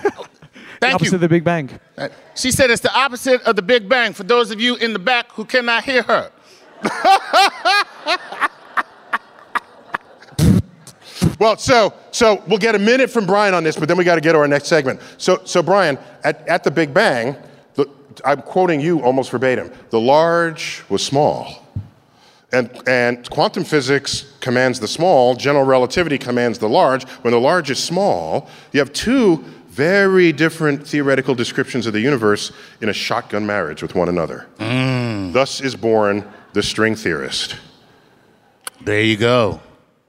Thank 0.78 0.94
Opposite 0.96 1.12
you. 1.12 1.14
of 1.16 1.20
the 1.22 1.28
Big 1.28 1.42
Bang. 1.44 1.70
Uh, 1.96 2.08
she 2.34 2.50
said 2.50 2.70
it's 2.70 2.82
the 2.82 2.92
opposite 2.94 3.40
of 3.42 3.56
the 3.56 3.62
Big 3.62 3.88
Bang 3.88 4.12
for 4.12 4.24
those 4.24 4.50
of 4.50 4.60
you 4.60 4.76
in 4.76 4.92
the 4.92 4.98
back 4.98 5.32
who 5.32 5.46
cannot 5.46 5.84
hear 5.84 6.02
her. 6.02 6.30
Well, 11.38 11.56
so 11.56 11.92
so 12.10 12.42
we'll 12.46 12.58
get 12.58 12.74
a 12.74 12.78
minute 12.78 13.10
from 13.10 13.26
Brian 13.26 13.54
on 13.54 13.64
this, 13.64 13.76
but 13.76 13.88
then 13.88 13.96
we 13.96 14.04
got 14.04 14.16
to 14.16 14.20
get 14.20 14.32
to 14.32 14.38
our 14.38 14.48
next 14.48 14.66
segment. 14.66 15.00
So 15.18 15.40
so 15.44 15.62
Brian, 15.62 15.98
at, 16.24 16.46
at 16.48 16.64
the 16.64 16.70
Big 16.70 16.92
Bang, 16.94 17.36
the, 17.74 17.88
I'm 18.24 18.42
quoting 18.42 18.80
you 18.80 19.00
almost 19.02 19.30
verbatim. 19.30 19.72
The 19.90 20.00
large 20.00 20.82
was 20.88 21.02
small. 21.02 21.62
And, 22.52 22.70
and 22.86 23.28
quantum 23.28 23.64
physics 23.64 24.32
commands 24.40 24.78
the 24.78 24.86
small, 24.86 25.34
general 25.34 25.64
relativity 25.64 26.16
commands 26.16 26.58
the 26.58 26.68
large. 26.68 27.04
When 27.22 27.32
the 27.32 27.40
large 27.40 27.70
is 27.70 27.82
small, 27.82 28.48
you 28.72 28.78
have 28.78 28.92
two 28.92 29.44
very 29.68 30.32
different 30.32 30.86
theoretical 30.86 31.34
descriptions 31.34 31.86
of 31.86 31.92
the 31.92 32.00
universe 32.00 32.52
in 32.80 32.88
a 32.88 32.92
shotgun 32.92 33.44
marriage 33.44 33.82
with 33.82 33.94
one 33.94 34.08
another. 34.08 34.46
Mm. 34.58 35.32
Thus 35.32 35.60
is 35.60 35.74
born 35.74 36.24
the 36.54 36.62
string 36.62 36.94
theorist. 36.94 37.56
There 38.80 39.02
you 39.02 39.16
go. 39.16 39.60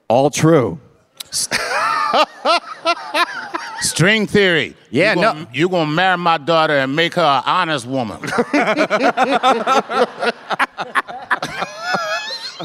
All 0.08 0.30
true. 0.30 0.78
String 3.80 4.26
theory. 4.26 4.74
Yeah, 4.90 5.10
you 5.10 5.14
gonna, 5.22 5.40
no- 5.40 5.46
You're 5.52 5.68
going 5.68 5.88
to 5.88 5.92
marry 5.94 6.16
my 6.16 6.38
daughter 6.38 6.76
and 6.76 6.94
make 6.96 7.14
her 7.14 7.22
an 7.22 7.42
honest 7.46 7.86
woman. 7.86 8.16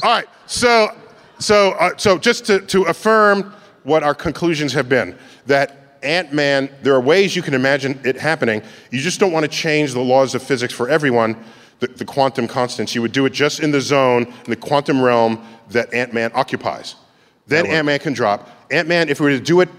All 0.01 0.03
right. 0.03 0.25
So, 0.47 0.89
so, 1.39 1.71
uh, 1.73 1.91
so 1.97 2.17
just 2.17 2.45
to, 2.45 2.59
to 2.61 2.83
affirm 2.83 3.53
what 3.83 4.03
our 4.03 4.15
conclusions 4.15 4.73
have 4.73 4.89
been, 4.89 5.17
that 5.45 5.97
Ant 6.03 6.33
Man, 6.33 6.69
there 6.81 6.93
are 6.95 7.01
ways 7.01 7.35
you 7.35 7.41
can 7.41 7.53
imagine 7.53 7.99
it 8.03 8.17
happening. 8.17 8.61
You 8.91 8.99
just 8.99 9.19
don't 9.19 9.31
want 9.31 9.43
to 9.43 9.51
change 9.51 9.93
the 9.93 10.01
laws 10.01 10.35
of 10.35 10.43
physics 10.43 10.73
for 10.73 10.89
everyone, 10.89 11.41
the, 11.79 11.87
the 11.87 12.05
quantum 12.05 12.47
constants. 12.47 12.95
You 12.95 13.01
would 13.01 13.11
do 13.11 13.25
it 13.25 13.33
just 13.33 13.59
in 13.59 13.71
the 13.71 13.81
zone, 13.81 14.23
in 14.25 14.49
the 14.49 14.55
quantum 14.55 15.01
realm 15.01 15.45
that 15.69 15.93
Ant 15.93 16.13
Man 16.13 16.31
occupies. 16.33 16.95
Then 17.47 17.65
Ant 17.65 17.85
Man 17.85 17.99
can 17.99 18.13
drop. 18.13 18.49
Ant 18.71 18.87
Man, 18.87 19.09
if 19.09 19.19
we 19.19 19.25
were 19.25 19.37
to 19.37 19.43
do 19.43 19.61
it 19.61 19.69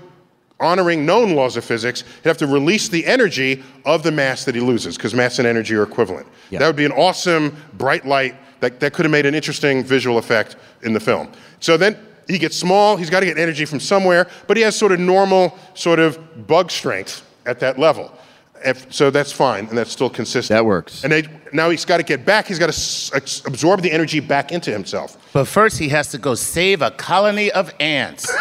honoring 0.60 1.04
known 1.04 1.34
laws 1.34 1.56
of 1.56 1.64
physics, 1.64 2.02
he'd 2.22 2.28
have 2.28 2.38
to 2.38 2.46
release 2.46 2.88
the 2.88 3.04
energy 3.06 3.62
of 3.84 4.02
the 4.02 4.12
mass 4.12 4.44
that 4.44 4.54
he 4.54 4.60
loses, 4.60 4.96
because 4.96 5.14
mass 5.14 5.38
and 5.38 5.48
energy 5.48 5.74
are 5.74 5.82
equivalent. 5.82 6.26
Yeah. 6.50 6.60
That 6.60 6.66
would 6.66 6.76
be 6.76 6.84
an 6.84 6.92
awesome 6.92 7.56
bright 7.74 8.06
light 8.06 8.36
that, 8.60 8.80
that 8.80 8.92
could 8.92 9.04
have 9.04 9.12
made 9.12 9.26
an 9.26 9.34
interesting 9.34 9.82
visual 9.84 10.18
effect 10.18 10.56
in 10.82 10.92
the 10.92 11.00
film. 11.00 11.30
So 11.60 11.76
then 11.76 11.98
he 12.28 12.38
gets 12.38 12.56
small, 12.56 12.96
he's 12.96 13.10
got 13.10 13.20
to 13.20 13.26
get 13.26 13.36
energy 13.36 13.64
from 13.64 13.80
somewhere, 13.80 14.28
but 14.46 14.56
he 14.56 14.62
has 14.62 14.76
sort 14.76 14.92
of 14.92 15.00
normal, 15.00 15.58
sort 15.74 15.98
of 15.98 16.46
bug 16.46 16.70
strength 16.70 17.26
at 17.46 17.60
that 17.60 17.78
level. 17.78 18.16
If, 18.64 18.92
so 18.92 19.10
that's 19.10 19.30
fine, 19.32 19.66
and 19.68 19.76
that's 19.76 19.92
still 19.92 20.10
consistent. 20.10 20.56
That 20.56 20.64
works. 20.64 21.04
And 21.04 21.12
they, 21.12 21.24
now 21.52 21.70
he's 21.70 21.84
got 21.84 21.98
to 21.98 22.02
get 22.02 22.24
back. 22.24 22.46
He's 22.46 22.58
got 22.58 22.66
to 22.66 22.70
s- 22.70 23.42
absorb 23.46 23.82
the 23.82 23.92
energy 23.92 24.20
back 24.20 24.52
into 24.52 24.70
himself. 24.70 25.16
But 25.32 25.44
first, 25.46 25.78
he 25.78 25.88
has 25.90 26.08
to 26.12 26.18
go 26.18 26.34
save 26.34 26.80
a 26.82 26.90
colony 26.90 27.50
of 27.52 27.72
ants. 27.78 28.32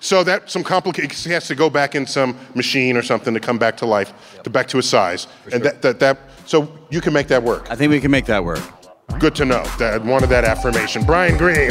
So 0.00 0.22
that 0.22 0.48
some 0.48 0.62
complicated. 0.62 1.10
He 1.12 1.30
has 1.32 1.48
to 1.48 1.56
go 1.56 1.68
back 1.68 1.96
in 1.96 2.06
some 2.06 2.36
machine 2.54 2.96
or 2.96 3.02
something 3.02 3.34
to 3.34 3.40
come 3.40 3.58
back 3.58 3.76
to 3.78 3.86
life, 3.86 4.12
to 4.44 4.50
back 4.50 4.68
to 4.68 4.76
his 4.76 4.88
size, 4.88 5.26
and 5.52 5.64
that, 5.64 5.82
that 5.82 5.98
that. 5.98 6.18
So 6.44 6.68
you 6.90 7.00
can 7.00 7.12
make 7.12 7.26
that 7.26 7.42
work. 7.42 7.68
I 7.70 7.74
think 7.74 7.90
we 7.90 8.00
can 8.00 8.12
make 8.12 8.26
that 8.26 8.44
work. 8.44 8.60
Good 9.18 9.34
to 9.36 9.44
know. 9.44 9.64
That 9.78 9.94
I 9.94 9.98
wanted 9.98 10.28
that 10.28 10.44
affirmation. 10.44 11.04
Brian 11.04 11.36
Greene. 11.36 11.70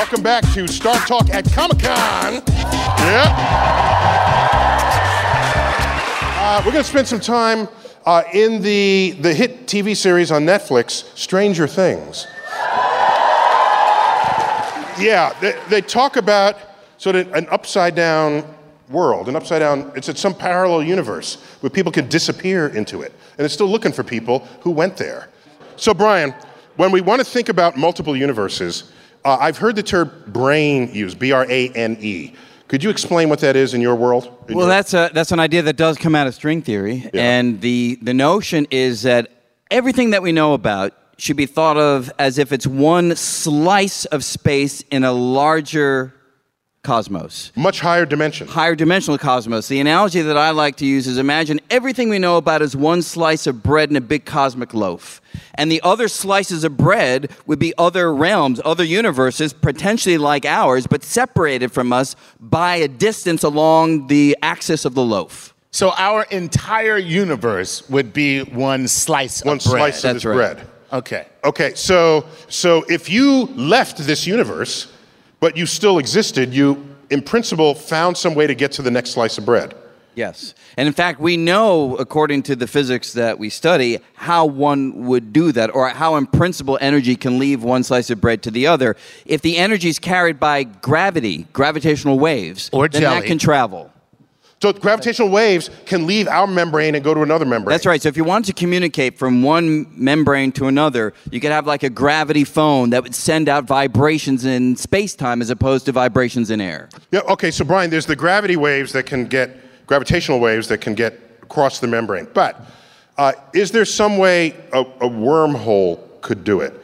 Welcome 0.00 0.22
back 0.22 0.50
to 0.54 0.66
Star 0.66 0.96
Talk 1.00 1.28
at 1.28 1.44
Comic 1.52 1.80
Con. 1.80 2.32
Yep. 2.32 2.42
Uh, 6.38 6.62
we're 6.64 6.72
going 6.72 6.82
to 6.82 6.88
spend 6.88 7.06
some 7.06 7.20
time 7.20 7.68
uh, 8.06 8.22
in 8.32 8.62
the, 8.62 9.10
the 9.20 9.34
hit 9.34 9.66
TV 9.66 9.94
series 9.94 10.30
on 10.30 10.46
Netflix, 10.46 11.14
Stranger 11.18 11.66
Things. 11.66 12.26
Yeah, 14.98 15.36
they, 15.42 15.60
they 15.68 15.82
talk 15.82 16.16
about 16.16 16.56
sort 16.96 17.16
of 17.16 17.30
an 17.34 17.46
upside 17.50 17.94
down 17.94 18.42
world, 18.88 19.28
an 19.28 19.36
upside 19.36 19.60
down, 19.60 19.92
it's 19.94 20.08
at 20.08 20.16
some 20.16 20.34
parallel 20.34 20.82
universe 20.82 21.34
where 21.60 21.68
people 21.68 21.92
can 21.92 22.08
disappear 22.08 22.68
into 22.68 23.02
it. 23.02 23.12
And 23.36 23.44
it's 23.44 23.52
still 23.52 23.68
looking 23.68 23.92
for 23.92 24.02
people 24.02 24.48
who 24.62 24.70
went 24.70 24.96
there. 24.96 25.28
So, 25.76 25.92
Brian, 25.92 26.34
when 26.76 26.90
we 26.90 27.02
want 27.02 27.20
to 27.20 27.24
think 27.26 27.50
about 27.50 27.76
multiple 27.76 28.16
universes, 28.16 28.90
uh, 29.24 29.36
I've 29.40 29.58
heard 29.58 29.76
the 29.76 29.82
term 29.82 30.10
brane 30.28 30.92
used, 30.94 31.18
B 31.18 31.32
R 31.32 31.46
A 31.48 31.68
N 31.70 31.96
E. 32.00 32.32
Could 32.68 32.84
you 32.84 32.90
explain 32.90 33.28
what 33.28 33.40
that 33.40 33.56
is 33.56 33.74
in 33.74 33.80
your 33.80 33.96
world? 33.96 34.26
In 34.48 34.54
Well, 34.56 34.66
your- 34.66 34.74
that's 34.74 34.94
a 34.94 35.10
that's 35.12 35.32
an 35.32 35.40
idea 35.40 35.62
that 35.62 35.76
does 35.76 35.96
come 35.98 36.14
out 36.14 36.26
of 36.26 36.34
string 36.34 36.62
theory, 36.62 37.10
and 37.14 37.60
the 37.60 37.98
the 38.02 38.14
notion 38.14 38.66
is 38.70 39.02
that 39.02 39.28
everything 39.70 40.10
that 40.10 40.22
we 40.22 40.32
know 40.32 40.54
about 40.54 40.92
should 41.18 41.36
be 41.36 41.46
thought 41.46 41.76
of 41.76 42.10
as 42.18 42.38
if 42.38 42.50
it's 42.52 42.66
one 42.66 43.14
slice 43.16 44.04
of 44.06 44.24
space 44.24 44.80
in 44.90 45.04
a 45.04 45.12
larger 45.12 46.14
cosmos. 46.82 47.52
much 47.56 47.80
higher 47.80 48.06
dimension. 48.06 48.48
higher 48.48 48.74
dimensional 48.74 49.18
cosmos. 49.18 49.68
The 49.68 49.80
analogy 49.80 50.22
that 50.22 50.36
I 50.38 50.50
like 50.50 50.76
to 50.76 50.86
use 50.86 51.06
is 51.06 51.18
imagine 51.18 51.60
everything 51.68 52.08
we 52.08 52.18
know 52.18 52.36
about 52.38 52.62
is 52.62 52.74
one 52.74 53.02
slice 53.02 53.46
of 53.46 53.62
bread 53.62 53.90
in 53.90 53.96
a 53.96 54.00
big 54.00 54.24
cosmic 54.24 54.72
loaf. 54.72 55.20
And 55.54 55.70
the 55.70 55.80
other 55.84 56.08
slices 56.08 56.64
of 56.64 56.76
bread 56.78 57.30
would 57.46 57.58
be 57.58 57.74
other 57.76 58.14
realms, 58.14 58.60
other 58.64 58.84
universes, 58.84 59.52
potentially 59.52 60.16
like 60.18 60.44
ours, 60.46 60.86
but 60.86 61.02
separated 61.04 61.70
from 61.70 61.92
us 61.92 62.16
by 62.40 62.76
a 62.76 62.88
distance 62.88 63.42
along 63.42 64.06
the 64.06 64.36
axis 64.42 64.84
of 64.86 64.94
the 64.94 65.02
loaf. 65.04 65.54
So 65.72 65.92
our 65.98 66.24
entire 66.30 66.96
universe 66.98 67.88
would 67.90 68.12
be 68.12 68.40
one 68.42 68.88
slice 68.88 69.44
One 69.44 69.58
of 69.58 69.64
bread. 69.64 69.78
slice 69.80 69.96
of 69.98 70.02
That's 70.02 70.14
this 70.16 70.24
right. 70.24 70.34
bread. 70.56 70.66
Okay. 70.92 71.26
Okay, 71.44 71.74
so 71.74 72.24
so 72.48 72.84
if 72.88 73.08
you 73.08 73.44
left 73.54 73.98
this 73.98 74.26
universe, 74.26 74.90
but 75.40 75.56
you 75.56 75.66
still 75.66 75.98
existed, 75.98 76.54
you 76.54 76.86
in 77.10 77.22
principle 77.22 77.74
found 77.74 78.16
some 78.16 78.34
way 78.34 78.46
to 78.46 78.54
get 78.54 78.72
to 78.72 78.82
the 78.82 78.90
next 78.90 79.10
slice 79.10 79.36
of 79.38 79.44
bread. 79.44 79.74
Yes. 80.14 80.54
And 80.76 80.86
in 80.86 80.92
fact, 80.92 81.20
we 81.20 81.36
know, 81.36 81.96
according 81.96 82.42
to 82.44 82.56
the 82.56 82.66
physics 82.66 83.12
that 83.14 83.38
we 83.38 83.48
study, 83.48 83.98
how 84.14 84.44
one 84.44 85.06
would 85.06 85.32
do 85.32 85.52
that, 85.52 85.74
or 85.74 85.88
how, 85.88 86.16
in 86.16 86.26
principle, 86.26 86.76
energy 86.80 87.16
can 87.16 87.38
leave 87.38 87.62
one 87.62 87.84
slice 87.84 88.10
of 88.10 88.20
bread 88.20 88.42
to 88.42 88.50
the 88.50 88.66
other. 88.66 88.96
If 89.24 89.40
the 89.40 89.56
energy 89.56 89.88
is 89.88 89.98
carried 89.98 90.40
by 90.40 90.64
gravity, 90.64 91.46
gravitational 91.52 92.18
waves, 92.18 92.70
Or 92.72 92.88
then 92.88 93.02
jelly. 93.02 93.20
that 93.20 93.26
can 93.26 93.38
travel. 93.38 93.92
So 94.62 94.74
gravitational 94.74 95.30
waves 95.30 95.70
can 95.86 96.06
leave 96.06 96.28
our 96.28 96.46
membrane 96.46 96.94
and 96.94 97.02
go 97.02 97.14
to 97.14 97.22
another 97.22 97.46
membrane. 97.46 97.72
That's 97.72 97.86
right. 97.86 98.02
So 98.02 98.10
if 98.10 98.16
you 98.18 98.24
wanted 98.24 98.54
to 98.54 98.60
communicate 98.60 99.16
from 99.16 99.42
one 99.42 99.86
membrane 99.96 100.52
to 100.52 100.66
another, 100.66 101.14
you 101.30 101.40
could 101.40 101.50
have 101.50 101.66
like 101.66 101.82
a 101.82 101.88
gravity 101.88 102.44
phone 102.44 102.90
that 102.90 103.02
would 103.02 103.14
send 103.14 103.48
out 103.48 103.64
vibrations 103.64 104.44
in 104.44 104.76
space 104.76 105.14
time 105.14 105.40
as 105.40 105.48
opposed 105.48 105.86
to 105.86 105.92
vibrations 105.92 106.50
in 106.50 106.60
air. 106.60 106.90
Yeah, 107.10 107.20
okay, 107.20 107.50
so 107.50 107.64
Brian, 107.64 107.88
there's 107.88 108.04
the 108.04 108.16
gravity 108.16 108.56
waves 108.56 108.92
that 108.92 109.06
can 109.06 109.24
get, 109.24 109.86
gravitational 109.86 110.40
waves 110.40 110.68
that 110.68 110.82
can 110.82 110.94
get 110.94 111.18
across 111.42 111.80
the 111.80 111.86
membrane. 111.86 112.28
But 112.34 112.60
uh, 113.16 113.32
is 113.54 113.70
there 113.70 113.86
some 113.86 114.18
way 114.18 114.50
a, 114.74 114.80
a 114.80 115.08
wormhole 115.08 116.00
could 116.20 116.44
do 116.44 116.60
it? 116.60 116.74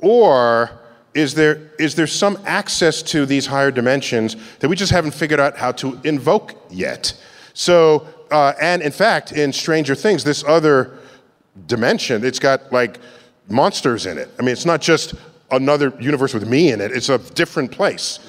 Or 0.00 0.79
is 1.14 1.34
there, 1.34 1.72
is 1.78 1.94
there 1.94 2.06
some 2.06 2.38
access 2.46 3.02
to 3.02 3.26
these 3.26 3.46
higher 3.46 3.70
dimensions 3.70 4.36
that 4.60 4.68
we 4.68 4.76
just 4.76 4.92
haven't 4.92 5.12
figured 5.12 5.40
out 5.40 5.56
how 5.56 5.72
to 5.72 6.00
invoke 6.04 6.54
yet? 6.70 7.14
So, 7.52 8.06
uh, 8.30 8.52
and 8.60 8.80
in 8.82 8.92
fact, 8.92 9.32
in 9.32 9.52
Stranger 9.52 9.94
Things, 9.94 10.22
this 10.22 10.44
other 10.44 10.98
dimension, 11.66 12.24
it's 12.24 12.38
got 12.38 12.72
like 12.72 12.98
monsters 13.48 14.06
in 14.06 14.18
it. 14.18 14.30
I 14.38 14.42
mean, 14.42 14.52
it's 14.52 14.66
not 14.66 14.80
just 14.80 15.14
another 15.50 15.92
universe 15.98 16.32
with 16.32 16.46
me 16.46 16.70
in 16.70 16.80
it, 16.80 16.92
it's 16.92 17.08
a 17.08 17.18
different 17.18 17.72
place. 17.72 18.20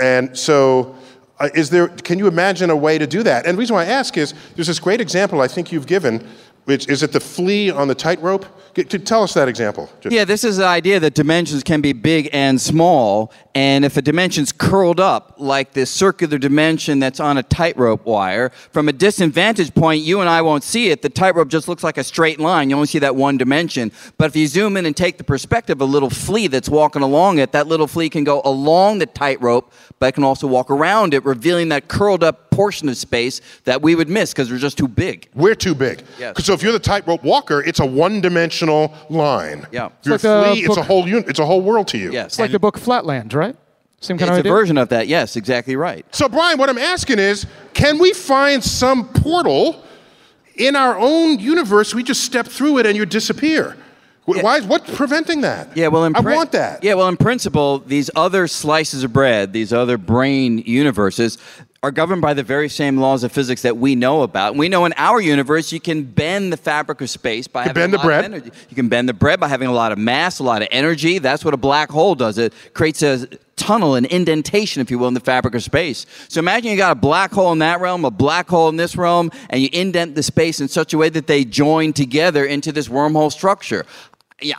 And 0.00 0.36
so, 0.36 0.94
uh, 1.38 1.48
is 1.54 1.70
there, 1.70 1.88
can 1.88 2.18
you 2.18 2.28
imagine 2.28 2.70
a 2.70 2.76
way 2.76 2.98
to 2.98 3.06
do 3.06 3.22
that? 3.22 3.46
And 3.46 3.56
the 3.56 3.58
reason 3.58 3.74
why 3.74 3.82
I 3.82 3.86
ask 3.86 4.16
is 4.16 4.34
there's 4.54 4.66
this 4.66 4.78
great 4.78 5.00
example 5.00 5.40
I 5.40 5.48
think 5.48 5.72
you've 5.72 5.86
given 5.86 6.26
Which, 6.66 6.88
is 6.88 7.04
it 7.04 7.12
the 7.12 7.20
flea 7.20 7.70
on 7.70 7.86
the 7.86 7.94
tightrope? 7.94 8.44
Tell 8.74 9.22
us 9.22 9.32
that 9.34 9.48
example. 9.48 9.88
Just- 10.02 10.14
Yeah, 10.14 10.24
this 10.26 10.44
is 10.44 10.58
the 10.58 10.66
idea 10.66 11.00
that 11.00 11.14
dimensions 11.14 11.62
can 11.62 11.80
be 11.80 11.94
big 11.94 12.28
and 12.32 12.60
small, 12.60 13.32
and 13.54 13.86
if 13.86 13.96
a 13.96 14.02
dimension's 14.02 14.52
curled 14.52 15.00
up, 15.00 15.36
like 15.38 15.72
this 15.72 15.90
circular 15.90 16.36
dimension 16.36 16.98
that's 16.98 17.18
on 17.20 17.38
a 17.38 17.42
tightrope 17.42 18.04
wire, 18.04 18.50
from 18.72 18.88
a 18.88 18.92
distant 18.92 19.32
vantage 19.32 19.74
point, 19.74 20.02
you 20.02 20.20
and 20.20 20.28
I 20.28 20.42
won't 20.42 20.62
see 20.62 20.90
it. 20.90 21.00
The 21.00 21.08
tightrope 21.08 21.48
just 21.48 21.68
looks 21.68 21.82
like 21.82 21.96
a 21.96 22.04
straight 22.04 22.38
line. 22.38 22.68
You 22.68 22.76
only 22.76 22.88
see 22.88 22.98
that 22.98 23.16
one 23.16 23.38
dimension. 23.38 23.92
But 24.18 24.26
if 24.26 24.36
you 24.36 24.46
zoom 24.46 24.76
in 24.76 24.84
and 24.84 24.94
take 24.94 25.16
the 25.16 25.24
perspective 25.24 25.78
of 25.80 25.88
a 25.88 25.90
little 25.90 26.10
flea 26.10 26.48
that's 26.48 26.68
walking 26.68 27.00
along 27.00 27.38
it, 27.38 27.52
that 27.52 27.68
little 27.68 27.86
flea 27.86 28.10
can 28.10 28.24
go 28.24 28.42
along 28.44 28.98
the 28.98 29.06
tightrope, 29.06 29.72
but 30.00 30.08
it 30.08 30.12
can 30.12 30.24
also 30.24 30.46
walk 30.46 30.70
around 30.70 31.14
it, 31.14 31.24
revealing 31.24 31.70
that 31.70 31.88
curled 31.88 32.22
up 32.22 32.45
portion 32.56 32.88
of 32.88 32.96
space 32.96 33.40
that 33.64 33.82
we 33.82 33.94
would 33.94 34.08
miss 34.08 34.32
because 34.32 34.50
we're 34.50 34.58
just 34.58 34.78
too 34.78 34.88
big. 34.88 35.28
We're 35.34 35.54
too 35.54 35.74
big. 35.74 36.02
Yes. 36.18 36.44
So 36.44 36.52
if 36.54 36.62
you're 36.62 36.72
the 36.72 36.78
tightrope 36.78 37.22
walker, 37.22 37.62
it's 37.62 37.80
a 37.80 37.86
one-dimensional 37.86 38.92
line. 39.10 39.66
Yeah. 39.72 39.86
If 39.86 39.92
you're 40.06 40.14
It's 40.16 40.24
like 40.24 40.32
a 40.32 40.48
the 40.48 40.52
flea, 40.54 40.64
it's 40.64 40.76
a 40.76 40.82
whole 40.82 41.02
un- 41.04 41.24
it's 41.28 41.38
a 41.38 41.46
whole 41.46 41.60
world 41.60 41.88
to 41.88 41.98
you. 41.98 42.12
Yes. 42.12 42.26
It's 42.26 42.38
like 42.38 42.50
the 42.52 42.58
book 42.58 42.78
Flatland, 42.78 43.34
right? 43.34 43.56
Same 44.00 44.18
kind 44.18 44.30
It's 44.30 44.40
of 44.40 44.46
a 44.46 44.48
version 44.48 44.76
of 44.78 44.88
that. 44.90 45.06
Yes, 45.08 45.36
exactly 45.36 45.74
right. 45.76 46.04
So 46.14 46.28
Brian, 46.28 46.58
what 46.58 46.68
I'm 46.68 46.78
asking 46.78 47.18
is, 47.18 47.46
can 47.74 47.98
we 47.98 48.12
find 48.12 48.62
some 48.62 49.08
portal 49.08 49.82
in 50.56 50.76
our 50.76 50.98
own 50.98 51.38
universe? 51.38 51.94
We 51.94 52.02
just 52.02 52.22
step 52.22 52.46
through 52.46 52.78
it 52.78 52.86
and 52.86 52.94
you 52.96 53.06
disappear. 53.06 53.76
Wh- 54.26 54.42
Why? 54.42 54.60
What's 54.60 54.94
preventing 54.94 55.40
that? 55.42 55.76
Yeah, 55.76 55.88
well, 55.88 56.04
in 56.04 56.14
I 56.14 56.20
prin- 56.20 56.34
want 56.36 56.52
that. 56.52 56.84
Yeah, 56.84 56.94
well, 56.94 57.08
in 57.08 57.16
principle, 57.16 57.78
these 57.78 58.10
other 58.14 58.46
slices 58.48 59.02
of 59.04 59.12
bread, 59.12 59.52
these 59.52 59.72
other 59.72 59.96
brane 59.96 60.58
universes, 60.58 61.38
are 61.82 61.90
governed 61.90 62.22
by 62.22 62.34
the 62.34 62.42
very 62.42 62.68
same 62.68 62.96
laws 62.98 63.22
of 63.22 63.30
physics 63.32 63.62
that 63.62 63.76
we 63.76 63.94
know 63.94 64.22
about. 64.22 64.50
And 64.52 64.58
we 64.58 64.68
know 64.68 64.84
in 64.86 64.94
our 64.96 65.20
universe, 65.20 65.72
you 65.72 65.80
can 65.80 66.02
bend 66.04 66.52
the 66.52 66.56
fabric 66.56 67.00
of 67.00 67.10
space 67.10 67.46
by 67.46 67.62
You 67.62 67.68
having 67.68 67.82
bend 67.82 67.94
a 67.94 67.98
the 67.98 68.02
bread. 68.02 68.24
of 68.24 68.32
energy. 68.32 68.50
You 68.70 68.74
can 68.76 68.88
bend 68.88 69.08
the 69.08 69.14
bread 69.14 69.38
by 69.38 69.48
having 69.48 69.68
a 69.68 69.72
lot 69.72 69.92
of 69.92 69.98
mass, 69.98 70.38
a 70.38 70.42
lot 70.42 70.62
of 70.62 70.68
energy. 70.70 71.18
That's 71.18 71.44
what 71.44 71.54
a 71.54 71.58
black 71.58 71.90
hole 71.90 72.14
does. 72.14 72.38
It 72.38 72.52
creates 72.74 73.02
a 73.02 73.26
tunnel, 73.56 73.94
an 73.94 74.04
indentation, 74.06 74.80
if 74.82 74.90
you 74.90 74.98
will, 74.98 75.08
in 75.08 75.14
the 75.14 75.20
fabric 75.20 75.54
of 75.54 75.62
space. 75.62 76.06
So 76.28 76.38
imagine 76.40 76.70
you 76.70 76.76
got 76.76 76.92
a 76.92 77.00
black 77.00 77.32
hole 77.32 77.52
in 77.52 77.58
that 77.60 77.80
realm, 77.80 78.04
a 78.04 78.10
black 78.10 78.48
hole 78.48 78.68
in 78.68 78.76
this 78.76 78.96
realm, 78.96 79.30
and 79.50 79.62
you 79.62 79.68
indent 79.72 80.14
the 80.14 80.22
space 80.22 80.60
in 80.60 80.68
such 80.68 80.92
a 80.92 80.98
way 80.98 81.08
that 81.10 81.26
they 81.26 81.44
join 81.44 81.92
together 81.92 82.44
into 82.44 82.72
this 82.72 82.88
wormhole 82.88 83.30
structure. 83.32 83.84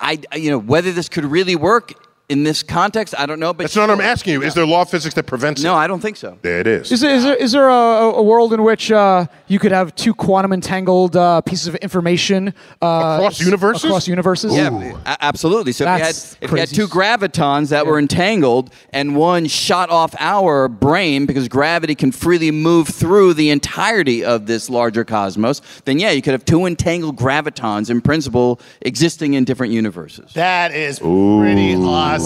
I- 0.02 0.20
you 0.36 0.50
know, 0.50 0.58
whether 0.60 0.92
this 0.92 1.08
could 1.10 1.26
really 1.26 1.56
work 1.56 1.94
in 2.30 2.44
this 2.44 2.62
context, 2.62 3.16
I 3.18 3.26
don't 3.26 3.40
know. 3.40 3.54
But 3.54 3.64
That's 3.64 3.76
not 3.76 3.88
what 3.88 4.00
I'm 4.00 4.02
asking 4.02 4.34
you. 4.34 4.44
Is 4.44 4.54
there 4.54 4.66
a 4.66 4.68
law 4.68 4.82
of 4.82 4.90
physics 4.90 5.16
that 5.16 5.24
prevents 5.24 5.64
No, 5.64 5.72
it? 5.72 5.76
No, 5.76 5.80
I 5.80 5.88
don't 5.88 6.02
think 6.02 6.18
so. 6.18 6.38
There 6.42 6.60
it 6.60 6.68
is. 6.68 6.92
Is 6.92 7.00
there, 7.00 7.16
is 7.16 7.24
there, 7.24 7.36
is 7.36 7.52
there 7.54 7.70
a, 7.70 7.74
a 7.74 8.22
world 8.22 8.52
in 8.54 8.64
which 8.64 8.92
uh, 8.92 9.28
you 9.48 9.60
could 9.60 9.72
have 9.72 9.96
two 9.96 10.14
quantum 10.14 10.52
entangled 10.52 11.16
uh, 11.16 11.40
pieces 11.42 11.68
of 11.68 11.76
information 11.76 12.54
uh, 12.82 13.18
Across 13.20 13.40
universes? 13.40 13.84
Across 13.86 14.08
universes? 14.10 14.54
Yeah, 14.54 14.98
absolutely. 15.22 15.72
So 15.72 15.86
if 15.86 15.88
you, 15.88 15.92
had, 15.92 16.02
That's 16.02 16.38
if 16.42 16.52
you 16.52 16.58
had 16.58 16.70
two 16.70 16.88
gravitons 16.88 17.70
that 17.70 17.86
were 17.86 17.98
entangled 17.98 18.74
and 18.90 19.16
one 19.16 19.46
shot 19.46 19.90
off 19.90 20.14
our 20.20 20.68
brane 20.68 21.28
because 21.28 21.48
gravity 21.48 21.96
can 21.96 22.12
freely 22.12 22.52
move 22.52 22.90
through 22.90 23.36
the 23.36 23.52
entirety 23.52 24.26
of 24.26 24.48
this 24.48 24.70
larger 24.70 25.06
cosmos, 25.06 25.62
then 25.86 25.98
yeah, 25.98 26.12
you 26.12 26.22
could 26.22 26.34
have 26.34 26.44
two 26.44 26.66
entangled 26.66 27.16
gravitons 27.16 27.90
in 27.90 28.02
principle 28.02 28.60
existing 28.82 29.36
in 29.36 29.46
different 29.46 29.72
universes. 29.72 30.34
That 30.34 30.74
is 30.74 31.00
pretty 31.00 31.76
awesome. 31.76 32.17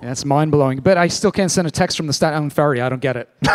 That's 0.00 0.24
mind 0.24 0.50
blowing. 0.50 0.80
But 0.80 0.98
I 0.98 1.08
still 1.08 1.32
can't 1.32 1.50
send 1.50 1.68
a 1.68 1.70
text 1.70 1.96
from 1.96 2.06
the 2.06 2.12
Staten 2.12 2.34
Island 2.34 2.52
ferry. 2.52 2.80
I 2.80 2.88
don't 2.88 3.00
get 3.00 3.16
it. 3.16 3.28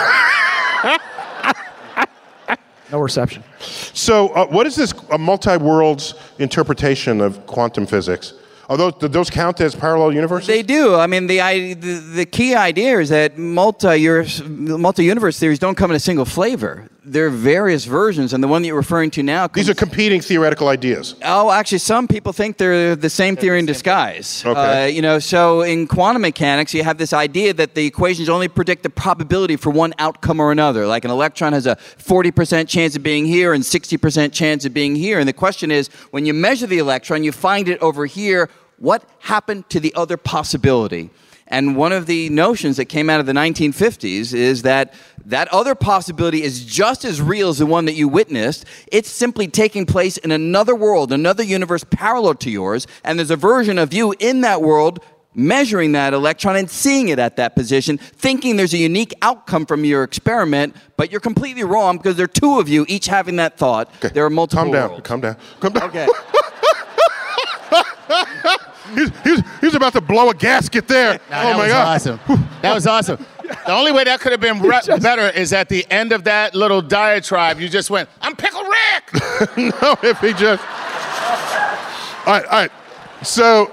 no 2.92 3.00
reception. 3.00 3.44
So, 3.60 4.30
uh, 4.30 4.48
what 4.48 4.66
is 4.66 4.76
this 4.76 4.94
a 5.12 5.18
multi-worlds 5.18 6.14
interpretation 6.40 7.22
of 7.22 7.46
quantum 7.46 7.86
physics? 7.86 8.34
Are 8.70 8.78
those, 8.78 8.94
do 8.96 9.08
those 9.08 9.30
count 9.30 9.62
as 9.62 9.76
parallel 9.76 10.12
universes? 10.12 10.48
They 10.48 10.62
do. 10.62 10.96
I 10.96 11.08
mean, 11.08 11.28
the, 11.28 11.42
I, 11.42 11.74
the, 11.74 12.00
the 12.16 12.26
key 12.26 12.54
idea 12.54 13.00
is 13.00 13.10
that 13.10 13.38
multi 13.38 14.08
multi-universe 14.44 15.40
theories 15.40 15.60
don't 15.60 15.76
come 15.76 15.92
in 15.92 15.96
a 15.96 16.02
single 16.02 16.26
flavor. 16.26 16.90
There 17.10 17.26
are 17.26 17.30
various 17.30 17.86
versions, 17.86 18.34
and 18.34 18.44
the 18.44 18.50
one 18.50 18.62
that 18.62 18.68
you're 18.68 18.76
referring 18.76 19.12
to 19.12 19.24
now. 19.24 19.48
These 19.48 19.70
are 19.70 19.74
competing 19.74 20.20
theoretical 20.20 20.68
ideas. 20.68 21.16
Oh, 21.24 21.50
actually, 21.50 21.78
some 21.78 22.06
people 22.06 22.34
think 22.34 22.58
they're 22.58 22.98
the 22.98 23.10
same 23.10 23.38
theory 23.38 23.60
in 23.60 23.66
disguise. 23.66 24.44
Okay. 24.46 24.84
Uh, 24.84 24.88
you 24.88 25.02
know, 25.02 25.18
so 25.18 25.62
in 25.62 25.88
quantum 25.88 26.22
mechanics, 26.22 26.74
you 26.74 26.84
have 26.84 26.98
this 26.98 27.14
idea 27.14 27.54
that 27.54 27.76
the 27.76 27.86
equations 27.86 28.28
only 28.28 28.50
predict 28.50 28.84
the 28.84 28.90
probability 28.90 29.56
for 29.56 29.70
one 29.70 29.94
outcome 30.00 30.42
or 30.42 30.52
another. 30.52 30.86
Like 30.86 31.06
an 31.06 31.12
electron 31.12 31.54
has 31.54 31.66
a 31.66 31.78
40% 31.78 32.68
chance 32.68 32.98
of 32.98 33.04
being 33.04 33.26
here 33.26 33.54
and 33.54 33.64
60% 33.64 34.34
chance 34.34 34.66
of 34.66 34.74
being 34.74 34.94
here. 34.94 35.18
And 35.18 35.30
the 35.30 35.34
question 35.34 35.72
is, 35.72 35.88
when 36.12 36.26
you 36.26 36.34
measure 36.34 36.68
the 36.68 36.80
electron, 36.80 37.24
you 37.24 37.32
find 37.32 37.70
it 37.70 37.80
over 37.80 38.06
here. 38.06 38.50
What 38.80 39.10
happened 39.20 39.70
to 39.70 39.80
the 39.80 39.96
other 39.96 40.18
possibility? 40.18 41.10
And 41.50 41.76
one 41.76 41.92
of 41.94 42.06
the 42.08 42.30
notions 42.30 42.78
that 42.78 42.86
came 42.86 43.10
out 43.10 43.20
of 43.20 43.26
the 43.26 43.32
1950s 43.34 44.34
is 44.34 44.64
that 44.64 44.94
that 45.26 45.48
other 45.54 45.76
possibility 45.76 46.44
is 46.44 46.66
just 46.66 47.06
as 47.06 47.22
real 47.22 47.50
as 47.50 47.58
the 47.58 47.66
one 47.66 47.86
that 47.86 47.94
you 47.94 48.08
witnessed. 48.08 48.66
It's 48.92 49.10
simply 49.10 49.48
taking 49.48 49.86
place 49.86 50.18
in 50.18 50.32
another 50.32 50.76
world, 50.76 51.12
another 51.12 51.44
universe 51.44 51.84
parallel 51.90 52.36
to 52.36 52.50
yours, 52.52 52.88
and 53.04 53.18
there's 53.20 53.32
a 53.32 53.36
version 53.36 53.78
of 53.78 53.94
you 53.94 54.14
in 54.20 54.42
that 54.42 54.62
world 54.62 55.00
measuring 55.34 55.92
that 55.92 56.14
electron 56.16 56.56
and 56.56 56.68
seeing 56.70 57.10
it 57.10 57.20
at 57.20 57.36
that 57.36 57.56
position, 57.56 57.98
thinking 57.98 58.58
there's 58.58 58.74
a 58.74 58.78
unique 58.78 59.14
outcome 59.22 59.68
from 59.68 59.86
your 59.86 60.04
experiment, 60.04 60.76
but 60.98 61.12
you're 61.12 61.22
completely 61.22 61.64
wrong 61.64 61.98
because 61.98 62.16
there 62.16 62.24
are 62.24 62.28
two 62.28 62.60
of 62.60 62.68
you 62.68 62.86
each 62.90 63.06
having 63.06 63.36
that 63.36 63.56
thought. 63.56 63.88
Okay. 63.98 64.10
There 64.10 64.26
are 64.26 64.32
multiple 64.32 64.64
Calm 64.64 64.74
down. 64.74 64.90
worlds. 64.90 65.08
Calm 65.08 65.22
down. 65.22 65.38
Calm 65.60 65.74
down. 65.74 65.90
Okay. 65.90 66.08
He's, 68.96 69.12
he's, 69.24 69.42
he's 69.62 69.76
about 69.76 69.94
to 69.94 70.02
blow 70.02 70.30
a 70.30 70.34
gasket 70.34 70.88
there. 70.88 71.20
Nah, 71.30 71.42
oh 71.42 71.44
that 71.44 71.58
my 71.58 71.64
was 71.64 71.72
God. 71.72 71.88
awesome. 71.88 72.20
That 72.62 72.74
was 72.74 72.88
awesome. 72.88 73.26
The 73.44 73.72
only 73.72 73.92
way 73.92 74.04
that 74.04 74.20
could 74.20 74.32
have 74.34 74.42
been 74.42 74.60
re- 74.62 74.82
better 75.00 75.30
is 75.30 75.54
at 75.54 75.70
the 75.70 75.86
end 75.92 76.12
of 76.12 76.24
that 76.26 76.54
little 76.56 76.82
diatribe, 76.82 77.60
you 77.60 77.70
just 77.70 77.90
went, 77.90 78.10
I'm 78.22 78.36
Pickle 78.36 78.64
Rick! 78.64 79.58
no, 79.82 79.96
if 80.04 80.20
he 80.20 80.34
just. 80.34 80.64
All 82.28 82.34
right, 82.34 82.46
all 82.46 82.52
right. 82.52 82.72
So. 83.24 83.72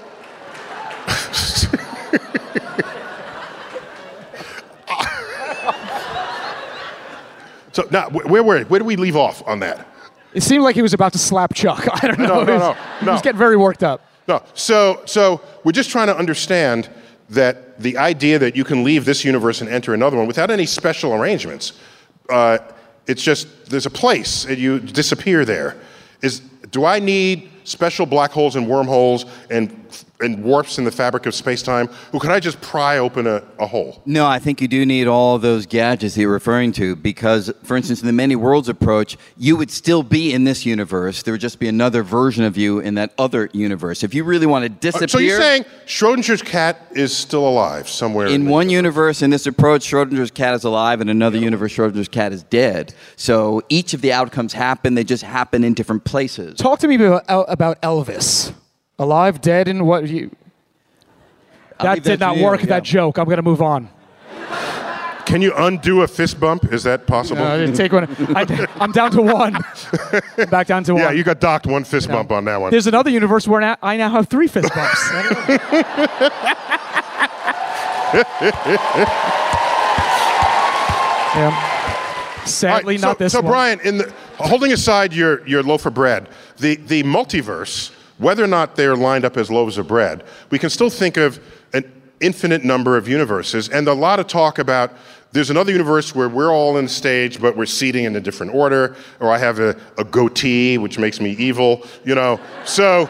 so 7.73 7.83
now, 7.91 8.09
where 8.09 8.43
were 8.43 8.59
we? 8.59 8.63
where 8.65 8.79
do 8.79 8.85
we 8.85 8.95
leave 8.95 9.15
off 9.15 9.43
on 9.47 9.59
that? 9.59 9.87
It 10.33 10.43
seemed 10.43 10.63
like 10.63 10.75
he 10.75 10.81
was 10.81 10.93
about 10.93 11.13
to 11.13 11.17
slap 11.17 11.53
Chuck. 11.53 11.87
I 12.03 12.07
don't 12.07 12.19
know. 12.19 12.27
No, 12.27 12.43
no, 12.43 12.45
He 12.45 12.51
was- 12.51 12.61
no, 12.61 12.75
He 13.05 13.09
was 13.11 13.21
getting 13.21 13.37
very 13.39 13.57
worked 13.57 13.83
up. 13.83 14.04
No. 14.27 14.43
So 14.53 15.01
so 15.05 15.41
we're 15.63 15.71
just 15.71 15.89
trying 15.89 16.07
to 16.07 16.17
understand 16.17 16.89
that 17.29 17.79
the 17.79 17.97
idea 17.97 18.39
that 18.39 18.55
you 18.55 18.63
can 18.63 18.83
leave 18.83 19.05
this 19.05 19.23
universe 19.25 19.61
and 19.61 19.69
enter 19.69 19.93
another 19.93 20.17
one 20.17 20.27
without 20.27 20.51
any 20.51 20.65
special 20.65 21.13
arrangements. 21.13 21.73
Uh, 22.29 22.57
it's 23.07 23.21
just 23.21 23.69
there's 23.69 23.85
a 23.85 23.91
place 23.91 24.45
and 24.45 24.57
you 24.57 24.79
disappear 24.79 25.45
there. 25.45 25.77
Is 26.21 26.39
do 26.71 26.85
I 26.85 26.99
need 26.99 27.49
special 27.63 28.05
black 28.05 28.31
holes 28.31 28.55
and 28.55 28.67
wormholes 28.67 29.25
and 29.49 29.84
and 30.21 30.43
warps 30.43 30.77
in 30.77 30.85
the 30.85 30.91
fabric 30.91 31.25
of 31.25 31.35
space-time, 31.35 31.89
or 32.13 32.19
could 32.19 32.31
I 32.31 32.39
just 32.39 32.59
pry 32.61 32.97
open 32.97 33.27
a, 33.27 33.43
a 33.59 33.67
hole? 33.67 34.01
No, 34.05 34.25
I 34.25 34.39
think 34.39 34.61
you 34.61 34.67
do 34.67 34.85
need 34.85 35.07
all 35.07 35.37
those 35.37 35.65
gadgets 35.65 36.15
that 36.15 36.21
you're 36.21 36.31
referring 36.31 36.71
to 36.73 36.95
because, 36.95 37.51
for 37.63 37.75
instance, 37.75 37.99
in 38.01 38.07
the 38.07 38.13
many 38.13 38.35
worlds 38.35 38.69
approach, 38.69 39.17
you 39.37 39.55
would 39.57 39.69
still 39.71 40.03
be 40.03 40.33
in 40.33 40.45
this 40.45 40.65
universe. 40.65 41.21
There 41.23 41.33
would 41.33 41.41
just 41.41 41.59
be 41.59 41.67
another 41.67 42.01
version 42.01 42.43
of 42.45 42.57
you 42.57 42.79
in 42.79 42.95
that 42.95 43.13
other 43.17 43.49
universe. 43.53 44.03
If 44.03 44.13
you 44.13 44.23
really 44.23 44.45
want 44.45 44.63
to 44.63 44.69
disappear, 44.69 45.05
Uh, 45.05 45.07
So 45.07 45.19
you're 45.19 45.39
saying 45.41 45.65
Schrodinger's 45.85 46.41
cat 46.41 46.87
is 46.91 47.15
still 47.15 47.47
alive 47.47 47.89
somewhere 47.89 48.27
in 48.27 48.45
the- 48.45 48.51
one 48.51 48.69
universe, 48.69 49.21
in 49.21 49.29
this 49.29 49.45
approach, 49.45 49.83
Schrodinger's 49.89 50.31
cat 50.31 50.53
is 50.55 50.63
alive, 50.63 51.01
and 51.01 51.09
in 51.09 51.17
another 51.17 51.37
universe, 51.37 51.73
Schrodinger's 51.73 52.07
cat 52.07 52.31
is 52.31 52.43
dead. 52.43 52.93
So 53.17 53.61
each 53.69 53.93
of 53.93 54.01
the 54.01 54.13
outcomes 54.13 54.53
happen; 54.53 54.95
they 54.95 55.03
just 55.03 55.23
happen 55.23 55.63
in 55.63 55.73
different 55.73 56.05
places. 56.05 56.57
Talk 56.57 56.79
to 56.79 56.87
me 56.87 56.95
about, 56.95 57.23
about 57.47 57.81
Elvis. 57.81 58.53
Alive, 58.97 59.41
dead, 59.41 59.67
and 59.67 59.85
what? 59.85 60.07
You... 60.07 60.31
That 61.81 61.95
did 61.95 62.03
that 62.03 62.19
not 62.19 62.33
to 62.33 62.39
you, 62.39 62.45
work, 62.45 62.61
yeah. 62.61 62.67
that 62.67 62.83
joke. 62.83 63.17
I'm 63.17 63.25
going 63.25 63.37
to 63.37 63.43
move 63.43 63.61
on. 63.61 63.89
Can 65.25 65.41
you 65.41 65.53
undo 65.57 66.01
a 66.03 66.07
fist 66.07 66.39
bump? 66.39 66.71
Is 66.71 66.83
that 66.83 67.07
possible? 67.07 67.41
Uh, 67.41 67.55
I 67.55 67.57
didn't 67.57 67.75
take 67.75 67.91
one. 67.91 68.07
I, 68.35 68.67
I'm 68.79 68.91
down 68.91 69.11
to 69.11 69.21
one. 69.23 69.55
I'm 70.37 70.49
back 70.49 70.67
down 70.67 70.83
to 70.85 70.93
one. 70.93 71.01
yeah, 71.01 71.11
you 71.11 71.23
got 71.23 71.39
docked 71.39 71.65
one 71.65 71.83
fist 71.83 72.07
bump 72.07 72.31
on 72.31 72.45
that 72.45 72.61
one. 72.61 72.69
There's 72.71 72.87
another 72.87 73.09
universe 73.09 73.47
where 73.47 73.59
now, 73.59 73.75
I 73.81 73.97
now 73.97 74.11
have 74.11 74.27
three 74.29 74.47
fist 74.47 74.73
bumps. 74.73 75.09
yeah. 81.35 81.35
All 81.35 81.49
right, 81.49 82.47
Sadly, 82.47 82.97
so, 82.99 83.07
not 83.07 83.17
this 83.17 83.33
so 83.33 83.41
one. 83.41 83.51
Brian, 83.51 83.79
in 83.81 83.97
the, 83.97 84.13
holding 84.37 84.71
aside 84.71 85.11
your, 85.11 85.45
your 85.47 85.63
loaf 85.63 85.87
of 85.87 85.95
bread, 85.95 86.29
the, 86.57 86.75
the 86.75 87.01
multiverse, 87.03 87.91
whether 88.17 88.43
or 88.43 88.47
not 88.47 88.75
they're 88.75 88.95
lined 88.95 89.25
up 89.25 89.37
as 89.37 89.51
loaves 89.51 89.77
of 89.77 89.87
bread, 89.87 90.23
we 90.49 90.59
can 90.59 90.69
still 90.69 90.89
think 90.89 91.17
of 91.17 91.39
an, 91.73 91.91
infinite 92.21 92.63
number 92.63 92.97
of 92.97 93.07
universes, 93.07 93.69
and 93.69 93.87
a 93.87 93.93
lot 93.93 94.19
of 94.19 94.27
talk 94.27 94.59
about 94.59 94.93
there's 95.31 95.49
another 95.49 95.71
universe 95.71 96.15
where 96.15 96.29
we're 96.29 96.51
all 96.51 96.77
in 96.77 96.87
stage, 96.87 97.41
but 97.41 97.57
we're 97.57 97.65
seating 97.65 98.05
in 98.05 98.15
a 98.15 98.21
different 98.21 98.55
order, 98.55 98.95
or 99.19 99.31
I 99.31 99.37
have 99.37 99.59
a, 99.59 99.75
a 99.97 100.05
goatee, 100.05 100.77
which 100.77 100.97
makes 100.97 101.19
me 101.19 101.31
evil, 101.31 101.85
you 102.05 102.15
know. 102.15 102.39
So, 102.63 103.09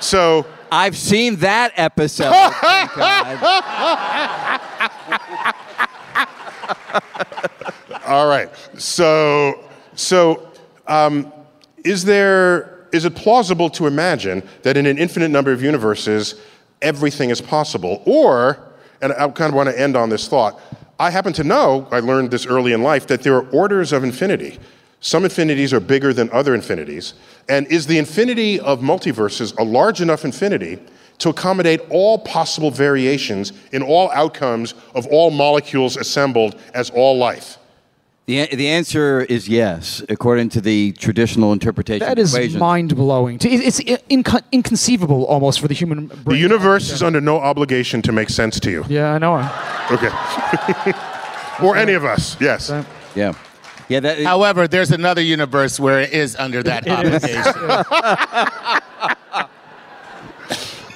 so 0.00 0.46
I've 0.72 0.96
seen 0.96 1.36
that 1.36 1.72
episode. 1.76 2.32
All 8.06 8.28
right. 8.28 8.48
So, 8.78 9.64
so 9.96 10.48
um, 10.86 11.32
is 11.84 12.04
there 12.04 12.75
is 12.96 13.04
it 13.04 13.14
plausible 13.14 13.70
to 13.70 13.86
imagine 13.86 14.42
that 14.62 14.76
in 14.76 14.86
an 14.86 14.98
infinite 14.98 15.28
number 15.28 15.52
of 15.52 15.62
universes, 15.62 16.34
everything 16.82 17.30
is 17.30 17.40
possible? 17.40 18.02
Or, 18.06 18.58
and 19.00 19.12
I 19.12 19.28
kind 19.28 19.50
of 19.50 19.54
want 19.54 19.68
to 19.68 19.80
end 19.80 19.96
on 19.96 20.08
this 20.08 20.26
thought. 20.26 20.60
I 20.98 21.10
happen 21.10 21.32
to 21.34 21.44
know, 21.44 21.86
I 21.92 22.00
learned 22.00 22.30
this 22.30 22.46
early 22.46 22.72
in 22.72 22.82
life, 22.82 23.06
that 23.08 23.22
there 23.22 23.34
are 23.36 23.48
orders 23.50 23.92
of 23.92 24.02
infinity. 24.02 24.58
Some 25.00 25.24
infinities 25.24 25.72
are 25.72 25.80
bigger 25.80 26.12
than 26.12 26.30
other 26.30 26.54
infinities. 26.54 27.14
And 27.48 27.66
is 27.66 27.86
the 27.86 27.98
infinity 27.98 28.58
of 28.58 28.80
multiverses 28.80 29.56
a 29.58 29.62
large 29.62 30.00
enough 30.00 30.24
infinity 30.24 30.78
to 31.18 31.28
accommodate 31.28 31.80
all 31.90 32.18
possible 32.18 32.70
variations 32.70 33.52
in 33.72 33.82
all 33.82 34.10
outcomes 34.10 34.74
of 34.94 35.06
all 35.06 35.30
molecules 35.30 35.96
assembled 35.96 36.58
as 36.74 36.90
all 36.90 37.18
life? 37.18 37.58
The, 38.26 38.46
the 38.46 38.66
answer 38.66 39.20
is 39.22 39.48
yes, 39.48 40.02
according 40.08 40.48
to 40.50 40.60
the 40.60 40.90
traditional 40.92 41.52
interpretation 41.52 42.04
That 42.04 42.18
of 42.18 42.24
is 42.24 42.34
equations. 42.34 42.58
mind 42.58 42.96
blowing. 42.96 43.38
It's 43.40 43.78
inco- 43.80 44.42
inconceivable 44.50 45.24
almost 45.26 45.60
for 45.60 45.68
the 45.68 45.74
human 45.74 46.08
brain. 46.08 46.24
The 46.24 46.36
universe 46.36 46.90
is 46.90 47.04
under 47.04 47.20
no 47.20 47.38
obligation 47.38 48.02
to 48.02 48.10
make 48.10 48.28
sense 48.28 48.58
to 48.58 48.70
you. 48.70 48.84
Yeah, 48.88 49.12
I 49.12 49.18
know. 49.18 49.36
Okay. 49.92 50.10
or 51.64 51.76
any 51.76 51.92
of 51.92 52.04
us, 52.04 52.36
yes. 52.40 52.68
Yeah. 53.14 53.34
Yeah, 53.88 54.00
that, 54.00 54.24
However, 54.24 54.66
there's 54.66 54.90
another 54.90 55.22
universe 55.22 55.78
where 55.78 56.00
it 56.00 56.12
is 56.12 56.34
under 56.34 56.64
that 56.64 56.88
obligation. 56.88 57.54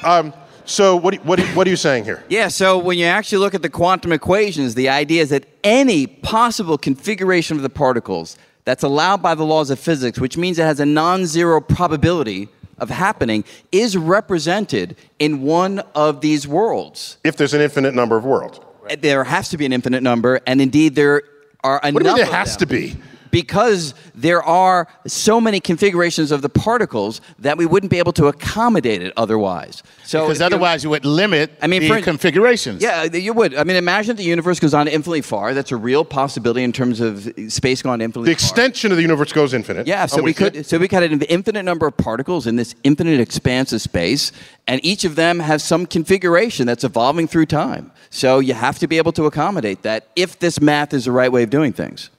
Um, 0.02 0.32
So, 0.70 0.94
what, 0.94 1.16
what, 1.24 1.40
what 1.56 1.66
are 1.66 1.70
you 1.70 1.74
saying 1.74 2.04
here? 2.04 2.22
Yeah, 2.28 2.46
so 2.46 2.78
when 2.78 2.96
you 2.96 3.06
actually 3.06 3.38
look 3.38 3.54
at 3.54 3.62
the 3.62 3.68
quantum 3.68 4.12
equations, 4.12 4.76
the 4.76 4.88
idea 4.88 5.20
is 5.20 5.30
that 5.30 5.46
any 5.64 6.06
possible 6.06 6.78
configuration 6.78 7.56
of 7.56 7.64
the 7.64 7.68
particles 7.68 8.38
that's 8.64 8.84
allowed 8.84 9.20
by 9.20 9.34
the 9.34 9.44
laws 9.44 9.70
of 9.70 9.80
physics, 9.80 10.20
which 10.20 10.36
means 10.36 10.60
it 10.60 10.62
has 10.62 10.78
a 10.78 10.86
non 10.86 11.26
zero 11.26 11.60
probability 11.60 12.48
of 12.78 12.88
happening, 12.88 13.42
is 13.72 13.96
represented 13.96 14.96
in 15.18 15.42
one 15.42 15.80
of 15.96 16.20
these 16.20 16.46
worlds. 16.46 17.16
If 17.24 17.36
there's 17.36 17.52
an 17.52 17.60
infinite 17.60 17.94
number 17.94 18.16
of 18.16 18.24
worlds. 18.24 18.60
There 19.00 19.24
has 19.24 19.48
to 19.48 19.58
be 19.58 19.66
an 19.66 19.72
infinite 19.72 20.04
number, 20.04 20.40
and 20.46 20.60
indeed 20.60 20.94
there 20.94 21.24
are 21.64 21.80
enough. 21.82 21.94
What 21.94 22.02
do 22.04 22.08
you 22.10 22.14
mean 22.14 22.24
there 22.24 22.32
has 22.32 22.56
them. 22.56 22.68
to 22.68 22.74
be? 22.74 22.96
Because 23.30 23.94
there 24.14 24.42
are 24.42 24.88
so 25.06 25.40
many 25.40 25.60
configurations 25.60 26.32
of 26.32 26.42
the 26.42 26.48
particles 26.48 27.20
that 27.38 27.56
we 27.56 27.66
wouldn't 27.66 27.90
be 27.90 27.98
able 27.98 28.12
to 28.14 28.26
accommodate 28.26 29.02
it 29.02 29.12
otherwise. 29.16 29.82
So 30.04 30.22
Because 30.26 30.40
you- 30.40 30.46
otherwise 30.46 30.82
you 30.84 30.90
would 30.90 31.04
limit 31.04 31.52
I 31.62 31.66
mean, 31.66 31.82
the 31.82 31.88
for- 31.88 32.00
configurations. 32.00 32.82
Yeah, 32.82 33.06
uh, 33.12 33.16
you 33.16 33.32
would. 33.32 33.54
I 33.54 33.64
mean, 33.64 33.76
imagine 33.76 34.16
the 34.16 34.24
universe 34.24 34.58
goes 34.58 34.74
on 34.74 34.88
infinitely 34.88 35.22
far. 35.22 35.54
That's 35.54 35.70
a 35.72 35.76
real 35.76 36.04
possibility 36.04 36.62
in 36.64 36.72
terms 36.72 37.00
of 37.00 37.28
uh, 37.28 37.48
space 37.48 37.82
going 37.82 38.00
infinitely 38.00 38.32
The 38.34 38.38
far. 38.40 38.40
The 38.40 38.62
extension 38.64 38.90
of 38.90 38.96
the 38.96 39.02
universe 39.02 39.32
goes 39.32 39.54
infinite. 39.54 39.86
Yeah, 39.86 40.06
so 40.06 40.18
oh, 40.20 40.22
we 40.22 40.30
with 40.30 40.40
you. 40.40 40.50
could 40.50 40.66
so 40.66 40.78
we 40.78 40.88
could 40.88 41.02
have 41.02 41.12
an 41.12 41.22
infinite 41.22 41.62
number 41.62 41.86
of 41.86 41.96
particles 41.96 42.46
in 42.46 42.56
this 42.56 42.74
infinite 42.84 43.20
expanse 43.20 43.72
of 43.72 43.80
space, 43.80 44.32
and 44.66 44.84
each 44.84 45.04
of 45.04 45.14
them 45.16 45.38
has 45.40 45.62
some 45.62 45.86
configuration 45.86 46.66
that's 46.66 46.84
evolving 46.84 47.28
through 47.28 47.46
time. 47.46 47.92
So 48.10 48.40
you 48.40 48.54
have 48.54 48.78
to 48.80 48.88
be 48.88 48.98
able 48.98 49.12
to 49.12 49.26
accommodate 49.26 49.82
that 49.82 50.08
if 50.16 50.38
this 50.38 50.60
math 50.60 50.92
is 50.92 51.04
the 51.04 51.12
right 51.12 51.30
way 51.30 51.44
of 51.44 51.50
doing 51.50 51.72
things. 51.72 52.10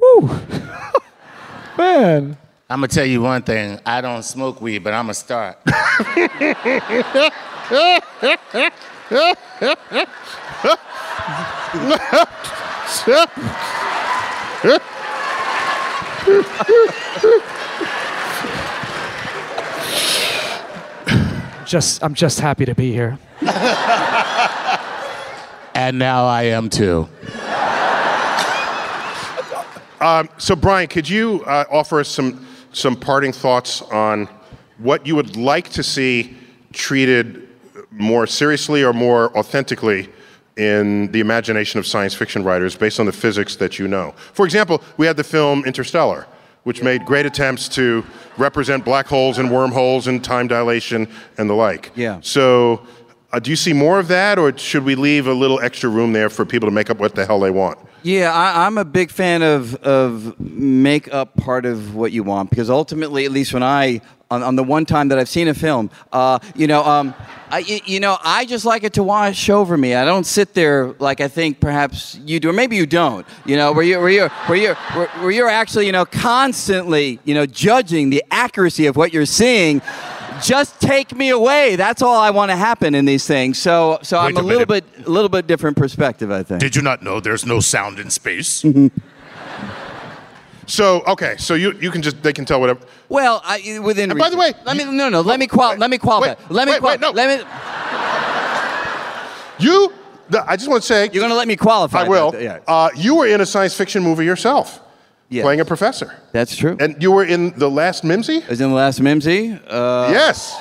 Man. 1.78 2.36
I'm 2.68 2.78
gonna 2.78 2.88
tell 2.88 3.04
you 3.04 3.20
one 3.22 3.42
thing. 3.42 3.80
I 3.84 4.00
don't 4.00 4.22
smoke 4.22 4.60
weed, 4.60 4.78
but 4.84 4.94
I'm 4.94 5.04
gonna 5.04 5.14
start. 5.14 5.58
Just 21.66 22.02
I'm 22.02 22.14
just 22.14 22.40
happy 22.40 22.64
to 22.64 22.74
be 22.74 22.92
here. 22.92 23.18
and 25.74 25.98
now 25.98 26.26
I 26.26 26.44
am 26.44 26.68
too. 26.68 27.08
So, 30.00 30.56
Brian, 30.56 30.88
could 30.88 31.08
you 31.08 31.44
uh, 31.44 31.64
offer 31.70 32.00
us 32.00 32.08
some, 32.08 32.46
some 32.72 32.96
parting 32.96 33.32
thoughts 33.32 33.82
on 33.82 34.28
what 34.78 35.06
you 35.06 35.14
would 35.14 35.36
like 35.36 35.68
to 35.70 35.82
see 35.82 36.36
treated 36.72 37.48
more 37.90 38.26
seriously 38.26 38.82
or 38.82 38.92
more 38.92 39.36
authentically 39.36 40.08
in 40.56 41.10
the 41.12 41.20
imagination 41.20 41.78
of 41.78 41.86
science 41.86 42.14
fiction 42.14 42.44
writers 42.44 42.76
based 42.76 43.00
on 43.00 43.06
the 43.06 43.12
physics 43.12 43.56
that 43.56 43.78
you 43.78 43.88
know? 43.88 44.12
For 44.32 44.44
example, 44.44 44.82
we 44.96 45.06
had 45.06 45.16
the 45.16 45.24
film 45.24 45.64
Interstellar, 45.64 46.26
which 46.64 46.82
made 46.82 47.04
great 47.04 47.26
attempts 47.26 47.68
to 47.70 48.04
represent 48.36 48.84
black 48.84 49.06
holes 49.06 49.38
and 49.38 49.50
wormholes 49.50 50.06
and 50.06 50.22
time 50.22 50.48
dilation 50.48 51.08
and 51.38 51.48
the 51.48 51.54
like. 51.54 51.92
Yeah. 51.94 52.20
So, 52.22 52.86
uh, 53.32 53.38
do 53.38 53.50
you 53.50 53.56
see 53.56 53.72
more 53.72 53.98
of 54.00 54.08
that, 54.08 54.38
or 54.38 54.56
should 54.58 54.84
we 54.84 54.96
leave 54.96 55.28
a 55.28 55.32
little 55.32 55.60
extra 55.60 55.88
room 55.88 56.12
there 56.12 56.28
for 56.28 56.44
people 56.44 56.68
to 56.68 56.74
make 56.74 56.90
up 56.90 56.98
what 56.98 57.14
the 57.14 57.24
hell 57.24 57.38
they 57.38 57.50
want? 57.50 57.78
Yeah, 58.02 58.32
I, 58.32 58.66
I'm 58.66 58.78
a 58.78 58.84
big 58.84 59.10
fan 59.10 59.42
of 59.42 59.74
of 59.76 60.38
make 60.40 61.12
up 61.12 61.36
part 61.36 61.66
of 61.66 61.94
what 61.94 62.12
you 62.12 62.22
want 62.22 62.48
because 62.48 62.70
ultimately, 62.70 63.26
at 63.26 63.30
least 63.30 63.52
when 63.52 63.62
I 63.62 64.00
on, 64.30 64.42
on 64.42 64.56
the 64.56 64.64
one 64.64 64.86
time 64.86 65.08
that 65.08 65.18
I've 65.18 65.28
seen 65.28 65.48
a 65.48 65.54
film, 65.54 65.90
uh, 66.12 66.38
you 66.54 66.66
know, 66.66 66.82
um, 66.84 67.14
I 67.50 67.58
you 67.58 68.00
know 68.00 68.16
I 68.24 68.46
just 68.46 68.64
like 68.64 68.84
it 68.84 68.94
to 68.94 69.02
wash 69.02 69.50
over 69.50 69.76
me. 69.76 69.94
I 69.94 70.06
don't 70.06 70.24
sit 70.24 70.54
there 70.54 70.94
like 70.98 71.20
I 71.20 71.28
think 71.28 71.60
perhaps 71.60 72.18
you 72.24 72.40
do, 72.40 72.48
or 72.48 72.52
maybe 72.54 72.76
you 72.76 72.86
don't. 72.86 73.26
You 73.44 73.56
know, 73.56 73.72
where 73.72 73.84
you 73.84 73.98
where 73.98 74.08
you 74.08 74.28
where 74.46 74.58
you 74.58 74.74
where, 74.94 75.08
where 75.08 75.30
you're 75.30 75.48
actually 75.50 75.84
you 75.84 75.92
know 75.92 76.06
constantly 76.06 77.18
you 77.24 77.34
know 77.34 77.44
judging 77.44 78.08
the 78.08 78.24
accuracy 78.30 78.86
of 78.86 78.96
what 78.96 79.12
you're 79.12 79.26
seeing. 79.26 79.82
Just 80.42 80.80
take 80.80 81.14
me 81.14 81.30
away. 81.30 81.76
That's 81.76 82.02
all 82.02 82.16
I 82.18 82.30
want 82.30 82.50
to 82.50 82.56
happen 82.56 82.94
in 82.94 83.04
these 83.04 83.26
things. 83.26 83.58
So, 83.58 83.98
so 84.02 84.18
I'm 84.18 84.36
a 84.36 84.40
a 84.40 84.42
little 84.42 84.66
bit, 84.66 84.84
a 85.04 85.10
little 85.10 85.28
bit 85.28 85.46
different 85.46 85.76
perspective. 85.76 86.30
I 86.30 86.42
think. 86.42 86.60
Did 86.60 86.74
you 86.76 86.82
not 86.82 87.02
know 87.02 87.20
there's 87.20 87.44
no 87.46 87.60
sound 87.60 87.98
in 87.98 88.10
space? 88.10 88.64
So, 90.66 91.02
okay, 91.02 91.34
so 91.36 91.54
you, 91.54 91.72
you 91.80 91.90
can 91.90 92.00
just, 92.00 92.22
they 92.22 92.32
can 92.32 92.44
tell 92.44 92.60
whatever. 92.60 92.78
Well, 93.08 93.42
I, 93.44 93.80
within. 93.82 94.08
And 94.10 94.18
by 94.20 94.30
the 94.30 94.36
way, 94.36 94.52
let 94.64 94.76
me 94.76 94.84
you- 94.84 94.92
no 94.92 95.08
no 95.08 95.20
let 95.20 95.40
me 95.40 95.48
qual 95.48 95.74
let 95.76 95.90
me 95.90 95.98
qualify. 95.98 96.28
wait, 96.28 96.38
let 96.48 96.66
me 96.66 96.72
wait, 96.74 96.80
qual- 96.80 96.92
wait, 96.92 97.00
no. 97.00 97.10
let 97.10 97.40
me. 97.40 97.44
You, 99.58 99.92
the, 100.28 100.48
I 100.48 100.54
just 100.56 100.70
want 100.70 100.82
to 100.82 100.86
say, 100.86 101.10
You're 101.12 101.22
gonna 101.22 101.34
let 101.34 101.48
me 101.48 101.56
qualify. 101.56 102.02
I 102.04 102.08
will. 102.08 102.30
that, 102.30 102.40
Yeah. 102.42 102.58
Uh, 102.68 102.88
you 102.94 103.16
were 103.16 103.26
in 103.26 103.40
a 103.40 103.46
science 103.46 103.74
fiction 103.74 104.04
movie 104.04 104.24
yourself, 104.24 104.80
Yes. 105.30 105.44
playing 105.44 105.60
a 105.60 105.64
professor. 105.64 106.12
That's 106.32 106.56
true. 106.56 106.76
And 106.80 107.00
you 107.00 107.12
were 107.12 107.24
in 107.24 107.56
The 107.56 107.70
Last 107.70 108.02
Mimsy? 108.02 108.42
I 108.42 108.48
was 108.48 108.60
in 108.60 108.68
the 108.68 108.74
last 108.74 109.00
Mimsy. 109.00 109.52
Uh, 109.68 110.08
yes. 110.10 110.60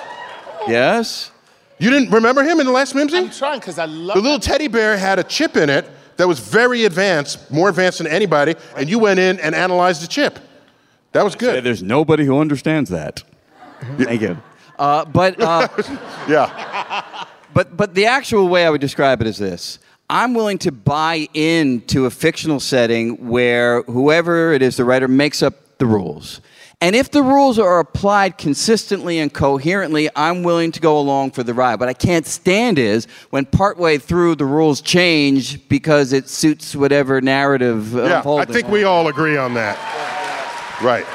yes. 0.67 1.31
You 1.79 1.89
didn't 1.89 2.11
remember 2.11 2.43
him 2.43 2.59
in 2.59 2.67
The 2.67 2.71
Last 2.71 2.93
Mimsy? 2.93 3.17
I'm 3.17 3.31
trying 3.31 3.59
because 3.59 3.79
I 3.79 3.85
love 3.85 4.15
The 4.15 4.21
little 4.21 4.39
teddy 4.39 4.67
bear 4.67 4.95
had 4.95 5.17
a 5.17 5.23
chip 5.23 5.57
in 5.57 5.71
it 5.71 5.89
that 6.17 6.27
was 6.27 6.39
very 6.39 6.85
advanced, 6.85 7.49
more 7.49 7.69
advanced 7.69 7.97
than 7.97 8.05
anybody, 8.07 8.55
and 8.77 8.87
you 8.87 8.99
went 8.99 9.19
in 9.19 9.39
and 9.39 9.55
analyzed 9.55 10.03
the 10.03 10.07
chip. 10.07 10.37
That 11.13 11.23
was 11.23 11.33
good. 11.35 11.63
There's 11.63 11.81
nobody 11.81 12.23
who 12.23 12.39
understands 12.39 12.91
that. 12.91 13.23
Thank 13.97 14.21
you. 14.21 14.37
Uh, 14.77 15.03
but 15.05 15.41
uh, 15.41 15.67
Yeah. 16.29 17.25
But 17.53 17.75
but 17.75 17.95
the 17.95 18.05
actual 18.05 18.47
way 18.47 18.65
I 18.65 18.69
would 18.69 18.81
describe 18.81 19.21
it 19.21 19.27
is 19.27 19.37
this. 19.39 19.79
I'm 20.09 20.33
willing 20.33 20.57
to 20.59 20.71
buy 20.71 21.27
into 21.35 22.05
a 22.05 22.09
fictional 22.09 22.59
setting 22.59 23.29
where 23.29 23.83
whoever 23.83 24.53
it 24.53 24.61
is, 24.63 24.75
the 24.77 24.83
writer, 24.85 25.07
makes 25.07 25.43
up 25.43 25.77
the 25.77 25.85
rules. 25.85 26.41
And 26.81 26.95
if 26.95 27.11
the 27.11 27.21
rules 27.21 27.59
are 27.59 27.79
applied 27.79 28.37
consistently 28.37 29.19
and 29.19 29.33
coherently, 29.33 30.09
I'm 30.15 30.43
willing 30.43 30.71
to 30.71 30.79
go 30.79 30.97
along 30.97 31.31
for 31.31 31.43
the 31.43 31.53
ride. 31.53 31.79
What 31.79 31.89
I 31.89 31.93
can't 31.93 32.25
stand 32.25 32.79
is 32.79 33.05
when 33.31 33.45
partway 33.45 33.97
through 33.97 34.35
the 34.35 34.45
rules 34.45 34.79
change 34.81 35.67
because 35.67 36.13
it 36.13 36.29
suits 36.29 36.75
whatever 36.75 37.19
narrative 37.19 37.93
Yeah, 37.93 38.23
I 38.25 38.45
think 38.45 38.69
we 38.69 38.85
all 38.85 39.09
agree 39.09 39.35
on 39.35 39.53
that. 39.55 39.77
Right. 40.81 41.05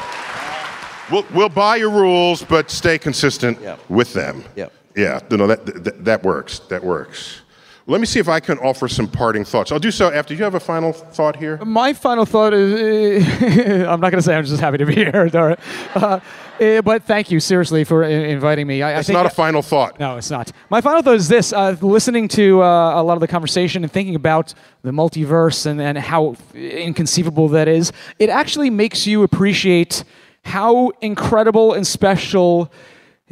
We'll, 1.11 1.25
we'll 1.35 1.49
buy 1.49 1.77
your 1.77 1.91
rules, 1.91 2.43
but 2.43 2.71
stay 2.71 2.99
consistent 2.99 3.59
Yep. 3.61 3.81
with 3.89 4.13
them. 4.13 4.45
Yep. 4.57 4.73
Yeah, 4.97 5.21
no, 5.31 5.37
no, 5.37 5.47
that, 5.47 5.67
that, 5.85 6.05
that 6.05 6.23
works. 6.23 6.61
That 6.69 6.85
works. 6.85 7.41
Let 7.87 8.01
me 8.01 8.07
see 8.07 8.19
if 8.19 8.29
I 8.29 8.41
can 8.41 8.59
offer 8.61 8.89
some 8.89 9.07
parting 9.07 9.45
thoughts. 9.45 9.71
I'll 9.71 9.79
do 9.79 9.91
so 9.91 10.11
after. 10.11 10.35
Do 10.35 10.39
you 10.39 10.45
have 10.45 10.55
a 10.55 10.61
final 10.61 10.93
thought 10.93 11.37
here? 11.37 11.59
My 11.65 11.93
final 11.93 12.25
thought 12.25 12.55
is 12.55 13.27
I'm 13.87 14.01
not 14.01 14.11
going 14.11 14.13
to 14.15 14.23
say 14.23 14.35
I'm 14.35 14.45
just 14.45 14.61
happy 14.61 14.79
to 14.79 14.87
be 14.87 14.95
here, 15.05 15.29
Dara. 15.29 15.59
Uh, 15.95 16.21
eh, 16.61 16.81
but 16.81 17.03
thank 17.05 17.31
you, 17.31 17.41
seriously, 17.41 17.85
for 17.85 18.03
i- 18.05 18.09
inviting 18.09 18.67
me. 18.67 18.81
I, 18.83 18.95
I 18.95 18.99
It's 19.01 19.09
think 19.09 19.17
not 19.19 19.27
a 19.27 19.31
final 19.31 19.61
thought. 19.61 20.01
No, 20.01 20.17
it's 20.17 20.31
not. 20.31 20.51
My 20.71 20.81
final 20.81 21.03
thought 21.03 21.17
is 21.17 21.29
this: 21.29 21.53
uh, 21.53 21.77
listening 21.83 22.27
to 22.29 22.63
uh, 22.63 23.01
a 23.01 23.03
lot 23.03 23.15
of 23.15 23.21
the 23.21 23.29
conversation 23.29 23.83
and 23.85 23.93
thinking 23.93 24.15
about 24.15 24.55
the 24.83 24.91
multiverse 24.91 25.67
and, 25.67 25.79
and 25.81 25.99
how 25.99 26.37
inconceivable 26.55 27.49
that 27.49 27.69
is, 27.69 27.93
it 28.19 28.31
actually 28.31 28.71
makes 28.71 29.07
you 29.07 29.23
appreciate 29.25 30.05
how 30.45 30.91
incredible 31.01 31.73
and 31.75 31.87
special 31.87 32.71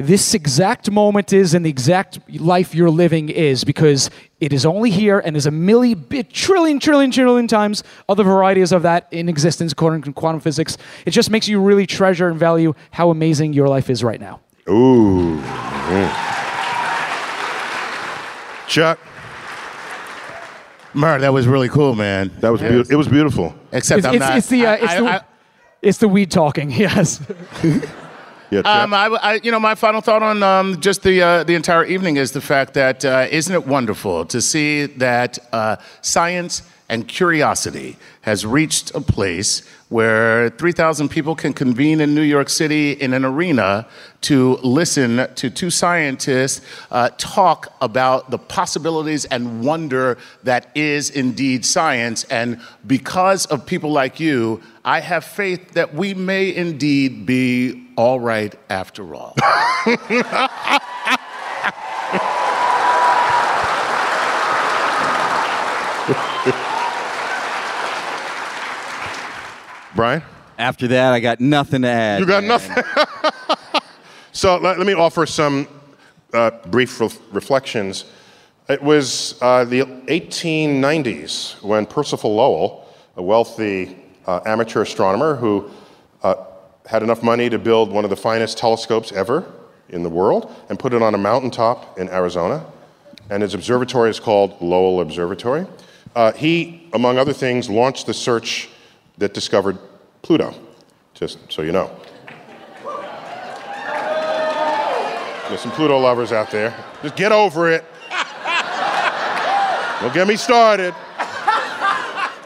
this 0.07 0.35
exact 0.35 0.91
moment 0.91 1.33
is 1.33 1.55
and 1.55 1.65
the 1.65 1.71
exact 1.71 2.19
life 2.41 2.75
you're 2.75 2.91
living 2.91 3.29
is 3.29 3.65
because 3.65 4.11
it 4.41 4.53
is 4.53 4.65
only 4.67 4.91
here 4.91 5.19
and 5.21 5.37
is 5.37 5.47
a 5.47 5.51
million, 5.51 6.01
bi- 6.09 6.23
trillion, 6.23 6.79
trillion, 6.81 7.11
trillion 7.11 7.47
times 7.47 7.83
other 8.09 8.25
varieties 8.25 8.73
of 8.73 8.83
that 8.83 9.07
in 9.11 9.29
existence 9.29 9.73
according 9.73 10.03
to 10.03 10.13
quantum 10.13 10.41
physics. 10.41 10.77
It 11.07 11.11
just 11.11 11.31
makes 11.31 11.49
you 11.49 11.61
really 11.61 11.87
treasure 11.87 12.29
and 12.29 12.39
value 12.39 12.75
how 12.91 13.11
amazing 13.11 13.53
your 13.53 13.69
life 13.69 13.89
is 13.91 14.03
right 14.05 14.21
now. 14.21 14.41
Ooh. 14.69 15.39
Mm. 15.41 16.29
Chuck, 18.69 18.99
Murr, 20.95 21.19
that 21.21 21.33
was 21.33 21.47
really 21.47 21.69
cool, 21.69 21.95
man. 21.95 22.31
that 22.41 22.51
was 22.51 22.61
beautiful. 22.61 22.93
It 22.93 22.97
was 22.97 23.09
beautiful. 23.09 23.55
Except 23.73 23.99
It's, 23.99 24.07
I'm 24.07 24.15
it's, 24.15 24.21
not. 24.21 24.37
it's 24.39 24.47
the, 24.49 24.67
uh, 24.67 24.71
I- 24.71 24.75
it's, 24.77 24.85
I- 24.93 25.01
the, 25.01 25.07
I- 25.09 25.21
it's 25.83 25.99
the 25.99 26.09
weed 26.09 26.31
talking, 26.31 26.71
yes. 26.87 27.21
Yeah, 28.53 28.61
Um, 28.61 28.93
I, 28.93 29.07
I- 29.07 29.41
you 29.43 29.51
know, 29.51 29.59
my 29.61 29.75
final 29.75 30.03
thought 30.03 30.23
on 30.23 30.43
um, 30.43 30.79
just 30.81 31.03
the 31.03 31.23
uh, 31.23 31.45
the 31.45 31.55
entire 31.55 31.85
evening 31.87 32.17
is 32.19 32.33
the 32.33 32.41
fact 32.43 32.75
that 32.75 33.03
uh, 33.05 33.27
isn't 33.31 33.55
it 33.55 33.67
wonderful 33.67 34.27
to 34.27 34.41
see 34.43 34.85
that 34.99 35.39
uh, 35.55 35.77
science 36.03 36.63
and 36.89 37.09
curiosity 37.09 37.97
has 38.23 38.45
reached 38.45 38.95
a 38.95 39.01
place 39.01 39.63
where 39.89 40.51
3,000 40.51 41.09
people 41.09 41.35
can 41.35 41.53
convene 41.53 42.01
in 42.01 42.15
New 42.15 42.23
York 42.23 42.49
City 42.49 42.93
in 42.93 43.13
an 43.13 43.25
arena 43.25 43.87
to 44.23 44.57
listen 44.63 45.29
to 45.35 45.51
two 45.51 45.71
scientists 45.71 46.65
uh, 46.91 47.11
talk 47.19 47.75
about 47.81 48.31
the 48.31 48.39
possibilities 48.39 49.25
and 49.27 49.65
wonder 49.65 50.17
that 50.45 50.71
is 50.75 51.11
indeed 51.11 51.65
science. 51.65 52.25
And 52.25 52.61
because 52.87 53.47
of 53.47 53.67
people 53.67 53.93
like 53.93 54.19
you, 54.21 54.63
I 54.85 55.01
have 55.01 55.25
faith 55.25 55.73
that 55.73 55.95
we 55.95 56.15
may 56.15 56.55
indeed 56.55 57.27
be 57.27 57.89
all 57.97 58.21
right 58.21 58.55
after 58.71 59.15
all. 59.15 59.37
Brian? 69.95 70.23
After 70.59 70.89
that, 70.89 71.13
I 71.13 71.21
got 71.21 71.41
nothing 71.41 71.83
to 71.83 71.89
add. 71.89 72.21
You 72.21 72.27
got 72.27 72.45
man. 72.45 72.49
nothing. 72.49 73.83
so 74.33 74.59
let, 74.59 74.79
let 74.79 74.87
me 74.87 74.95
offer 74.95 75.27
some 75.27 75.67
uh, 76.33 76.51
brief 76.69 77.01
ref- 77.01 77.19
reflections. 77.33 78.05
It 78.69 78.83
was 78.83 79.39
uh, 79.43 79.65
the 79.65 79.81
1890s 79.81 81.63
when 81.63 81.85
Percival 81.85 82.35
Lowell, 82.35 82.89
a 83.17 83.23
wealthy 83.23 83.97
uh, 84.27 84.41
amateur 84.47 84.83
astronomer 84.83 85.37
who 85.37 85.69
uh, 86.23 86.37
had 86.87 87.03
enough 87.03 87.23
money 87.23 87.51
to 87.51 87.59
build 87.59 87.91
one 87.91 88.05
of 88.05 88.11
the 88.11 88.17
finest 88.17 88.57
telescopes 88.59 89.13
ever 89.13 89.53
in 89.89 90.03
the 90.03 90.09
world 90.09 90.55
and 90.69 90.79
put 90.79 90.95
it 90.95 91.03
on 91.03 91.15
a 91.15 91.19
mountaintop 91.19 91.99
in 91.99 92.09
Arizona. 92.09 92.65
And 93.31 93.43
his 93.43 93.55
observatory 93.55 94.11
is 94.11 94.21
called 94.21 94.61
Lowell 94.61 95.01
Observatory. 95.01 95.67
Uh, 96.15 96.33
he, 96.33 96.89
among 96.93 97.19
other 97.19 97.33
things, 97.33 97.69
launched 97.69 98.07
the 98.07 98.15
search 98.15 98.69
that 99.23 99.33
discovered 99.35 99.79
Pluto, 100.23 100.53
just 101.15 101.39
so 101.49 101.63
you 101.63 101.71
know. 101.71 101.89
There's 105.49 105.61
some 105.61 105.71
Pluto 105.71 105.97
lovers 105.99 106.33
out 106.33 106.51
there. 106.51 106.75
Just 107.03 107.15
get 107.15 107.31
over 107.31 107.71
it. 107.71 107.85
Don't 110.01 110.13
get 110.13 110.27
me 110.27 110.35
started. 110.35 110.93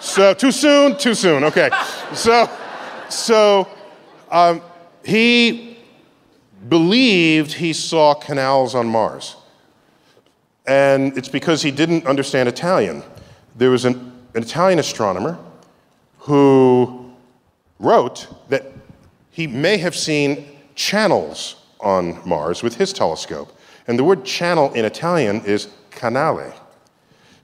So 0.00 0.34
too 0.34 0.52
soon, 0.52 0.98
too 0.98 1.14
soon. 1.14 1.44
Okay. 1.44 1.70
So, 2.12 2.50
so 3.08 3.68
um, 4.30 4.60
he 5.02 5.78
believed 6.68 7.54
he 7.54 7.72
saw 7.72 8.12
canals 8.12 8.74
on 8.74 8.86
Mars, 8.86 9.36
and 10.66 11.16
it's 11.16 11.30
because 11.30 11.62
he 11.62 11.70
didn't 11.70 12.06
understand 12.06 12.50
Italian. 12.50 13.02
There 13.54 13.70
was 13.70 13.86
an, 13.86 14.12
an 14.34 14.42
Italian 14.42 14.78
astronomer 14.78 15.38
who 16.26 17.12
wrote 17.78 18.26
that 18.48 18.64
he 19.30 19.46
may 19.46 19.76
have 19.78 19.94
seen 19.94 20.44
channels 20.74 21.56
on 21.80 22.20
Mars 22.28 22.64
with 22.64 22.74
his 22.74 22.92
telescope. 22.92 23.56
And 23.86 23.96
the 23.96 24.02
word 24.02 24.24
channel 24.24 24.72
in 24.72 24.84
Italian 24.84 25.44
is 25.44 25.68
canale. 25.90 26.52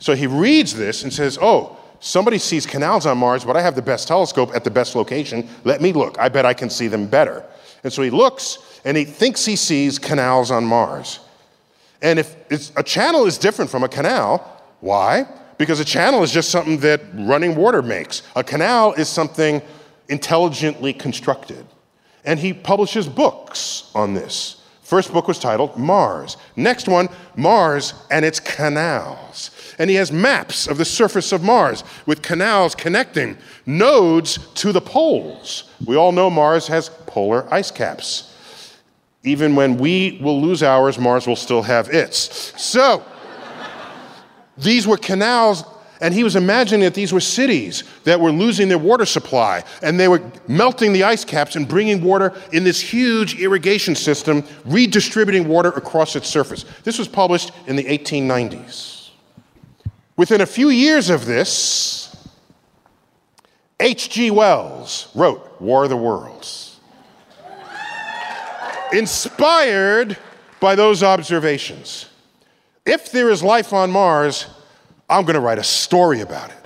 So 0.01 0.17
he 0.17 0.27
reads 0.27 0.75
this 0.75 1.05
and 1.05 1.13
says, 1.13 1.39
Oh, 1.41 1.79
somebody 2.01 2.39
sees 2.39 2.67
canals 2.67 3.07
on 3.07 3.19
Mars, 3.19 3.45
but 3.45 3.57
I 3.57 3.63
have 3.63 3.77
the 3.77 3.83
best 3.83 4.09
telescope 4.09 4.51
at 4.53 4.65
the 4.65 4.71
best 4.71 4.97
location. 4.97 5.49
Let 5.63 5.81
me 5.81 5.93
look. 5.93 6.19
I 6.19 6.29
bet 6.29 6.45
I 6.45 6.55
can 6.55 6.69
see 6.69 6.89
them 6.89 7.07
better. 7.07 7.45
And 7.85 7.93
so 7.93 8.03
he 8.03 8.11
looks 8.11 8.81
and 8.85 8.97
he 8.97 9.05
thinks 9.05 9.45
he 9.45 9.55
sees 9.55 10.01
canals 10.01 10.51
on 10.51 10.65
Mars. 10.65 11.21
And 12.03 12.19
if 12.19 12.77
a 12.77 12.83
channel 12.83 13.27
is 13.27 13.39
different 13.39 13.71
from 13.71 13.85
a 13.85 13.89
canal, 13.89 14.61
why? 14.81 15.25
Because 15.59 15.81
a 15.81 15.85
channel 15.85 16.23
is 16.23 16.33
just 16.33 16.51
something 16.51 16.79
that 16.79 17.01
running 17.15 17.55
water 17.55 17.83
makes. 17.83 18.23
A 18.37 18.45
canal 18.45 18.93
is 18.93 19.09
something 19.09 19.63
intelligently 20.09 20.93
constructed. 20.93 21.67
And 22.25 22.39
he 22.39 22.53
publishes 22.53 23.09
books 23.09 23.91
on 23.95 24.15
this. 24.15 24.63
First 24.83 25.13
book 25.13 25.27
was 25.27 25.39
titled 25.39 25.79
Mars. 25.79 26.37
Next 26.55 26.87
one, 26.87 27.09
Mars 27.35 27.95
and 28.11 28.25
its 28.25 28.39
canals. 28.39 29.51
And 29.79 29.89
he 29.89 29.97
has 29.97 30.13
maps 30.13 30.67
of 30.67 30.77
the 30.77 30.85
surface 30.85 31.33
of 31.33 31.43
Mars 31.43 31.83
with 32.05 32.21
canals 32.21 32.75
connecting 32.75 33.39
nodes 33.65 34.37
to 34.57 34.71
the 34.71 34.83
poles. 34.83 35.65
We 35.87 35.97
all 35.97 36.13
know 36.13 36.29
Mars 36.29 36.67
has 36.67 36.91
polar 37.07 37.53
ice 37.53 37.71
caps. 37.71 38.29
Even 39.25 39.55
when 39.55 39.79
we 39.79 40.19
will 40.21 40.43
lose 40.43 40.63
ours, 40.63 40.99
Mars 40.99 41.27
will 41.27 41.37
still 41.37 41.63
have 41.63 41.89
its. 41.89 42.53
So, 42.61 43.03
these 44.57 44.87
were 44.87 44.97
canals, 44.97 45.65
and 46.01 46.13
he 46.13 46.25
was 46.25 46.37
imagining 46.37 46.81
that 46.81 46.95
these 46.95 47.13
were 47.13 47.21
cities 47.21 47.85
that 48.05 48.21
were 48.21 48.33
losing 48.33 48.69
their 48.69 48.79
water 48.79 49.07
supply, 49.07 49.65
and 49.83 49.99
they 49.99 50.09
were 50.09 50.23
melting 50.49 50.93
the 50.93 51.05
ice 51.05 51.25
caps 51.25 51.57
and 51.57 51.69
bringing 51.69 52.03
water 52.03 52.35
in 52.53 52.65
this 52.65 52.81
huge 52.81 53.41
irrigation 53.41 53.95
system, 53.95 54.45
redistributing 54.65 55.47
water 55.49 55.71
across 55.71 56.17
its 56.17 56.29
surface. 56.29 56.65
This 56.85 56.99
was 56.99 57.09
published 57.09 57.53
in 57.67 57.77
the 57.77 57.85
1890s. 57.85 59.11
Within 60.17 60.41
a 60.41 60.47
few 60.47 60.69
years 60.69 61.09
of 61.09 61.25
this, 61.25 62.15
H.G. 63.81 64.31
Wells 64.31 65.09
wrote 65.15 65.61
War 65.61 65.85
of 65.85 65.91
the 65.91 65.97
Worlds, 65.97 66.79
inspired 68.93 70.19
by 70.61 70.75
those 70.75 71.03
observations. 71.03 72.07
If 72.85 73.13
there 73.13 73.31
is 73.31 73.43
life 73.43 73.73
on 73.73 73.91
Mars, 73.91 74.47
I'm 75.09 75.25
going 75.25 75.35
to 75.35 75.41
write 75.41 75.59
a 75.59 75.65
story 75.65 76.21
about 76.21 76.51
it. 76.51 76.57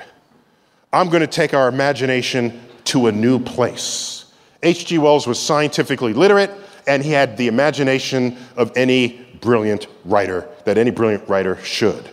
I'm 0.92 1.10
going 1.10 1.20
to 1.20 1.26
take 1.26 1.52
our 1.52 1.68
imagination 1.68 2.62
to 2.84 3.08
a 3.08 3.12
new 3.12 3.38
place. 3.38 4.32
H.G. 4.62 4.98
Wells 4.98 5.26
was 5.26 5.38
scientifically 5.40 6.14
literate, 6.14 6.50
and 6.86 7.02
he 7.02 7.10
had 7.10 7.36
the 7.36 7.48
imagination 7.48 8.38
of 8.56 8.72
any 8.76 9.26
brilliant 9.40 9.88
writer, 10.04 10.48
that 10.64 10.78
any 10.78 10.90
brilliant 10.90 11.28
writer 11.28 11.56
should. 11.62 12.08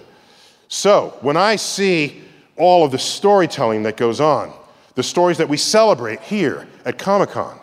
So, 0.67 1.17
when 1.21 1.37
I 1.37 1.55
see 1.55 2.23
all 2.57 2.83
of 2.83 2.91
the 2.91 2.99
storytelling 2.99 3.83
that 3.83 3.95
goes 3.95 4.19
on, 4.19 4.51
the 4.95 5.03
stories 5.03 5.37
that 5.37 5.47
we 5.47 5.57
celebrate 5.57 6.19
here 6.21 6.67
at 6.83 6.97
Comic 6.97 7.29
Con, 7.29 7.59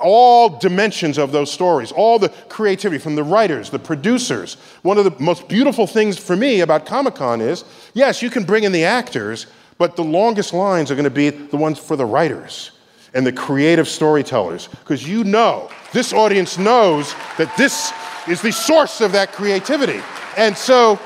all 0.00 0.48
dimensions 0.48 1.18
of 1.18 1.32
those 1.32 1.50
stories, 1.50 1.92
all 1.92 2.18
the 2.18 2.28
creativity 2.48 2.98
from 2.98 3.14
the 3.14 3.24
writers, 3.24 3.70
the 3.70 3.78
producers. 3.78 4.56
One 4.82 4.98
of 4.98 5.04
the 5.04 5.14
most 5.22 5.48
beautiful 5.48 5.86
things 5.86 6.18
for 6.18 6.36
me 6.36 6.60
about 6.60 6.86
Comic 6.86 7.16
Con 7.16 7.40
is 7.40 7.64
yes, 7.94 8.22
you 8.22 8.30
can 8.30 8.44
bring 8.44 8.64
in 8.64 8.72
the 8.72 8.84
actors, 8.84 9.46
but 9.78 9.96
the 9.96 10.04
longest 10.04 10.52
lines 10.52 10.90
are 10.90 10.94
going 10.94 11.04
to 11.04 11.10
be 11.10 11.30
the 11.30 11.56
ones 11.56 11.78
for 11.78 11.96
the 11.96 12.06
writers 12.06 12.72
and 13.14 13.26
the 13.26 13.32
creative 13.32 13.88
storytellers, 13.88 14.68
because 14.68 15.08
you 15.08 15.24
know, 15.24 15.70
this 15.92 16.12
audience 16.12 16.58
knows 16.58 17.14
that 17.38 17.54
this 17.56 17.92
is 18.28 18.42
the 18.42 18.52
source 18.52 19.00
of 19.00 19.12
that 19.12 19.32
creativity. 19.32 20.00
And 20.36 20.56
so, 20.56 20.98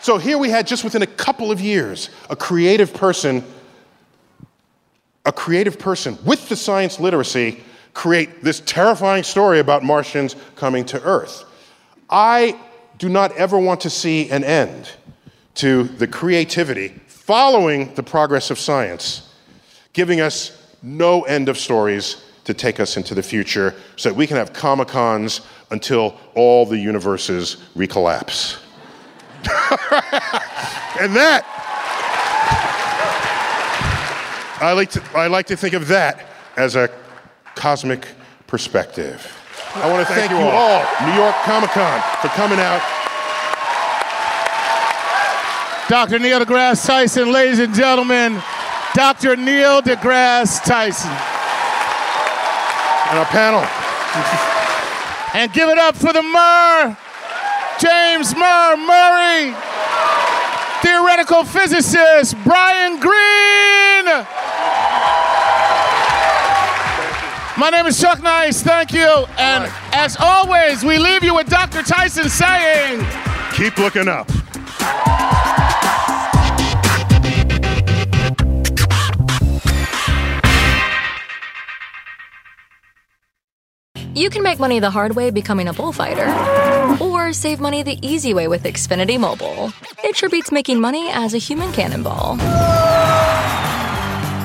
so 0.00 0.18
here 0.18 0.38
we 0.38 0.50
had 0.50 0.66
just 0.66 0.84
within 0.84 1.02
a 1.02 1.06
couple 1.06 1.50
of 1.50 1.60
years 1.60 2.10
a 2.28 2.36
creative 2.36 2.92
person, 2.92 3.44
a 5.24 5.32
creative 5.32 5.78
person 5.78 6.18
with 6.24 6.48
the 6.48 6.56
science 6.56 7.00
literacy 7.00 7.64
create 7.94 8.42
this 8.42 8.60
terrifying 8.60 9.22
story 9.22 9.58
about 9.58 9.82
Martians 9.82 10.36
coming 10.56 10.84
to 10.86 11.02
Earth. 11.02 11.44
I 12.08 12.58
do 12.98 13.08
not 13.08 13.32
ever 13.36 13.58
want 13.58 13.80
to 13.82 13.90
see 13.90 14.30
an 14.30 14.44
end 14.44 14.90
to 15.54 15.84
the 15.84 16.06
creativity 16.06 16.88
following 17.06 17.94
the 17.94 18.02
progress 18.02 18.50
of 18.50 18.58
science, 18.58 19.32
giving 19.92 20.20
us 20.20 20.74
no 20.82 21.22
end 21.22 21.48
of 21.48 21.58
stories 21.58 22.24
to 22.44 22.54
take 22.54 22.80
us 22.80 22.96
into 22.96 23.14
the 23.14 23.22
future 23.22 23.74
so 23.96 24.08
that 24.08 24.14
we 24.14 24.26
can 24.26 24.36
have 24.36 24.52
Comic 24.52 24.88
Cons 24.88 25.42
until 25.70 26.18
all 26.34 26.66
the 26.66 26.78
universes 26.78 27.58
recollapse. 27.76 28.58
and 31.00 31.14
that, 31.14 31.44
I 34.60 34.72
like, 34.72 34.90
to, 34.90 35.02
I 35.14 35.28
like 35.28 35.46
to 35.46 35.56
think 35.56 35.74
of 35.74 35.88
that 35.88 36.26
as 36.56 36.76
a 36.76 36.88
cosmic 37.60 38.08
perspective. 38.46 39.20
I 39.74 39.92
want 39.92 40.00
to 40.00 40.14
thank, 40.14 40.30
thank 40.30 40.32
you 40.32 40.48
all, 40.48 40.80
New 41.04 41.12
York 41.20 41.36
Comic 41.44 41.68
Con, 41.70 42.00
for 42.22 42.28
coming 42.28 42.58
out. 42.58 42.80
Dr. 45.86 46.18
Neil 46.18 46.40
deGrasse 46.40 46.86
Tyson, 46.86 47.30
ladies 47.30 47.58
and 47.58 47.74
gentlemen, 47.74 48.40
Dr. 48.94 49.36
Neil 49.36 49.82
deGrasse 49.82 50.64
Tyson. 50.64 51.10
And 53.10 53.18
our 53.18 53.26
panel. 53.26 53.60
and 55.34 55.52
give 55.52 55.68
it 55.68 55.76
up 55.76 55.94
for 55.96 56.14
the 56.14 56.22
Murr, 56.22 56.96
James 57.78 58.34
Murr 58.34 58.76
Murray, 58.88 59.54
theoretical 60.80 61.44
physicist 61.44 62.36
Brian 62.42 62.98
Greene. 62.98 64.39
My 67.60 67.68
name 67.68 67.84
is 67.84 68.00
Chuck 68.00 68.22
Nice. 68.22 68.62
Thank 68.62 68.94
you. 68.94 69.26
And 69.36 69.64
right. 69.64 69.90
as 69.92 70.16
always, 70.18 70.82
we 70.82 70.96
leave 70.96 71.22
you 71.22 71.34
with 71.34 71.50
Dr. 71.50 71.82
Tyson 71.82 72.30
saying, 72.30 73.06
Keep 73.52 73.76
looking 73.76 74.08
up. 74.08 74.30
You 84.14 84.30
can 84.30 84.42
make 84.42 84.58
money 84.58 84.80
the 84.80 84.90
hard 84.90 85.14
way 85.14 85.30
becoming 85.30 85.68
a 85.68 85.74
bullfighter, 85.74 86.28
or 86.98 87.34
save 87.34 87.60
money 87.60 87.82
the 87.82 87.98
easy 88.00 88.32
way 88.32 88.48
with 88.48 88.62
Xfinity 88.62 89.20
Mobile. 89.20 89.70
It 90.02 90.16
sure 90.16 90.30
beats 90.30 90.50
making 90.50 90.80
money 90.80 91.10
as 91.10 91.34
a 91.34 91.38
human 91.38 91.72
cannonball. 91.72 92.38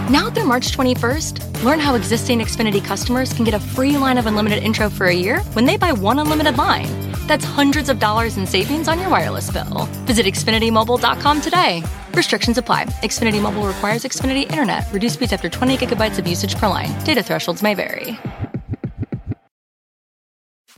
Now 0.10 0.30
through 0.30 0.45
March 0.45 0.78
21st, 0.78 1.64
learn 1.64 1.80
how 1.80 1.95
existing 1.95 2.38
Xfinity 2.38 2.84
customers 2.84 3.34
can 3.34 3.43
get 3.43 3.56
a 3.56 3.60
free 3.60 3.97
line 3.97 4.20
of 4.20 4.28
unlimited 4.28 4.62
intro 4.62 4.88
for 4.88 5.08
a 5.08 5.16
year 5.16 5.39
when 5.53 5.66
they 5.66 5.78
buy 5.78 5.93
one 5.93 6.20
unlimited 6.20 6.58
line. 6.58 6.86
That's 7.26 7.43
hundreds 7.43 7.89
of 7.89 7.97
dollars 7.97 8.38
in 8.38 8.45
savings 8.45 8.88
on 8.88 8.99
your 8.99 9.10
wireless 9.10 9.49
bill. 9.49 9.86
Visit 10.06 10.28
XfinityMobile.com 10.28 11.41
today. 11.41 11.82
Restrictions 12.14 12.60
apply. 12.60 12.86
Xfinity 13.01 13.41
Mobile 13.41 13.66
requires 13.66 14.03
Xfinity 14.03 14.47
Internet. 14.47 14.86
Reduced 14.93 15.16
speeds 15.16 15.34
after 15.34 15.49
20 15.49 15.78
gigabytes 15.78 16.20
of 16.20 16.28
usage 16.28 16.56
per 16.56 16.68
line. 16.68 16.93
Data 17.03 17.24
thresholds 17.24 17.64
may 17.64 17.74
vary. 17.74 18.20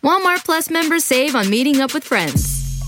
Walmart 0.02 0.46
Plus 0.46 0.70
members 0.70 1.04
save 1.04 1.36
on 1.36 1.50
meeting 1.50 1.82
up 1.82 1.94
with 1.94 2.06
friends. 2.06 2.57